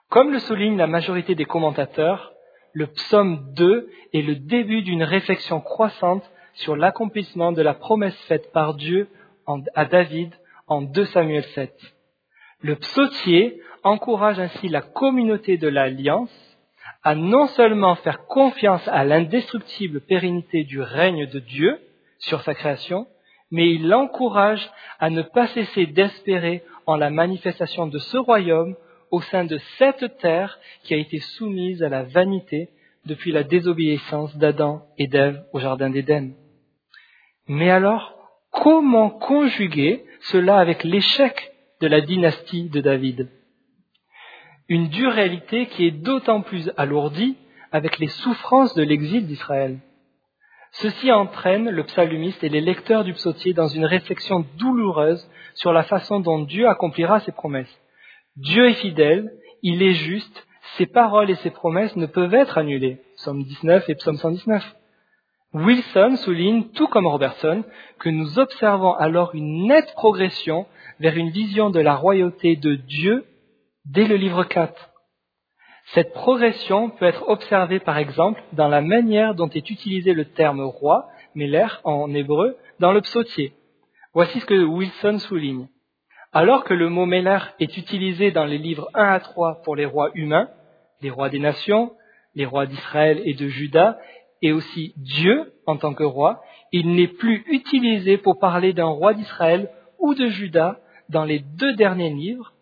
Comme 0.09 0.31
le 0.31 0.39
souligne 0.39 0.77
la 0.77 0.87
majorité 0.87 1.33
des 1.33 1.45
commentateurs, 1.45 2.33
le 2.73 2.87
psaume 2.87 3.53
2 3.55 3.89
est 4.13 4.21
le 4.21 4.35
début 4.35 4.83
d'une 4.83 5.03
réflexion 5.03 5.59
croissante 5.61 6.29
sur 6.53 6.75
l'accomplissement 6.75 7.51
de 7.51 7.63
la 7.63 7.73
promesse 7.73 8.19
faite 8.25 8.51
par 8.51 8.75
Dieu 8.75 9.09
à 9.73 9.85
David 9.85 10.31
en 10.67 10.83
2 10.83 11.05
Samuel 11.05 11.43
7. 11.43 11.73
Le 12.61 12.75
psautier 12.75 13.59
encourage 13.83 14.39
ainsi 14.39 14.69
la 14.69 14.81
communauté 14.81 15.57
de 15.57 15.67
l'Alliance 15.67 16.31
à 17.01 17.15
non 17.15 17.47
seulement 17.47 17.95
faire 17.95 18.25
confiance 18.27 18.87
à 18.87 19.03
l'indestructible 19.03 20.01
pérennité 20.01 20.63
du 20.63 20.81
règne 20.81 21.25
de 21.27 21.39
Dieu 21.39 21.79
sur 22.19 22.41
sa 22.41 22.53
création, 22.53 23.07
mais 23.51 23.71
il 23.73 23.87
l'encourage 23.87 24.69
à 24.99 25.09
ne 25.09 25.21
pas 25.21 25.47
cesser 25.47 25.85
d'espérer 25.85 26.63
en 26.85 26.95
la 26.95 27.09
manifestation 27.09 27.87
de 27.87 27.99
ce 27.99 28.17
royaume 28.17 28.75
au 29.11 29.21
sein 29.21 29.45
de 29.45 29.57
cette 29.77 30.17
terre 30.17 30.59
qui 30.83 30.93
a 30.93 30.97
été 30.97 31.19
soumise 31.19 31.83
à 31.83 31.89
la 31.89 32.03
vanité 32.03 32.69
depuis 33.05 33.31
la 33.31 33.43
désobéissance 33.43 34.35
d'Adam 34.37 34.83
et 34.97 35.07
d'Ève 35.07 35.43
au 35.53 35.59
Jardin 35.59 35.89
d'Éden. 35.89 36.31
Mais 37.47 37.69
alors, 37.69 38.15
comment 38.51 39.09
conjuguer 39.09 40.05
cela 40.21 40.57
avec 40.57 40.83
l'échec 40.83 41.53
de 41.81 41.87
la 41.87 42.01
dynastie 42.01 42.69
de 42.69 42.81
David? 42.81 43.29
Une 44.69 44.87
dure 44.87 45.11
réalité 45.11 45.67
qui 45.67 45.85
est 45.85 45.91
d'autant 45.91 46.41
plus 46.41 46.71
alourdie 46.77 47.35
avec 47.71 47.99
les 47.99 48.07
souffrances 48.07 48.73
de 48.75 48.83
l'exil 48.83 49.27
d'Israël. 49.27 49.79
Ceci 50.71 51.11
entraîne 51.11 51.69
le 51.69 51.83
psalmiste 51.83 52.43
et 52.43 52.49
les 52.49 52.61
lecteurs 52.61 53.03
du 53.03 53.13
psautier 53.13 53.53
dans 53.53 53.67
une 53.67 53.85
réflexion 53.85 54.45
douloureuse 54.57 55.29
sur 55.53 55.73
la 55.73 55.83
façon 55.83 56.19
dont 56.19 56.39
Dieu 56.39 56.67
accomplira 56.67 57.19
ses 57.19 57.31
promesses. 57.31 57.79
Dieu 58.37 58.69
est 58.69 58.75
fidèle, 58.75 59.33
il 59.61 59.83
est 59.83 59.93
juste, 59.93 60.47
ses 60.77 60.85
paroles 60.87 61.29
et 61.29 61.35
ses 61.35 61.51
promesses 61.51 61.95
ne 61.95 62.05
peuvent 62.05 62.33
être 62.33 62.57
annulées. 62.57 63.01
Psaume 63.17 63.43
19 63.43 63.89
et 63.89 63.95
Psaume 63.95 64.17
119. 64.17 64.75
Wilson 65.53 66.15
souligne, 66.15 66.69
tout 66.69 66.87
comme 66.87 67.05
Robertson, 67.05 67.63
que 67.99 68.09
nous 68.09 68.39
observons 68.39 68.93
alors 68.93 69.35
une 69.35 69.67
nette 69.67 69.93
progression 69.93 70.65
vers 70.99 71.15
une 71.15 71.29
vision 71.29 71.69
de 71.69 71.79
la 71.79 71.93
royauté 71.93 72.55
de 72.55 72.73
Dieu 72.75 73.25
dès 73.85 74.07
le 74.07 74.15
livre 74.15 74.43
4. 74.43 74.89
Cette 75.93 76.13
progression 76.13 76.89
peut 76.89 77.05
être 77.05 77.27
observée 77.27 77.79
par 77.79 77.97
exemple 77.97 78.41
dans 78.53 78.69
la 78.69 78.81
manière 78.81 79.35
dont 79.35 79.49
est 79.49 79.69
utilisé 79.69 80.13
le 80.13 80.25
terme 80.25 80.61
roi, 80.61 81.09
l'air 81.35 81.81
en 81.83 82.13
hébreu, 82.13 82.57
dans 82.79 82.93
le 82.93 83.01
psautier. 83.01 83.53
Voici 84.13 84.39
ce 84.39 84.45
que 84.45 84.63
Wilson 84.63 85.19
souligne. 85.19 85.67
Alors 86.31 86.63
que 86.63 86.73
le 86.73 86.89
mot 86.89 87.05
Meller 87.05 87.39
est 87.59 87.77
utilisé 87.77 88.31
dans 88.31 88.45
les 88.45 88.57
livres 88.57 88.89
1 88.93 89.03
à 89.03 89.19
3 89.19 89.61
pour 89.63 89.75
les 89.75 89.85
rois 89.85 90.09
humains, 90.15 90.49
les 91.01 91.09
rois 91.09 91.29
des 91.29 91.39
nations, 91.39 91.91
les 92.33 92.45
rois 92.45 92.65
d'Israël 92.65 93.21
et 93.25 93.33
de 93.33 93.47
Juda, 93.47 93.99
et 94.41 94.51
aussi 94.51 94.93
Dieu 94.97 95.53
en 95.65 95.77
tant 95.77 95.93
que 95.93 96.03
roi, 96.03 96.41
il 96.71 96.95
n'est 96.95 97.07
plus 97.07 97.43
utilisé 97.47 98.17
pour 98.17 98.39
parler 98.39 98.73
d'un 98.73 98.87
roi 98.87 99.13
d'Israël 99.13 99.69
ou 99.99 100.15
de 100.15 100.27
Juda 100.27 100.79
dans 101.09 101.23
les 101.23 101.39
deux 101.39 101.75
derniers 101.75 102.09
livres, 102.09 102.53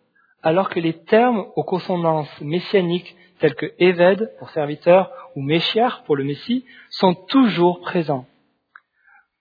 alors 0.42 0.68
que 0.68 0.80
les 0.80 0.94
termes 1.04 1.46
aux 1.56 1.64
consonances 1.64 2.40
messianiques 2.40 3.16
tels 3.38 3.54
que 3.54 3.72
Eved 3.78 4.30
pour 4.38 4.50
serviteur 4.50 5.10
ou 5.34 5.42
Meshiach 5.42 6.02
pour 6.04 6.16
le 6.16 6.24
Messie 6.24 6.64
sont 6.90 7.14
toujours 7.14 7.80
présents. 7.80 8.26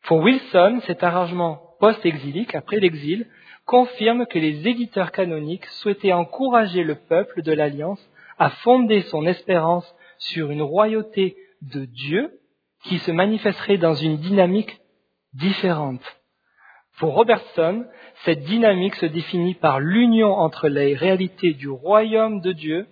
Pour 0.03 0.19
Wilson, 0.19 0.79
cet 0.87 1.03
arrangement 1.03 1.61
post-exilique, 1.79 2.55
après 2.55 2.79
l'exil, 2.79 3.27
confirme 3.65 4.25
que 4.25 4.39
les 4.39 4.67
éditeurs 4.67 5.11
canoniques 5.11 5.65
souhaitaient 5.65 6.13
encourager 6.13 6.83
le 6.83 6.95
peuple 6.95 7.41
de 7.41 7.51
l'Alliance 7.51 8.01
à 8.39 8.49
fonder 8.49 9.01
son 9.03 9.25
espérance 9.25 9.95
sur 10.17 10.51
une 10.51 10.61
royauté 10.61 11.35
de 11.61 11.85
Dieu 11.85 12.39
qui 12.83 12.97
se 12.99 13.11
manifesterait 13.11 13.77
dans 13.77 13.93
une 13.93 14.17
dynamique 14.17 14.79
différente. 15.33 16.01
Pour 17.01 17.15
Robertson, 17.15 17.87
cette 18.25 18.43
dynamique 18.43 18.93
se 18.93 19.07
définit 19.07 19.55
par 19.55 19.79
l'union 19.79 20.33
entre 20.33 20.67
les 20.67 20.93
réalités 20.93 21.55
du 21.55 21.67
royaume 21.67 22.41
de 22.41 22.51
Dieu 22.51 22.85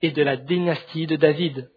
et 0.00 0.12
de 0.12 0.22
la 0.22 0.36
dynastie 0.36 1.08
de 1.08 1.16
David. 1.16 1.68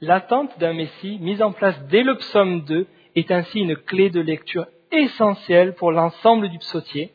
L'attente 0.00 0.56
d'un 0.60 0.74
Messie 0.74 1.18
mise 1.20 1.42
en 1.42 1.50
place 1.50 1.76
dès 1.88 2.04
le 2.04 2.14
psaume 2.18 2.62
2 2.62 2.86
est 3.16 3.32
ainsi 3.32 3.58
une 3.58 3.74
clé 3.74 4.10
de 4.10 4.20
lecture 4.20 4.66
essentielle 4.92 5.74
pour 5.74 5.90
l'ensemble 5.90 6.50
du 6.50 6.58
psautier, 6.58 7.10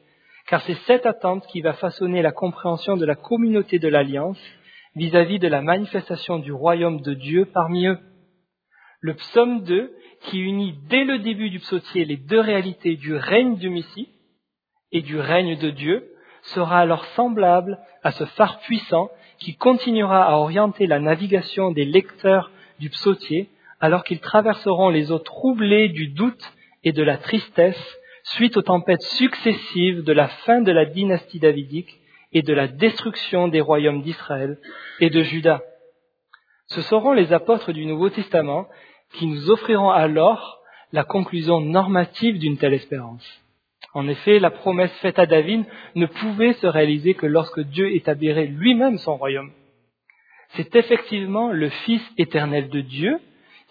car 0.49 0.61
c'est 0.63 0.79
cette 0.85 1.05
attente 1.05 1.47
qui 1.47 1.61
va 1.61 1.71
façonner 1.71 2.21
la 2.21 2.33
compréhension 2.33 2.97
de 2.97 3.05
la 3.05 3.15
communauté 3.15 3.79
de 3.79 3.87
l'Alliance 3.87 4.41
vis-à-vis 4.97 5.39
de 5.39 5.47
la 5.47 5.61
manifestation 5.61 6.39
du 6.39 6.51
royaume 6.51 6.99
de 6.99 7.13
Dieu 7.13 7.45
parmi 7.45 7.87
eux. 7.87 7.99
Le 8.99 9.13
psaume 9.13 9.63
2, 9.63 9.95
qui 10.27 10.39
unit 10.39 10.75
dès 10.89 11.03
le 11.03 11.19
début 11.19 11.49
du 11.49 11.59
psautier 11.59 12.05
les 12.05 12.17
deux 12.17 12.39
réalités 12.39 12.95
du 12.95 13.15
règne 13.15 13.57
du 13.57 13.69
Messie 13.69 14.09
et 14.91 15.01
du 15.01 15.19
règne 15.19 15.57
de 15.57 15.69
Dieu, 15.69 16.09
sera 16.43 16.79
alors 16.79 17.05
semblable 17.07 17.79
à 18.03 18.11
ce 18.11 18.25
phare 18.25 18.59
puissant 18.59 19.09
qui 19.39 19.55
continuera 19.55 20.23
à 20.25 20.35
orienter 20.35 20.87
la 20.87 20.99
navigation 20.99 21.71
des 21.71 21.85
lecteurs 21.85 22.51
du 22.79 22.89
psautier 22.89 23.49
alors 23.79 24.03
qu'ils 24.03 24.19
traverseront 24.19 24.89
les 24.89 25.11
eaux 25.11 25.19
troublées 25.19 25.89
du 25.89 26.07
doute 26.09 26.53
et 26.83 26.91
de 26.91 27.03
la 27.03 27.17
tristesse 27.17 27.97
suite 28.23 28.57
aux 28.57 28.61
tempêtes 28.61 29.01
successives 29.01 30.03
de 30.03 30.13
la 30.13 30.27
fin 30.27 30.61
de 30.61 30.71
la 30.71 30.85
dynastie 30.85 31.39
davidique 31.39 31.99
et 32.33 32.41
de 32.41 32.53
la 32.53 32.67
destruction 32.67 33.47
des 33.47 33.61
royaumes 33.61 34.01
d'Israël 34.01 34.57
et 34.99 35.09
de 35.09 35.21
Juda. 35.21 35.61
Ce 36.67 36.81
seront 36.81 37.13
les 37.13 37.31
apôtres 37.31 37.71
du 37.71 37.85
Nouveau 37.85 38.09
Testament 38.09 38.67
qui 39.17 39.27
nous 39.27 39.49
offriront 39.49 39.89
alors 39.89 40.59
la 40.93 41.03
conclusion 41.03 41.59
normative 41.59 42.39
d'une 42.39 42.57
telle 42.57 42.73
espérance. 42.73 43.25
En 43.93 44.07
effet, 44.07 44.39
la 44.39 44.51
promesse 44.51 44.93
faite 44.99 45.19
à 45.19 45.25
David 45.25 45.65
ne 45.95 46.05
pouvait 46.05 46.53
se 46.53 46.67
réaliser 46.67 47.13
que 47.13 47.25
lorsque 47.25 47.59
Dieu 47.59 47.95
établirait 47.95 48.45
lui-même 48.45 48.97
son 48.97 49.17
royaume. 49.17 49.51
C'est 50.49 50.75
effectivement 50.75 51.51
le 51.51 51.69
Fils 51.69 52.01
éternel 52.17 52.69
de 52.69 52.81
Dieu 52.81 53.19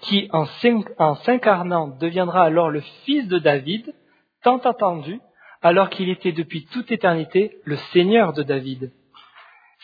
qui, 0.03 0.29
en 0.33 1.15
s'incarnant, 1.17 1.89
deviendra 1.89 2.43
alors 2.43 2.71
le 2.71 2.81
Fils 3.05 3.29
de 3.29 3.39
David, 3.39 3.95
tant 4.43 4.59
attendu, 4.59 5.21
alors 5.63 5.91
qu'il 5.91 6.11
était 6.11 6.33
depuis 6.33 6.67
toute 6.67 6.93
éternité 6.93 7.59
le 7.65 7.77
Seigneur 7.93 8.33
de 8.33 8.43
David. 8.43 8.93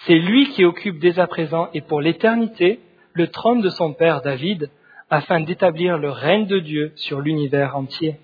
C'est 0.07 0.19
lui 0.19 0.49
qui 0.51 0.65
occupe 0.65 0.99
dès 0.99 1.19
à 1.19 1.27
présent 1.27 1.69
et 1.73 1.81
pour 1.81 2.01
l'éternité 2.01 2.81
le 3.15 3.29
trône 3.29 3.63
de 3.63 3.71
son 3.71 3.93
père 3.93 4.23
David, 4.23 4.71
afin 5.13 5.41
d'établir 5.41 5.99
le 5.99 6.11
règne 6.11 6.47
de 6.47 6.59
Dieu 6.59 6.95
sur 6.97 7.21
l'univers 7.21 7.77
entier. 7.77 8.17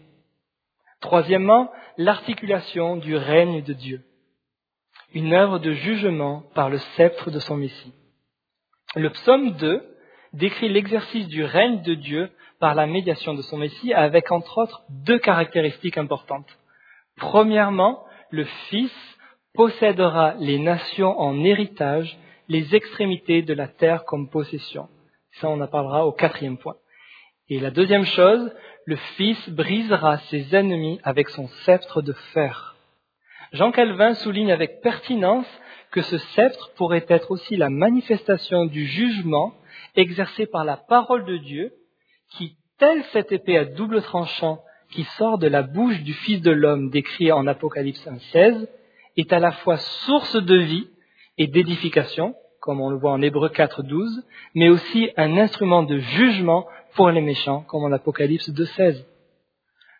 Troisièmement, 1.02 1.70
l'articulation 1.98 2.96
du 2.96 3.14
règne 3.14 3.62
de 3.62 3.74
Dieu. 3.74 4.00
Une 5.12 5.34
œuvre 5.34 5.58
de 5.58 5.72
jugement 5.72 6.44
par 6.54 6.70
le 6.70 6.78
sceptre 6.78 7.30
de 7.30 7.40
son 7.40 7.58
Messie. 7.58 7.92
Le 8.96 9.10
psaume 9.10 9.50
2 9.56 9.84
décrit 10.32 10.70
l'exercice 10.70 11.28
du 11.28 11.44
règne 11.44 11.82
de 11.82 11.92
Dieu 11.92 12.30
par 12.58 12.74
la 12.74 12.86
médiation 12.86 13.34
de 13.34 13.42
son 13.42 13.58
Messie 13.58 13.92
avec 13.92 14.32
entre 14.32 14.56
autres 14.56 14.82
deux 14.88 15.18
caractéristiques 15.18 15.98
importantes. 15.98 16.48
Premièrement, 17.18 18.02
le 18.30 18.44
Fils 18.70 19.18
possédera 19.52 20.36
les 20.38 20.58
nations 20.58 21.20
en 21.20 21.44
héritage, 21.44 22.18
les 22.48 22.74
extrémités 22.74 23.42
de 23.42 23.52
la 23.52 23.68
terre 23.68 24.06
comme 24.06 24.30
possession. 24.30 24.88
Ça, 25.40 25.48
on 25.48 25.60
en 25.60 25.66
parlera 25.68 26.06
au 26.06 26.12
quatrième 26.12 26.58
point. 26.58 26.76
Et 27.48 27.60
la 27.60 27.70
deuxième 27.70 28.04
chose, 28.04 28.52
le 28.84 28.96
Fils 28.96 29.48
brisera 29.50 30.18
ses 30.30 30.54
ennemis 30.54 31.00
avec 31.02 31.28
son 31.28 31.46
sceptre 31.48 32.02
de 32.02 32.12
fer. 32.12 32.76
Jean 33.52 33.70
Calvin 33.70 34.14
souligne 34.14 34.52
avec 34.52 34.80
pertinence 34.82 35.46
que 35.90 36.02
ce 36.02 36.18
sceptre 36.18 36.72
pourrait 36.74 37.06
être 37.08 37.30
aussi 37.30 37.56
la 37.56 37.70
manifestation 37.70 38.66
du 38.66 38.86
jugement 38.86 39.54
exercé 39.94 40.46
par 40.46 40.64
la 40.64 40.76
parole 40.76 41.24
de 41.24 41.38
Dieu, 41.38 41.72
qui, 42.32 42.56
telle 42.78 43.02
cette 43.12 43.32
épée 43.32 43.56
à 43.56 43.64
double 43.64 44.02
tranchant 44.02 44.60
qui 44.90 45.04
sort 45.04 45.38
de 45.38 45.46
la 45.46 45.62
bouche 45.62 46.02
du 46.02 46.14
Fils 46.14 46.40
de 46.40 46.50
l'homme 46.50 46.90
décrit 46.90 47.30
en 47.30 47.46
Apocalypse 47.46 48.06
1.16, 48.06 48.66
est 49.16 49.32
à 49.32 49.38
la 49.38 49.52
fois 49.52 49.76
source 49.76 50.36
de 50.36 50.56
vie 50.56 50.88
et 51.36 51.46
d'édification, 51.46 52.34
comme 52.68 52.82
on 52.82 52.90
le 52.90 52.98
voit 52.98 53.12
en 53.12 53.22
Hébreu 53.22 53.48
4.12, 53.48 54.24
mais 54.54 54.68
aussi 54.68 55.10
un 55.16 55.38
instrument 55.38 55.84
de 55.84 56.00
jugement 56.00 56.66
pour 56.96 57.08
les 57.08 57.22
méchants, 57.22 57.62
comme 57.62 57.84
en 57.84 57.92
Apocalypse 57.92 58.50
2.16. 58.50 59.06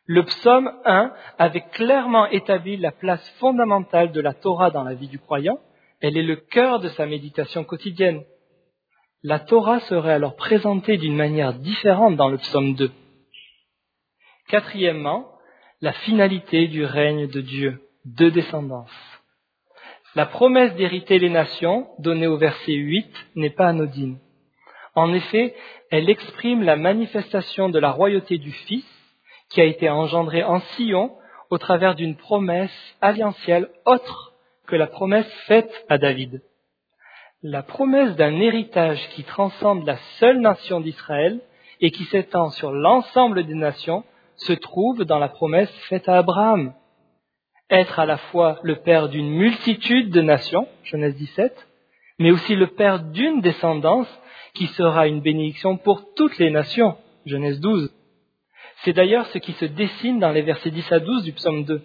Le 0.05 0.23
psaume 0.25 0.71
1 0.85 1.15
avait 1.39 1.65
clairement 1.73 2.27
établi 2.27 2.77
la 2.77 2.93
place 2.93 3.27
fondamentale 3.39 4.13
de 4.13 4.21
la 4.21 4.35
Torah 4.35 4.71
dans 4.71 4.85
la 4.85 4.93
vie 4.93 5.09
du 5.09 5.19
croyant. 5.19 5.59
Elle 6.03 6.19
est 6.19 6.23
le 6.23 6.37
cœur 6.37 6.79
de 6.79 6.89
sa 6.89 7.07
méditation 7.07 7.65
quotidienne. 7.65 8.23
La 9.23 9.39
Torah 9.39 9.81
serait 9.81 10.13
alors 10.13 10.37
présentée 10.37 10.99
d'une 10.99 11.17
manière 11.17 11.55
différente 11.55 12.17
dans 12.17 12.29
le 12.29 12.37
psaume 12.37 12.75
2. 12.75 12.91
Quatrièmement, 14.49 15.27
la 15.81 15.95
finalité 15.95 16.69
du 16.69 16.85
règne 16.85 17.29
de 17.29 17.41
Dieu, 17.41 17.81
de 18.05 18.29
descendance. 18.29 19.18
La 20.15 20.27
promesse 20.27 20.75
d'hériter 20.75 21.19
les 21.19 21.29
nations, 21.29 21.89
donnée 21.99 22.27
au 22.27 22.37
verset 22.37 22.73
8, 22.73 23.07
n'est 23.37 23.51
pas 23.51 23.69
anodine. 23.69 24.19
En 24.95 25.13
effet, 25.13 25.55
elle 25.91 26.11
exprime 26.11 26.63
la 26.63 26.77
manifestation 26.77 27.69
de 27.69 27.79
la 27.79 27.91
royauté 27.91 28.39
du 28.39 28.51
Fils 28.51 28.87
qui 29.51 29.61
a 29.61 29.65
été 29.65 29.89
engendré 29.89 30.43
en 30.43 30.61
Sion 30.77 31.13
au 31.51 31.59
travers 31.59 31.95
d'une 31.95 32.17
promesse 32.17 32.97
alliantielle 33.01 33.69
autre 33.85 34.33
que 34.67 34.77
la 34.77 34.87
promesse 34.87 35.31
faite 35.47 35.73
à 35.89 35.99
David. 35.99 36.43
La 37.43 37.63
promesse 37.63 38.17
d'un 38.17 38.41
héritage 38.41 39.01
qui 39.11 39.25
transcende 39.25 39.87
la 39.87 39.97
seule 40.19 40.41
nation 40.41 40.81
d'Israël 40.81 41.41
et 41.81 41.91
qui 41.91 42.05
s'étend 42.05 42.51
sur 42.51 42.73
l'ensemble 42.73 43.45
des 43.45 43.55
nations 43.55 44.05
se 44.37 44.53
trouve 44.53 45.05
dans 45.05 45.19
la 45.19 45.29
promesse 45.29 45.73
faite 45.89 46.09
à 46.09 46.19
Abraham. 46.19 46.75
Être 47.71 47.99
à 47.99 48.07
la 48.07 48.17
fois 48.17 48.59
le 48.63 48.77
père 48.77 49.09
d'une 49.09 49.31
multitude 49.31 50.11
de 50.11 50.23
nations, 50.23 50.67
Genèse 50.85 51.17
17, 51.17 51.69
mais 52.19 52.31
aussi 52.31 52.57
le 52.57 52.69
père 52.69 53.01
d'une 53.01 53.41
descendance 53.41 54.09
qui 54.55 54.67
sera 54.69 55.07
une 55.07 55.21
bénédiction 55.21 55.77
pour 55.77 56.15
toutes 56.15 56.39
les 56.39 56.51
nations. 56.51 56.97
Genèse 57.27 57.61
12. 57.61 57.93
C'est 58.83 58.93
d'ailleurs 58.93 59.27
ce 59.27 59.39
qui 59.39 59.53
se 59.53 59.67
dessine 59.67 60.19
dans 60.19 60.33
les 60.33 60.43
versets 60.43 60.71
10 60.71 60.93
à 60.93 61.01
12 61.01 61.25
du 61.25 61.33
psaume 61.33 61.65
2. 61.65 61.83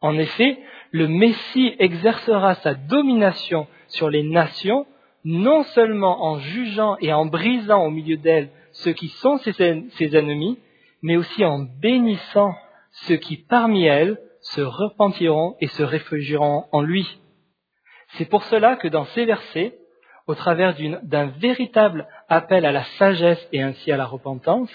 En 0.00 0.16
effet, 0.18 0.58
le 0.92 1.08
Messie 1.08 1.74
exercera 1.78 2.54
sa 2.56 2.74
domination 2.74 3.66
sur 3.88 4.10
les 4.10 4.22
nations, 4.22 4.86
non 5.24 5.64
seulement 5.64 6.24
en 6.24 6.38
jugeant 6.38 6.96
et 7.00 7.12
en 7.12 7.26
brisant 7.26 7.84
au 7.84 7.90
milieu 7.90 8.16
d'elles 8.16 8.50
ceux 8.72 8.92
qui 8.92 9.08
sont 9.08 9.38
ses, 9.38 10.16
ennemis, 10.16 10.58
mais 11.02 11.16
aussi 11.16 11.44
en 11.44 11.66
bénissant 11.80 12.54
ceux 12.92 13.16
qui 13.16 13.36
parmi 13.36 13.86
elles 13.86 14.18
se 14.54 14.60
repentiront 14.60 15.56
et 15.60 15.66
se 15.68 15.82
réfugieront 15.82 16.66
en 16.72 16.80
lui. 16.82 17.18
C'est 18.14 18.28
pour 18.28 18.44
cela 18.44 18.76
que 18.76 18.88
dans 18.88 19.04
ces 19.06 19.24
versets, 19.24 19.76
au 20.26 20.34
travers 20.34 20.74
d'un 21.02 21.26
véritable 21.26 22.06
appel 22.28 22.64
à 22.64 22.72
la 22.72 22.84
sagesse 22.98 23.48
et 23.52 23.62
ainsi 23.62 23.90
à 23.92 23.96
la 23.96 24.06
repentance, 24.06 24.70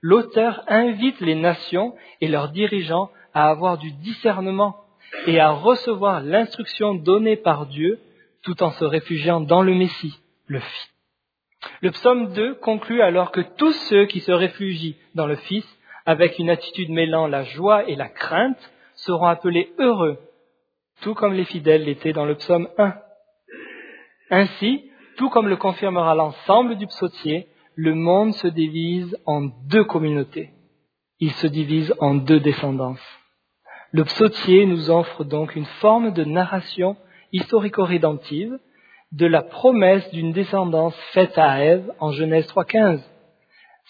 l'auteur 0.00 0.62
invite 0.68 1.20
les 1.20 1.34
nations 1.34 1.94
et 2.20 2.28
leurs 2.28 2.50
dirigeants 2.50 3.10
à 3.34 3.48
avoir 3.48 3.78
du 3.78 3.92
discernement 3.92 4.76
et 5.26 5.40
à 5.40 5.50
recevoir 5.50 6.22
l'instruction 6.22 6.94
donnée 6.94 7.36
par 7.36 7.66
Dieu 7.66 8.00
tout 8.42 8.62
en 8.62 8.70
se 8.70 8.84
réfugiant 8.84 9.40
dans 9.40 9.62
le 9.62 9.74
Messie, 9.74 10.18
le 10.46 10.60
Fils. 10.60 10.88
Le 11.80 11.90
psaume 11.92 12.32
2 12.32 12.54
conclut 12.56 13.02
alors 13.02 13.30
que 13.30 13.40
tous 13.40 13.72
ceux 13.88 14.06
qui 14.06 14.20
se 14.20 14.32
réfugient 14.32 14.96
dans 15.14 15.26
le 15.26 15.36
Fils, 15.36 15.66
avec 16.04 16.38
une 16.38 16.50
attitude 16.50 16.90
mêlant 16.90 17.28
la 17.28 17.44
joie 17.44 17.88
et 17.88 17.94
la 17.94 18.08
crainte, 18.08 18.71
seront 19.04 19.26
appelés 19.26 19.72
heureux, 19.78 20.18
tout 21.02 21.14
comme 21.14 21.34
les 21.34 21.44
fidèles 21.44 21.84
l'étaient 21.84 22.12
dans 22.12 22.24
le 22.24 22.36
psaume 22.36 22.68
1. 22.78 22.94
Ainsi, 24.30 24.90
tout 25.16 25.28
comme 25.28 25.48
le 25.48 25.56
confirmera 25.56 26.14
l'ensemble 26.14 26.76
du 26.76 26.86
psautier, 26.86 27.48
le 27.74 27.94
monde 27.94 28.34
se 28.34 28.48
divise 28.48 29.16
en 29.26 29.42
deux 29.68 29.84
communautés. 29.84 30.50
Il 31.18 31.32
se 31.32 31.46
divise 31.46 31.94
en 32.00 32.14
deux 32.14 32.40
descendances. 32.40 33.02
Le 33.92 34.04
psautier 34.04 34.66
nous 34.66 34.90
offre 34.90 35.24
donc 35.24 35.54
une 35.56 35.66
forme 35.66 36.12
de 36.12 36.24
narration 36.24 36.96
historico-rédemptive 37.32 38.58
de 39.12 39.26
la 39.26 39.42
promesse 39.42 40.08
d'une 40.12 40.32
descendance 40.32 40.96
faite 41.12 41.36
à 41.36 41.62
Ève 41.62 41.92
en 41.98 42.12
Genèse 42.12 42.46
3.15. 42.46 43.00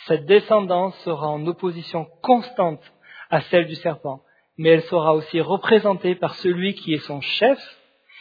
Cette 0.06 0.26
descendance 0.26 0.96
sera 1.04 1.28
en 1.28 1.46
opposition 1.46 2.08
constante 2.22 2.82
à 3.30 3.40
celle 3.42 3.66
du 3.66 3.76
serpent, 3.76 4.22
mais 4.58 4.70
elle 4.70 4.82
sera 4.82 5.14
aussi 5.14 5.40
représentée 5.40 6.14
par 6.14 6.34
celui 6.36 6.74
qui 6.74 6.94
est 6.94 7.06
son 7.06 7.20
chef 7.20 7.58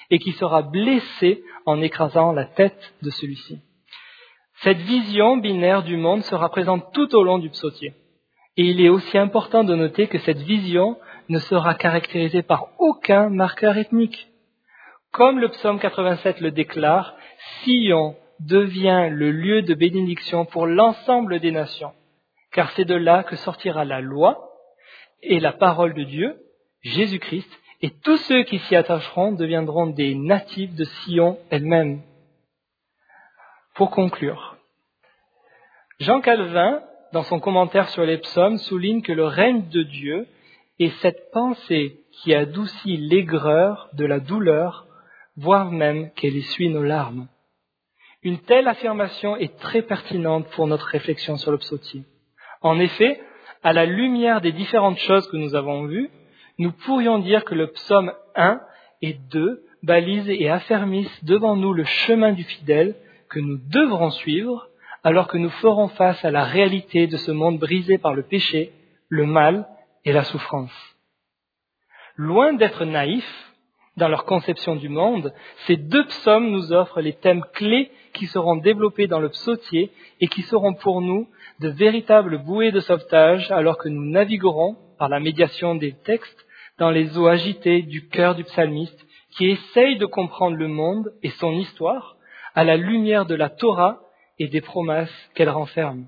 et 0.09 0.19
qui 0.19 0.31
sera 0.33 0.61
blessé 0.61 1.43
en 1.65 1.81
écrasant 1.81 2.31
la 2.31 2.45
tête 2.45 2.93
de 3.01 3.09
celui-ci. 3.09 3.59
Cette 4.61 4.79
vision 4.79 5.37
binaire 5.37 5.83
du 5.83 5.97
monde 5.97 6.23
sera 6.23 6.49
présente 6.49 6.93
tout 6.93 7.15
au 7.15 7.23
long 7.23 7.39
du 7.39 7.49
psautier. 7.49 7.93
Et 8.57 8.63
il 8.63 8.81
est 8.81 8.89
aussi 8.89 9.17
important 9.17 9.63
de 9.63 9.75
noter 9.75 10.07
que 10.07 10.19
cette 10.19 10.41
vision 10.41 10.97
ne 11.29 11.39
sera 11.39 11.73
caractérisée 11.73 12.43
par 12.43 12.67
aucun 12.77 13.29
marqueur 13.29 13.77
ethnique. 13.77 14.27
Comme 15.11 15.39
le 15.39 15.49
psaume 15.49 15.79
87 15.79 16.41
le 16.41 16.51
déclare, 16.51 17.15
Sion 17.63 18.15
devient 18.39 19.07
le 19.09 19.31
lieu 19.31 19.61
de 19.61 19.73
bénédiction 19.73 20.45
pour 20.45 20.67
l'ensemble 20.67 21.39
des 21.39 21.51
nations, 21.51 21.93
car 22.51 22.71
c'est 22.71 22.85
de 22.85 22.95
là 22.95 23.23
que 23.23 23.35
sortira 23.35 23.85
la 23.85 24.01
loi 24.01 24.50
et 25.23 25.39
la 25.39 25.53
parole 25.53 25.93
de 25.93 26.03
Dieu, 26.03 26.35
Jésus-Christ, 26.81 27.49
et 27.81 27.89
tous 27.89 28.17
ceux 28.17 28.43
qui 28.43 28.59
s'y 28.59 28.75
attacheront 28.75 29.31
deviendront 29.31 29.87
des 29.87 30.15
natifs 30.15 30.73
de 30.75 30.83
Sion 30.83 31.39
elle-même. 31.49 32.01
Pour 33.75 33.91
conclure, 33.91 34.57
Jean 35.99 36.21
Calvin, 36.21 36.81
dans 37.13 37.23
son 37.23 37.39
commentaire 37.39 37.89
sur 37.89 38.03
les 38.03 38.17
psaumes, 38.17 38.57
souligne 38.57 39.01
que 39.01 39.11
le 39.11 39.25
règne 39.25 39.67
de 39.69 39.83
Dieu 39.83 40.27
est 40.79 40.95
cette 41.01 41.31
pensée 41.31 42.01
qui 42.11 42.33
adoucit 42.33 42.97
l'aigreur 42.97 43.89
de 43.93 44.05
la 44.05 44.19
douleur 44.19 44.87
voire 45.37 45.71
même 45.71 46.11
qu'elle 46.11 46.35
essuie 46.35 46.69
nos 46.69 46.83
larmes. 46.83 47.27
Une 48.23 48.39
telle 48.39 48.67
affirmation 48.67 49.35
est 49.37 49.57
très 49.57 49.81
pertinente 49.81 50.47
pour 50.51 50.67
notre 50.67 50.85
réflexion 50.85 51.37
sur 51.37 51.51
le 51.51 51.57
psautier. 51.57 52.03
En 52.61 52.79
effet, 52.79 53.21
à 53.63 53.73
la 53.73 53.85
lumière 53.85 54.41
des 54.41 54.51
différentes 54.51 54.97
choses 54.99 55.27
que 55.29 55.37
nous 55.37 55.55
avons 55.55 55.85
vues, 55.85 56.09
nous 56.57 56.71
pourrions 56.71 57.19
dire 57.19 57.43
que 57.45 57.55
le 57.55 57.67
psaume 57.67 58.11
1 58.35 58.59
et 59.01 59.13
2 59.13 59.63
balisent 59.83 60.29
et 60.29 60.49
affermissent 60.49 61.23
devant 61.23 61.55
nous 61.55 61.73
le 61.73 61.83
chemin 61.83 62.33
du 62.33 62.43
fidèle 62.43 62.95
que 63.29 63.39
nous 63.39 63.57
devrons 63.69 64.11
suivre 64.11 64.67
alors 65.03 65.27
que 65.27 65.37
nous 65.37 65.49
ferons 65.49 65.87
face 65.89 66.23
à 66.23 66.31
la 66.31 66.43
réalité 66.43 67.07
de 67.07 67.17
ce 67.17 67.31
monde 67.31 67.57
brisé 67.57 67.97
par 67.97 68.13
le 68.13 68.23
péché, 68.23 68.71
le 69.09 69.25
mal 69.25 69.67
et 70.05 70.11
la 70.11 70.23
souffrance. 70.23 70.71
Loin 72.15 72.53
d'être 72.53 72.85
naïfs, 72.85 73.51
dans 73.97 74.07
leur 74.07 74.25
conception 74.25 74.75
du 74.75 74.89
monde, 74.89 75.33
ces 75.65 75.75
deux 75.75 76.05
psaumes 76.05 76.51
nous 76.51 76.71
offrent 76.71 77.01
les 77.01 77.13
thèmes 77.13 77.43
clés 77.53 77.91
qui 78.13 78.27
seront 78.27 78.55
développés 78.55 79.07
dans 79.07 79.19
le 79.19 79.29
psautier 79.29 79.91
et 80.19 80.27
qui 80.27 80.41
seront 80.43 80.73
pour 80.73 81.01
nous 81.01 81.27
de 81.59 81.69
véritables 81.69 82.37
bouées 82.39 82.71
de 82.71 82.79
sauvetage 82.79 83.51
alors 83.51 83.77
que 83.77 83.89
nous 83.89 84.05
naviguerons, 84.05 84.77
par 84.97 85.09
la 85.09 85.19
médiation 85.19 85.75
des 85.75 85.93
textes, 85.93 86.45
dans 86.77 86.91
les 86.91 87.17
eaux 87.17 87.27
agitées 87.27 87.81
du 87.81 88.07
cœur 88.07 88.35
du 88.35 88.43
psalmiste 88.43 89.05
qui 89.31 89.47
essaye 89.47 89.97
de 89.97 90.05
comprendre 90.05 90.57
le 90.57 90.67
monde 90.67 91.13
et 91.23 91.29
son 91.29 91.53
histoire 91.53 92.17
à 92.53 92.63
la 92.63 92.77
lumière 92.77 93.25
de 93.25 93.35
la 93.35 93.49
Torah 93.49 93.99
et 94.39 94.47
des 94.47 94.61
promesses 94.61 95.29
qu'elle 95.33 95.49
renferme. 95.49 96.07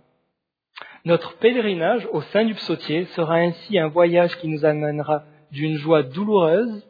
Notre 1.06 1.38
pèlerinage 1.38 2.08
au 2.12 2.22
sein 2.22 2.46
du 2.46 2.54
psautier 2.54 3.06
sera 3.06 3.36
ainsi 3.36 3.78
un 3.78 3.88
voyage 3.88 4.38
qui 4.38 4.48
nous 4.48 4.66
amènera 4.66 5.24
d'une 5.52 5.76
joie 5.76 6.04
douloureuse 6.04 6.88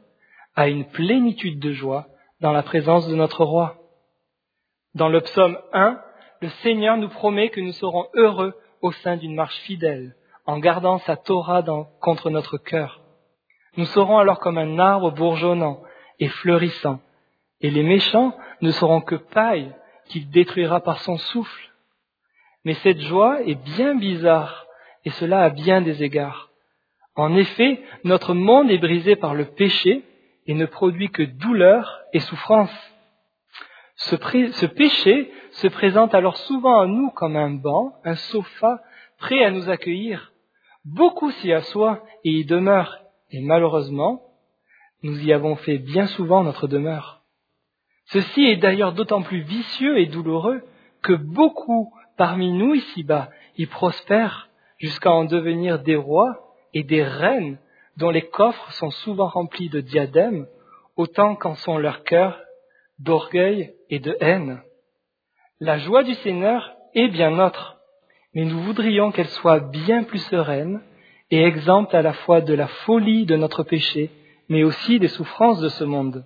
à 0.56 0.68
une 0.68 0.86
plénitude 0.86 1.60
de 1.60 1.74
joie 1.74 2.08
dans 2.40 2.52
la 2.52 2.64
présence 2.64 3.08
de 3.08 3.16
notre 3.16 3.44
roi. 3.44 3.83
Dans 4.96 5.10
le 5.10 5.22
psaume 5.22 5.58
1, 5.74 6.00
le 6.42 6.50
Seigneur 6.62 6.98
nous 6.98 7.10
promet 7.10 7.50
que 7.50 7.60
nous 7.60 7.72
serons 7.72 8.08
heureux 8.14 8.54
au 8.82 8.92
sein 8.92 9.18
d'une 9.18 9.34
marche 9.34 9.58
fidèle, 9.62 10.16
en 10.46 10.60
gardant 10.60 11.00
sa 11.00 11.16
Torah 11.16 11.64
contre 12.00 12.30
notre 12.30 12.58
cœur. 12.58 13.02
Nous 13.76 13.86
serons 13.86 14.20
alors 14.20 14.40
comme 14.40 14.60
un 14.60 14.78
arbre 14.78 15.10
bourgeonnant 15.12 15.82
et 16.20 16.28
fleurissant, 16.28 17.00
et 17.62 17.72
les 17.72 17.82
méchants 17.82 18.38
ne 18.62 18.70
seront 18.70 19.02
que 19.02 19.16
paille 19.16 19.74
qu'il 20.10 20.30
détruira 20.30 20.82
par 20.82 21.00
son 21.00 21.18
souffle. 21.18 21.72
Mais 22.64 22.76
cette 22.76 23.02
joie 23.02 23.42
est 23.42 23.56
bien 23.56 23.96
bizarre, 23.96 24.68
et 25.06 25.10
cela 25.10 25.42
à 25.42 25.50
bien 25.50 25.82
des 25.82 26.04
égards. 26.04 26.50
En 27.16 27.36
effet, 27.36 27.82
notre 28.04 28.36
monde 28.36 28.70
est 28.70 28.78
brisé 28.78 29.16
par 29.16 29.34
le 29.34 29.46
péché, 29.46 30.04
et 30.46 30.54
ne 30.54 30.66
produit 30.66 31.10
que 31.10 31.24
douleur 31.24 32.02
et 32.12 32.20
souffrance. 32.20 32.93
Ce, 33.96 34.66
péché 34.66 35.32
se 35.52 35.68
présente 35.68 36.16
alors 36.16 36.38
souvent 36.38 36.82
à 36.82 36.88
nous 36.88 37.10
comme 37.12 37.36
un 37.36 37.52
banc, 37.52 37.94
un 38.04 38.16
sofa, 38.16 38.82
prêt 39.18 39.44
à 39.44 39.52
nous 39.52 39.70
accueillir. 39.70 40.34
Beaucoup 40.84 41.32
s'y 41.32 41.54
assoient 41.54 42.04
et 42.24 42.32
y 42.32 42.46
demeurent, 42.46 43.00
et 43.32 43.42
malheureusement, 43.42 44.22
nous 45.04 45.24
y 45.24 45.32
avons 45.32 45.56
fait 45.56 45.78
bien 45.78 46.08
souvent 46.08 46.44
notre 46.44 46.68
demeure. 46.68 47.22
Ceci 48.06 48.44
est 48.46 48.58
d'ailleurs 48.58 48.94
d'autant 48.94 49.22
plus 49.22 49.42
vicieux 49.42 50.00
et 50.00 50.08
douloureux 50.08 50.62
que 51.02 51.14
beaucoup 51.14 51.94
parmi 52.18 52.52
nous 52.52 52.74
ici-bas 52.74 53.30
y 53.58 53.66
prospèrent 53.66 54.50
jusqu'à 54.78 55.12
en 55.12 55.26
devenir 55.26 55.80
des 55.80 55.96
rois 55.96 56.56
et 56.74 56.84
des 56.84 57.04
reines 57.04 57.58
dont 57.98 58.10
les 58.10 58.28
coffres 58.28 58.72
sont 58.74 58.90
souvent 58.90 59.28
remplis 59.28 59.70
de 59.70 59.82
diadèmes, 59.82 60.48
autant 60.96 61.36
qu'en 61.36 61.56
sont 61.56 61.78
leurs 61.78 62.04
cœurs 62.04 62.40
d'orgueil 63.00 63.74
et 63.94 64.00
de 64.00 64.18
haine. 64.20 64.64
La 65.60 65.78
joie 65.78 66.02
du 66.02 66.16
Seigneur 66.16 66.76
est 66.96 67.10
bien 67.10 67.30
notre, 67.30 67.78
mais 68.34 68.44
nous 68.44 68.60
voudrions 68.62 69.12
qu'elle 69.12 69.28
soit 69.28 69.60
bien 69.60 70.04
plus 70.04 70.24
sereine 70.34 70.82
et 71.30 71.44
exempte 71.44 71.94
à 71.94 72.02
la 72.02 72.14
fois 72.14 72.42
de 72.42 72.56
la 72.56 72.68
folie 72.68 73.28
de 73.28 73.36
notre 73.36 73.62
péché, 73.62 74.10
mais 74.50 74.64
aussi 74.64 74.98
des 74.98 75.10
souffrances 75.10 75.60
de 75.60 75.70
ce 75.70 75.84
monde. 75.84 76.26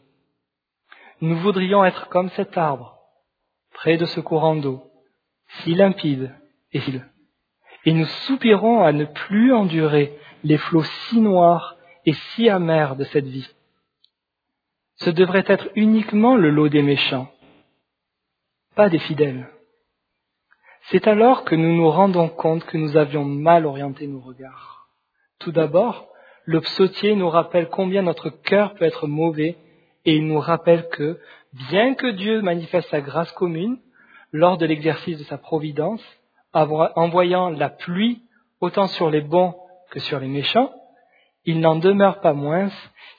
Nous 1.19 1.35
voudrions 1.39 1.83
être 1.83 2.07
comme 2.07 2.29
cet 2.29 2.57
arbre, 2.57 2.99
près 3.73 3.97
de 3.97 4.05
ce 4.05 4.21
courant 4.21 4.55
d'eau, 4.55 4.83
si 5.59 5.75
limpide 5.75 6.33
et 6.71 6.79
si 6.79 7.01
et 7.83 7.91
nous 7.91 8.05
soupirons 8.05 8.81
à 8.83 8.93
ne 8.93 9.05
plus 9.05 9.53
endurer 9.53 10.17
les 10.45 10.57
flots 10.57 10.83
si 10.83 11.19
noirs 11.19 11.75
et 12.05 12.13
si 12.13 12.49
amers 12.49 12.95
de 12.95 13.03
cette 13.03 13.27
vie. 13.27 13.49
Ce 14.95 15.09
devrait 15.09 15.45
être 15.47 15.67
uniquement 15.75 16.37
le 16.37 16.49
lot 16.49 16.69
des 16.69 16.81
méchants, 16.81 17.29
pas 18.77 18.89
des 18.89 18.99
fidèles. 18.99 19.49
C'est 20.89 21.07
alors 21.07 21.43
que 21.43 21.55
nous 21.55 21.75
nous 21.75 21.89
rendons 21.89 22.29
compte 22.29 22.63
que 22.63 22.77
nous 22.77 22.95
avions 22.95 23.25
mal 23.25 23.65
orienté 23.65 24.05
nos 24.05 24.21
regards. 24.21 24.87
Tout 25.39 25.51
d'abord, 25.51 26.07
le 26.45 26.61
psautier 26.61 27.15
nous 27.15 27.27
rappelle 27.27 27.69
combien 27.69 28.03
notre 28.03 28.29
cœur 28.29 28.75
peut 28.75 28.85
être 28.85 29.07
mauvais 29.07 29.57
et 30.05 30.15
il 30.15 30.27
nous 30.27 30.39
rappelle 30.39 30.87
que, 30.89 31.19
bien 31.69 31.95
que 31.95 32.11
Dieu 32.11 32.43
manifeste 32.43 32.89
sa 32.89 33.01
grâce 33.01 33.31
commune 33.31 33.79
lors 34.31 34.57
de 34.57 34.67
l'exercice 34.67 35.17
de 35.17 35.23
sa 35.23 35.39
providence, 35.39 36.03
en 36.53 37.09
voyant 37.09 37.49
la 37.49 37.69
pluie 37.69 38.21
autant 38.61 38.87
sur 38.87 39.09
les 39.09 39.21
bons 39.21 39.55
que 39.89 39.99
sur 39.99 40.19
les 40.19 40.27
méchants, 40.27 40.71
il 41.45 41.59
n'en 41.61 41.77
demeure 41.77 42.21
pas 42.21 42.33
moins 42.33 42.69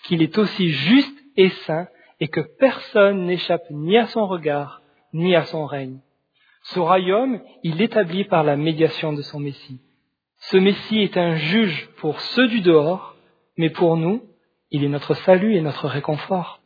qu'il 0.05 0.23
est 0.23 0.39
aussi 0.39 0.71
juste 0.71 1.19
et 1.37 1.51
saint 1.67 1.89
et 2.21 2.29
que 2.29 2.43
personne 2.59 3.27
n'échappe 3.27 3.69
ni 3.71 3.99
à 3.99 4.07
son 4.07 4.27
regard, 4.27 4.83
ni 5.13 5.35
à 5.35 5.45
son 5.45 5.67
règne. 5.67 5.99
Ce 6.63 6.79
royaume, 6.79 7.41
il 7.63 7.77
l'établit 7.77 8.25
par 8.25 8.45
la 8.45 8.57
médiation 8.57 9.13
de 9.13 9.23
son 9.23 9.41
Messie. 9.41 9.81
Ce 10.41 10.57
Messie 10.57 11.01
est 11.01 11.17
un 11.17 11.37
juge 11.37 11.89
pour 11.97 12.21
ceux 12.21 12.49
du 12.49 12.61
dehors, 12.61 13.17
mais 13.57 13.71
pour 13.71 13.97
nous, 13.97 14.23
il 14.71 14.85
est 14.85 14.89
notre 14.89 15.15
salut 15.15 15.57
et 15.57 15.61
notre 15.61 15.89
réconfort. 15.89 16.61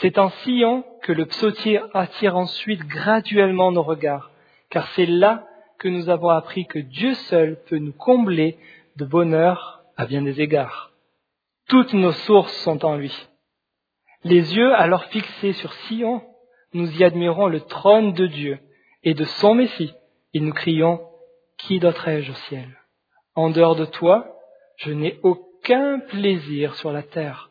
C'est 0.00 0.18
en 0.18 0.28
Sion 0.28 0.84
que 1.02 1.12
le 1.12 1.26
psautier 1.26 1.80
attire 1.94 2.36
ensuite 2.36 2.84
graduellement 2.84 3.72
nos 3.72 3.82
regards, 3.82 4.30
car 4.70 4.86
c'est 4.88 5.06
là 5.06 5.46
que 5.78 5.88
nous 5.88 6.08
avons 6.10 6.28
appris 6.28 6.66
que 6.66 6.78
Dieu 6.78 7.14
seul 7.14 7.58
peut 7.68 7.78
nous 7.78 7.92
combler 7.92 8.58
de 8.96 9.04
bonheur 9.04 9.82
à 9.96 10.06
bien 10.06 10.22
des 10.22 10.40
égards. 10.40 10.92
Toutes 11.68 11.94
nos 11.94 12.12
sources 12.12 12.56
sont 12.58 12.84
en 12.84 12.96
lui. 12.96 13.14
Les 14.24 14.54
yeux 14.56 14.74
alors 14.74 15.04
fixés 15.04 15.52
sur 15.54 15.72
Sion, 15.72 16.22
nous 16.76 17.00
y 17.00 17.04
admirons 17.04 17.46
le 17.46 17.60
trône 17.60 18.12
de 18.12 18.26
Dieu 18.26 18.58
et 19.02 19.14
de 19.14 19.24
son 19.24 19.54
Messie, 19.54 19.94
et 20.34 20.40
nous 20.40 20.52
crions, 20.52 21.00
Qui 21.56 21.80
d'autre 21.80 22.06
ai-je 22.06 22.32
au 22.32 22.34
ciel? 22.34 22.68
En 23.34 23.50
dehors 23.50 23.76
de 23.76 23.86
toi, 23.86 24.26
je 24.76 24.92
n'ai 24.92 25.18
aucun 25.22 26.00
plaisir 26.00 26.74
sur 26.74 26.92
la 26.92 27.02
terre. 27.02 27.50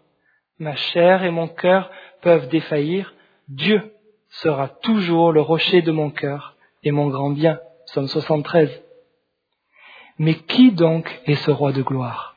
Ma 0.59 0.75
chair 0.75 1.23
et 1.23 1.31
mon 1.31 1.47
cœur 1.47 1.89
peuvent 2.21 2.47
défaillir, 2.49 3.13
Dieu 3.47 3.81
sera 4.29 4.67
toujours 4.67 5.31
le 5.31 5.41
rocher 5.41 5.81
de 5.81 5.91
mon 5.91 6.11
cœur 6.11 6.55
et 6.83 6.91
mon 6.91 7.07
grand 7.09 7.31
bien. 7.31 7.59
Psaume 7.87 8.07
73. 8.07 8.83
Mais 10.19 10.35
qui 10.35 10.71
donc 10.71 11.21
est 11.25 11.35
ce 11.35 11.51
roi 11.51 11.71
de 11.71 11.81
gloire? 11.81 12.35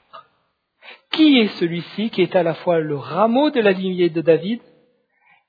Qui 1.11 1.39
est 1.39 1.49
celui-ci 1.59 2.11
qui 2.11 2.23
est 2.23 2.35
à 2.35 2.43
la 2.43 2.55
fois 2.55 2.81
le 2.81 2.97
rameau 2.97 3.51
de 3.51 3.61
la 3.61 3.73
lignée 3.73 4.11
de 4.11 4.21
David 4.21 4.61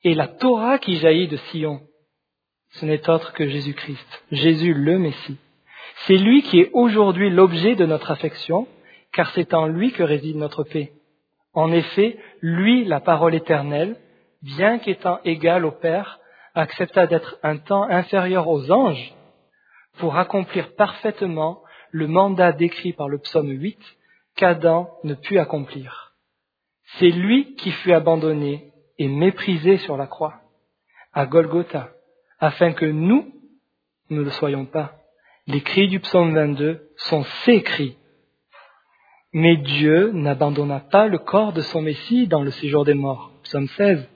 et 0.03 0.13
la 0.13 0.27
Torah 0.27 0.79
qui 0.79 0.95
jaillit 0.95 1.27
de 1.27 1.37
Sion 1.51 1.81
Ce 2.71 2.85
n'est 2.85 3.09
autre 3.09 3.33
que 3.33 3.47
Jésus-Christ, 3.47 4.23
Jésus 4.31 4.73
le 4.73 4.99
Messie. 4.99 5.37
C'est 6.07 6.17
lui 6.17 6.41
qui 6.43 6.59
est 6.59 6.69
aujourd'hui 6.73 7.29
l'objet 7.29 7.75
de 7.75 7.85
notre 7.85 8.11
affection, 8.11 8.67
car 9.11 9.31
c'est 9.31 9.53
en 9.53 9.67
lui 9.67 9.91
que 9.91 10.03
réside 10.03 10.37
notre 10.37 10.63
paix. 10.63 10.93
En 11.53 11.71
effet, 11.71 12.17
lui, 12.41 12.85
la 12.85 12.99
parole 12.99 13.35
éternelle, 13.35 13.97
bien 14.41 14.79
qu'étant 14.79 15.19
égal 15.25 15.65
au 15.65 15.71
Père, 15.71 16.19
accepta 16.53 17.07
d'être 17.07 17.37
un 17.43 17.57
temps 17.57 17.83
inférieur 17.83 18.47
aux 18.47 18.71
anges 18.71 19.13
pour 19.97 20.17
accomplir 20.17 20.75
parfaitement 20.75 21.61
le 21.91 22.07
mandat 22.07 22.53
décrit 22.53 22.93
par 22.93 23.09
le 23.09 23.17
psaume 23.17 23.49
8 23.49 23.79
qu'Adam 24.35 24.89
ne 25.03 25.15
put 25.15 25.39
accomplir. 25.39 26.13
C'est 26.97 27.09
lui 27.09 27.55
qui 27.55 27.71
fut 27.71 27.93
abandonné 27.93 28.68
et 28.99 29.07
méprisé 29.07 29.77
sur 29.77 29.97
la 29.97 30.05
croix, 30.05 30.35
à 31.13 31.25
Golgotha, 31.25 31.89
afin 32.39 32.73
que 32.73 32.85
nous 32.85 33.33
ne 34.11 34.21
le 34.21 34.29
soyons 34.29 34.65
pas. 34.65 34.93
Les 35.47 35.61
cris 35.61 35.87
du 35.87 35.99
psaume 35.99 36.35
22 36.35 36.91
sont 36.97 37.23
ses 37.43 37.63
cris. 37.63 37.97
Mais 39.33 39.57
Dieu 39.57 40.11
n'abandonna 40.11 40.79
pas 40.79 41.07
le 41.07 41.17
corps 41.17 41.53
de 41.53 41.61
son 41.61 41.81
Messie 41.81 42.27
dans 42.27 42.43
le 42.43 42.51
séjour 42.51 42.85
des 42.85 42.93
morts, 42.93 43.31
psaume 43.43 43.67
16 43.67 44.07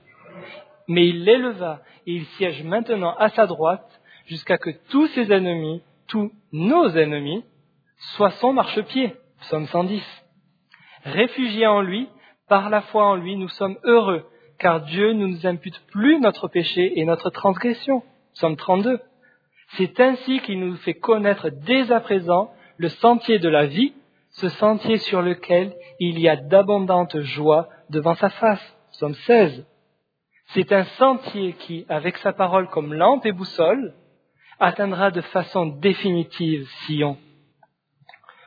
mais 0.88 1.08
il 1.08 1.24
l'éleva 1.24 1.80
et 2.06 2.12
il 2.12 2.24
siège 2.36 2.62
maintenant 2.62 3.14
à 3.16 3.28
sa 3.30 3.46
droite 3.46 4.00
jusqu'à 4.26 4.58
que 4.58 4.70
tous 4.90 5.06
ses 5.08 5.32
ennemis, 5.32 5.82
tous 6.08 6.32
nos 6.52 6.88
ennemis, 6.90 7.44
soient 8.16 8.30
son 8.32 8.52
marchepied. 8.52 9.14
Psaume 9.40 9.66
110. 9.66 10.02
Réfugiés 11.04 11.66
en 11.66 11.80
lui, 11.80 12.08
par 12.48 12.70
la 12.70 12.80
foi 12.82 13.06
en 13.06 13.14
lui, 13.14 13.36
nous 13.36 13.48
sommes 13.48 13.78
heureux, 13.84 14.24
car 14.58 14.80
Dieu 14.82 15.12
ne 15.12 15.26
nous 15.26 15.46
impute 15.46 15.80
plus 15.86 16.20
notre 16.20 16.48
péché 16.48 16.98
et 16.98 17.04
notre 17.04 17.30
transgression. 17.30 18.02
Psaume 18.34 18.56
32. 18.56 19.00
C'est 19.76 20.00
ainsi 20.00 20.40
qu'il 20.40 20.60
nous 20.60 20.76
fait 20.76 20.94
connaître 20.94 21.50
dès 21.50 21.90
à 21.90 22.00
présent 22.00 22.52
le 22.76 22.88
sentier 22.88 23.38
de 23.38 23.48
la 23.48 23.66
vie, 23.66 23.94
ce 24.30 24.48
sentier 24.48 24.98
sur 24.98 25.22
lequel 25.22 25.74
il 26.00 26.18
y 26.18 26.28
a 26.28 26.36
d'abondantes 26.36 27.20
joies 27.20 27.68
devant 27.90 28.14
sa 28.14 28.30
face. 28.30 28.76
Psaume 28.92 29.14
16. 29.14 29.66
C'est 30.48 30.72
un 30.72 30.84
sentier 30.84 31.54
qui, 31.54 31.86
avec 31.88 32.18
sa 32.18 32.32
parole 32.32 32.68
comme 32.68 32.94
lampe 32.94 33.26
et 33.26 33.32
boussole, 33.32 33.94
atteindra 34.60 35.10
de 35.10 35.20
façon 35.20 35.66
définitive 35.66 36.68
Sion. 36.86 37.16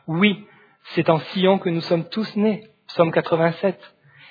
Oui, 0.08 0.46
c'est 0.94 1.10
en 1.10 1.20
Sion 1.20 1.60
que 1.60 1.70
nous 1.70 1.82
sommes 1.82 2.08
tous 2.08 2.36
nés, 2.36 2.64
psaume 2.88 3.12
87, 3.12 3.78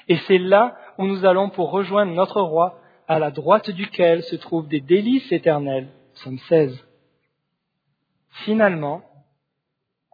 et 0.08 0.16
c'est 0.16 0.38
là 0.38 0.76
où 0.98 1.06
nous 1.06 1.24
allons 1.24 1.50
pour 1.50 1.70
rejoindre 1.70 2.12
notre 2.12 2.40
roi, 2.40 2.78
à 3.08 3.18
la 3.18 3.30
droite 3.30 3.70
duquel 3.70 4.22
se 4.22 4.36
trouvent 4.36 4.68
des 4.68 4.80
délices 4.80 5.30
éternelles, 5.30 5.88
psaume 6.14 6.38
16. 6.48 6.84
Finalement, 8.44 9.02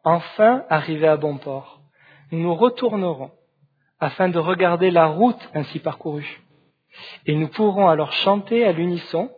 enfin 0.05 0.65
arrivés 0.69 1.09
à 1.09 1.17
bon 1.17 1.39
port, 1.39 1.81
nous 2.31 2.41
nous 2.41 2.55
retournerons 2.55 3.31
afin 3.99 4.29
de 4.29 4.39
regarder 4.39 4.91
la 4.91 5.07
route 5.07 5.49
ainsi 5.55 5.79
parcourue. 5.79 6.43
Et 7.27 7.35
nous 7.35 7.49
pourrons 7.49 7.89
alors 7.89 8.13
chanter 8.13 8.65
à 8.65 8.73
l'unisson 8.73 9.31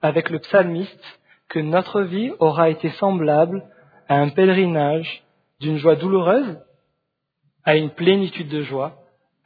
avec 0.00 0.30
le 0.30 0.38
psalmiste 0.38 1.20
que 1.48 1.58
notre 1.58 2.02
vie 2.02 2.32
aura 2.38 2.70
été 2.70 2.90
semblable 2.90 3.64
à 4.08 4.16
un 4.16 4.28
pèlerinage 4.28 5.24
d'une 5.60 5.78
joie 5.78 5.96
douloureuse 5.96 6.58
à 7.64 7.76
une 7.76 7.90
plénitude 7.90 8.48
de 8.48 8.62
joie 8.62 8.96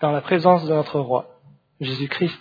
dans 0.00 0.10
la 0.10 0.20
présence 0.20 0.64
de 0.66 0.74
notre 0.74 1.00
roi, 1.00 1.37
Jésus-Christ. 1.80 2.40